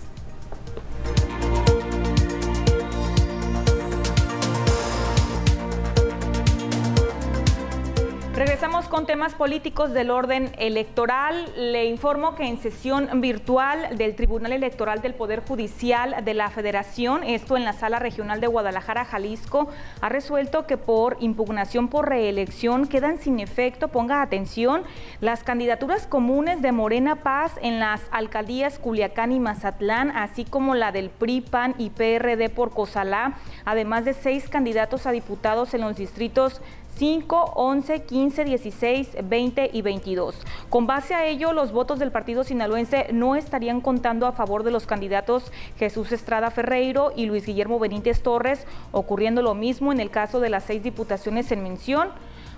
Regresamos 8.38 8.88
con 8.88 9.08
temas 9.08 9.34
políticos 9.34 9.94
del 9.94 10.12
orden 10.12 10.52
electoral. 10.60 11.52
Le 11.56 11.86
informo 11.86 12.36
que 12.36 12.46
en 12.46 12.60
sesión 12.60 13.10
virtual 13.20 13.98
del 13.98 14.16
Tribunal 14.16 14.54
Electoral 14.54 15.02
del 15.02 15.16
Poder 15.16 15.44
Judicial 15.44 16.24
de 16.24 16.36
la 16.36 16.52
Federación, 16.52 17.24
esto 17.24 17.58
en 17.58 17.66
la 17.66 17.74
Sala 17.74 17.98
Regional 17.98 18.40
de 18.40 18.46
Guadalajara, 18.46 19.06
Jalisco, 19.06 19.70
ha 20.02 20.10
resuelto 20.10 20.68
que 20.68 20.78
por 20.78 21.18
impugnación 21.20 21.88
por 21.88 22.10
reelección 22.10 22.86
quedan 22.88 23.18
sin 23.18 23.40
efecto, 23.40 23.88
ponga 23.88 24.22
atención, 24.22 24.84
las 25.20 25.44
candidaturas 25.44 26.06
comunes 26.06 26.62
de 26.62 26.72
Morena 26.72 27.24
Paz 27.24 27.54
en 27.64 27.80
las 27.80 28.04
alcaldías 28.12 28.78
Culiacán 28.78 29.32
y 29.32 29.40
Mazatlán, 29.40 30.12
así 30.12 30.46
como 30.46 30.76
la 30.76 30.92
del 30.92 31.10
PRI, 31.10 31.42
PAN 31.42 31.74
y 31.80 31.90
PRD 31.90 32.52
por 32.52 32.70
Cozalá, 32.70 33.34
además 33.66 34.06
de 34.06 34.14
seis 34.14 34.48
candidatos 34.48 35.08
a 35.08 35.12
diputados 35.12 35.74
en 35.74 35.82
los 35.82 35.98
distritos 35.98 36.62
5, 36.98 37.52
11, 37.56 38.02
15, 38.06 38.44
16, 38.44 39.18
20 39.24 39.70
y 39.72 39.82
22. 39.84 40.36
Con 40.72 40.88
base 40.88 41.14
a 41.14 41.28
ello, 41.28 41.54
los 41.54 41.72
votos 41.72 42.00
del 42.00 42.12
partido 42.12 42.44
sinaloense 42.44 43.10
no 43.14 43.36
estarían 43.36 43.82
contando 43.82 44.26
a 44.26 44.32
favor 44.32 44.64
de 44.64 44.72
los 44.72 44.88
candidatos 44.88 45.52
Jesús 45.78 46.12
Estrada 46.12 46.50
Ferreiro 46.50 47.12
y 47.16 47.28
Luis 47.28 47.46
Guillermo 47.46 47.78
Benítez 47.78 48.24
Torres, 48.24 48.66
ocurriendo 48.92 49.44
lo 49.44 49.54
mismo 49.54 49.92
en 49.92 50.00
el 50.00 50.10
caso 50.10 50.40
de 50.40 50.50
las 50.50 50.64
seis 50.64 50.82
diputaciones 50.82 51.52
en 51.52 51.62
mención. 51.62 52.10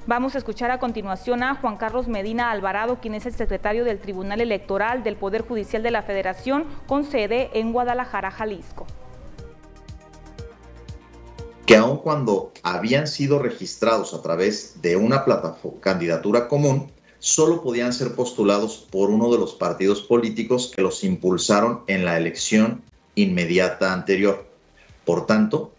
Vamos 0.07 0.35
a 0.35 0.37
escuchar 0.37 0.71
a 0.71 0.79
continuación 0.79 1.43
a 1.43 1.55
Juan 1.55 1.75
Carlos 1.75 2.07
Medina 2.07 2.49
Alvarado, 2.49 2.99
quien 3.01 3.15
es 3.15 3.25
el 3.25 3.33
secretario 3.33 3.83
del 3.83 3.99
Tribunal 3.99 4.39
Electoral 4.39 5.03
del 5.03 5.17
Poder 5.17 5.45
Judicial 5.45 5.83
de 5.83 5.91
la 5.91 6.03
Federación, 6.03 6.63
con 6.87 7.03
sede 7.03 7.49
en 7.53 7.73
Guadalajara, 7.73 8.31
Jalisco 8.31 8.87
que 11.69 11.75
aun 11.75 11.97
cuando 11.97 12.51
habían 12.63 13.05
sido 13.05 13.37
registrados 13.37 14.15
a 14.15 14.23
través 14.23 14.81
de 14.81 14.95
una 14.95 15.23
candidatura 15.81 16.47
común, 16.47 16.91
solo 17.19 17.61
podían 17.61 17.93
ser 17.93 18.15
postulados 18.15 18.87
por 18.89 19.11
uno 19.11 19.31
de 19.31 19.37
los 19.37 19.53
partidos 19.53 20.01
políticos 20.01 20.71
que 20.75 20.81
los 20.81 21.03
impulsaron 21.03 21.81
en 21.85 22.05
la 22.05 22.17
elección 22.17 22.81
inmediata 23.13 23.93
anterior. 23.93 24.47
Por 25.05 25.27
tanto, 25.27 25.71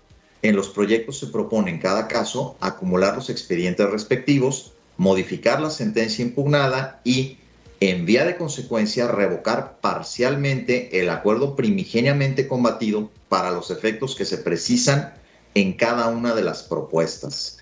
en 0.42 0.54
los 0.54 0.68
proyectos 0.68 1.18
se 1.18 1.26
propone 1.26 1.72
en 1.72 1.80
cada 1.80 2.06
caso 2.06 2.54
acumular 2.60 3.16
los 3.16 3.28
expedientes 3.28 3.90
respectivos, 3.90 4.74
modificar 4.96 5.60
la 5.60 5.70
sentencia 5.70 6.24
impugnada 6.24 7.00
y, 7.02 7.38
en 7.80 8.06
vía 8.06 8.24
de 8.24 8.36
consecuencia, 8.36 9.08
revocar 9.08 9.80
parcialmente 9.80 11.00
el 11.00 11.10
acuerdo 11.10 11.56
primigeniamente 11.56 12.46
combatido 12.46 13.10
para 13.28 13.50
los 13.50 13.72
efectos 13.72 14.14
que 14.14 14.24
se 14.24 14.38
precisan 14.38 15.14
en 15.54 15.72
cada 15.74 16.08
una 16.08 16.34
de 16.34 16.42
las 16.42 16.62
propuestas. 16.62 17.58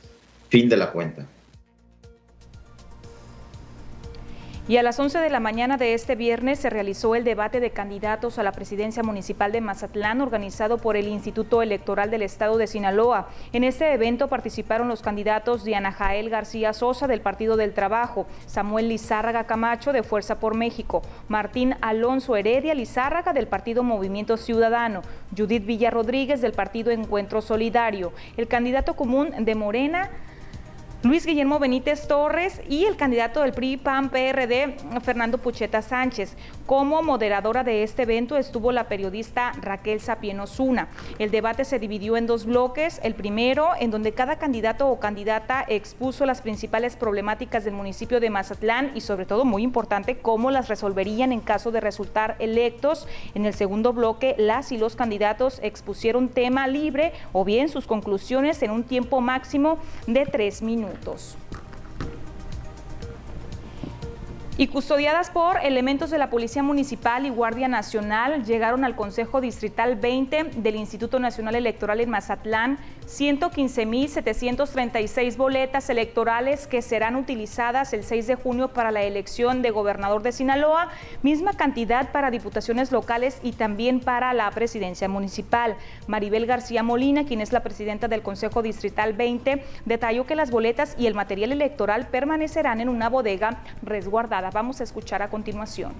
Fin 0.49 0.69
de 0.69 0.77
la 0.77 0.93
cuenta. 0.93 1.27
Y 4.69 4.77
a 4.77 4.83
las 4.83 5.01
11 5.01 5.21
de 5.21 5.31
la 5.31 5.41
mañana 5.41 5.79
de 5.79 5.95
este 5.95 6.15
viernes 6.15 6.59
se 6.59 6.69
realizó 6.69 7.15
el 7.15 7.25
debate 7.25 7.59
de 7.59 7.71
candidatos 7.71 8.39
a 8.39 8.43
la 8.43 8.53
presidencia 8.53 9.03
municipal 9.03 9.51
de 9.51 9.63
Mazatlán 9.63 10.21
organizado 10.21 10.77
por 10.77 10.95
el 10.95 11.09
Instituto 11.09 11.63
Electoral 11.63 12.11
del 12.11 12.21
Estado 12.21 12.59
de 12.59 12.67
Sinaloa. 12.67 13.29
En 13.55 13.65
este 13.65 13.95
evento 13.95 14.29
participaron 14.29 14.87
los 14.87 15.01
candidatos 15.01 15.65
Diana 15.65 15.91
Jael 15.91 16.29
García 16.29 16.75
Sosa 16.75 17.07
del 17.07 17.23
Partido 17.23 17.57
del 17.57 17.73
Trabajo, 17.73 18.27
Samuel 18.45 18.91
Lizárraga 18.91 19.45
Camacho 19.45 19.95
de 19.95 20.03
Fuerza 20.03 20.39
por 20.39 20.55
México, 20.55 21.01
Martín 21.29 21.75
Alonso 21.81 22.37
Heredia 22.37 22.75
Lizárraga 22.75 23.33
del 23.33 23.47
Partido 23.47 23.83
Movimiento 23.83 24.37
Ciudadano, 24.37 25.01
Judith 25.35 25.65
Villa 25.65 25.91
Rodríguez 25.91 26.43
del 26.43 26.53
Partido 26.53 26.91
Encuentro 26.91 27.41
Solidario, 27.41 28.13
el 28.37 28.49
candidato 28.49 28.97
común 28.97 29.31
de 29.47 29.55
Morena, 29.55 30.11
Luis 31.05 31.25
Guillermo 31.25 31.61
Benítez 31.61 32.09
Torres 32.09 32.61
y 32.69 32.85
el 32.85 32.97
candidato 32.97 33.43
del 33.43 33.53
PRI 33.53 33.77
PAN 33.77 34.11
PRD 34.11 34.75
Fernando 35.01 35.39
Pucheta 35.39 35.81
Sánchez. 35.81 36.37
Como 36.67 37.05
moderadora 37.05 37.63
de 37.63 37.85
este 37.85 38.03
evento 38.03 38.37
estuvo 38.37 38.73
la 38.73 38.89
periodista 38.89 39.53
Raquel 39.63 40.01
Sapien 40.01 40.41
Osuna. 40.41 40.89
El 41.21 41.31
debate 41.31 41.65
se 41.65 41.79
dividió 41.79 42.17
en 42.17 42.27
dos 42.27 42.47
bloques. 42.47 43.01
El 43.05 43.15
primero, 43.15 43.71
en 43.79 43.93
donde 43.93 44.13
cada 44.13 44.41
candidato 44.41 44.89
o 44.89 44.99
candidata 44.99 45.65
expuso 45.69 46.27
las 46.27 46.43
principales 46.43 46.97
problemáticas 46.97 47.65
del 47.65 47.75
municipio 47.75 48.19
de 48.19 48.31
Mazatlán 48.31 48.91
y 48.97 49.01
sobre 49.01 49.25
todo, 49.25 49.45
muy 49.45 49.63
importante, 49.63 50.19
cómo 50.19 50.51
las 50.51 50.69
resolverían 50.69 51.31
en 51.31 51.41
caso 51.41 51.71
de 51.71 51.81
resultar 51.81 52.35
electos. 52.41 53.07
En 53.37 53.47
el 53.47 53.55
segundo 53.55 53.93
bloque, 53.93 54.35
las 54.37 54.73
y 54.73 54.79
los 54.79 54.97
candidatos 54.97 55.61
expusieron 55.63 56.29
tema 56.29 56.67
libre 56.67 57.13
o 57.33 57.45
bien 57.45 57.69
sus 57.69 57.87
conclusiones 57.87 58.61
en 58.65 58.73
un 58.73 58.83
tiempo 58.83 59.21
máximo 59.21 59.79
de 60.09 60.27
tres 60.27 60.61
minutos. 60.61 60.88
Y 64.57 64.67
custodiadas 64.67 65.31
por 65.31 65.59
elementos 65.63 66.11
de 66.11 66.19
la 66.19 66.31
Policía 66.31 66.65
Municipal 66.65 67.25
y 67.25 67.31
Guardia 67.31 67.69
Nacional, 67.69 68.45
llegaron 68.45 68.85
al 68.85 68.97
Consejo 68.97 69.41
Distrital 69.41 69.95
20 69.95 70.51
del 70.57 70.75
Instituto 70.75 71.21
Nacional 71.21 71.55
Electoral 71.55 72.01
en 72.01 72.11
Mazatlán 72.11 72.79
115.736 73.09 75.37
boletas 75.39 75.89
electorales 75.89 76.67
que 76.67 76.83
serán 76.83 77.17
utilizadas 77.17 77.95
el 77.95 78.05
6 78.05 78.27
de 78.27 78.35
junio 78.35 78.69
para 78.69 78.91
la 78.91 79.03
elección 79.03 79.63
de 79.63 79.71
gobernador 79.71 80.21
de 80.23 80.33
Sinaloa, 80.33 80.91
misma 81.23 81.55
cantidad 81.55 82.13
para 82.13 82.31
diputaciones 82.31 82.93
locales 82.93 83.41
y 83.43 83.53
también 83.53 84.01
para 84.01 84.35
la 84.35 84.51
presidencia 84.51 85.09
municipal. 85.09 85.79
Maribel 86.07 86.45
García 86.45 86.83
Molina, 86.83 87.25
quien 87.25 87.41
es 87.41 87.51
la 87.51 87.63
presidenta 87.63 88.09
del 88.09 88.21
Consejo 88.21 88.61
Distrital 88.61 89.15
20, 89.15 89.65
detalló 89.87 90.27
que 90.27 90.37
las 90.37 90.51
boletas 90.51 90.95
y 90.99 91.07
el 91.07 91.15
material 91.15 91.53
electoral 91.53 92.09
permanecerán 92.09 92.83
en 92.83 92.91
una 92.91 93.09
bodega 93.09 93.63
resguardada. 93.83 94.51
Vamos 94.51 94.83
a 94.83 94.85
escuchar 94.85 95.23
a 95.23 95.31
continuación. 95.31 95.95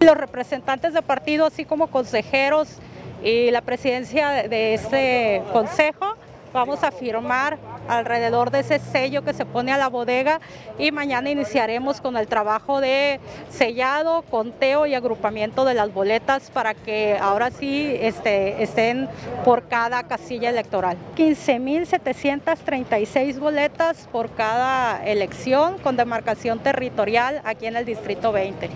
Los 0.00 0.18
representantes 0.18 0.92
de 0.92 1.00
partido, 1.00 1.46
así 1.46 1.64
como 1.64 1.86
consejeros, 1.86 2.80
y 3.22 3.50
la 3.50 3.62
presidencia 3.62 4.48
de 4.48 4.74
este 4.74 5.42
consejo 5.52 6.16
vamos 6.54 6.82
a 6.84 6.92
firmar 6.92 7.58
alrededor 7.88 8.52
de 8.52 8.60
ese 8.60 8.78
sello 8.78 9.24
que 9.24 9.34
se 9.34 9.44
pone 9.44 9.72
a 9.72 9.76
la 9.76 9.88
bodega 9.88 10.40
y 10.78 10.92
mañana 10.92 11.28
iniciaremos 11.28 12.00
con 12.00 12.16
el 12.16 12.28
trabajo 12.28 12.80
de 12.80 13.18
sellado, 13.50 14.22
conteo 14.30 14.86
y 14.86 14.94
agrupamiento 14.94 15.64
de 15.64 15.74
las 15.74 15.92
boletas 15.92 16.50
para 16.50 16.74
que 16.74 17.18
ahora 17.20 17.50
sí 17.50 17.96
este, 18.00 18.62
estén 18.62 19.08
por 19.44 19.66
cada 19.66 20.04
casilla 20.04 20.50
electoral. 20.50 20.96
15.736 21.16 23.40
boletas 23.40 24.08
por 24.12 24.30
cada 24.30 25.04
elección 25.04 25.78
con 25.78 25.96
demarcación 25.96 26.60
territorial 26.60 27.42
aquí 27.44 27.66
en 27.66 27.74
el 27.74 27.84
Distrito 27.84 28.30
20, 28.30 28.70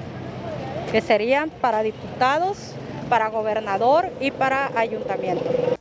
que 0.91 1.01
serían 1.01 1.51
para 1.51 1.85
diputados, 1.85 2.75
para 3.09 3.29
gobernador 3.29 4.11
y 4.21 4.31
para 4.31 4.71
ayuntamiento. 4.79 5.78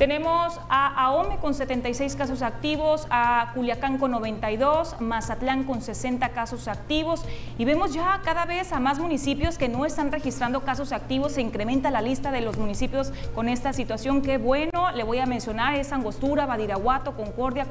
Tenemos 0.00 0.58
a 0.70 1.04
Ahome 1.04 1.36
con 1.36 1.52
76 1.52 2.16
casos 2.16 2.40
activos, 2.40 3.06
a 3.10 3.50
Culiacán 3.52 3.98
con 3.98 4.12
92, 4.12 4.98
Mazatlán 4.98 5.64
con 5.64 5.82
60 5.82 6.30
casos 6.30 6.68
activos 6.68 7.22
y 7.58 7.66
vemos 7.66 7.92
ya 7.92 8.18
cada 8.24 8.46
vez 8.46 8.72
a 8.72 8.80
más 8.80 8.98
municipios 8.98 9.58
que 9.58 9.68
no 9.68 9.84
están 9.84 10.10
registrando 10.10 10.62
casos 10.62 10.92
activos. 10.92 11.32
Se 11.32 11.42
incrementa 11.42 11.90
la 11.90 12.00
lista 12.00 12.32
de 12.32 12.40
los 12.40 12.56
municipios 12.56 13.12
con 13.34 13.46
esta 13.50 13.74
situación. 13.74 14.22
Qué 14.22 14.38
bueno, 14.38 14.90
le 14.94 15.04
voy 15.04 15.18
a 15.18 15.26
mencionar 15.26 15.74
es 15.74 15.92
Angostura, 15.92 16.46
Badiraguato, 16.46 17.14
Concordia, 17.14 17.66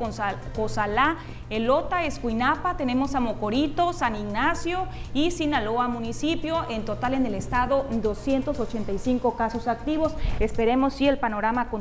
Cozalá, 0.55 1.17
Elota, 1.49 2.03
Escuinapa, 2.03 2.77
tenemos 2.77 3.15
a 3.15 3.21
Mocorito, 3.21 3.91
San 3.91 4.15
Ignacio 4.15 4.87
y 5.15 5.31
Sinaloa 5.31 5.87
municipio. 5.87 6.63
En 6.69 6.85
total 6.85 7.15
en 7.15 7.25
el 7.25 7.33
estado 7.33 7.87
285 7.89 9.35
casos 9.35 9.67
activos. 9.67 10.13
Esperemos 10.39 10.93
si 10.93 11.07
el 11.07 11.17
panorama 11.17 11.71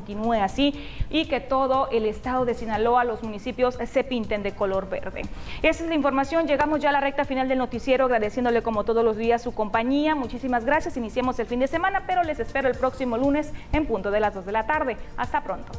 así 0.41 0.75
y 1.11 1.27
que 1.27 1.41
todo 1.41 1.89
el 1.91 2.07
estado 2.07 2.45
de 2.45 2.55
Sinaloa, 2.55 3.05
los 3.05 3.23
municipios 3.23 3.79
se 3.85 4.05
pinten 4.05 4.43
de 4.43 4.53
color 4.53 4.89
verde. 4.89 5.23
Esa 5.63 5.85
es 5.85 5.89
la 5.89 5.95
información. 5.95 6.47
Llegamos 6.47 6.81
ya 6.81 6.91
a 6.91 6.93
la 6.93 7.01
recta 7.01 7.25
final 7.25 7.49
del 7.49 7.59
noticiero, 7.59 8.05
agradeciéndole 8.05 8.63
como 8.63 8.85
todos 8.85 9.05
los 9.05 9.17
días 9.17 9.43
su 9.43 9.55
compañía. 9.55 10.15
Muchísimas 10.15 10.65
gracias. 10.65 10.97
Iniciemos 10.97 11.39
el 11.39 11.47
fin 11.47 11.61
de 11.61 11.67
semana, 11.67 12.05
pero 12.07 12.23
les 12.23 12.41
espero 12.41 12.69
el 12.69 12.77
próximo 12.77 13.17
lunes 13.17 13.53
en 13.73 13.87
punto 13.87 14.11
de 14.11 14.21
las 14.21 14.35
2 14.35 14.47
de 14.47 14.53
la 14.53 14.67
tarde. 14.67 14.97
Hasta 15.17 15.43
pronto. 15.43 15.73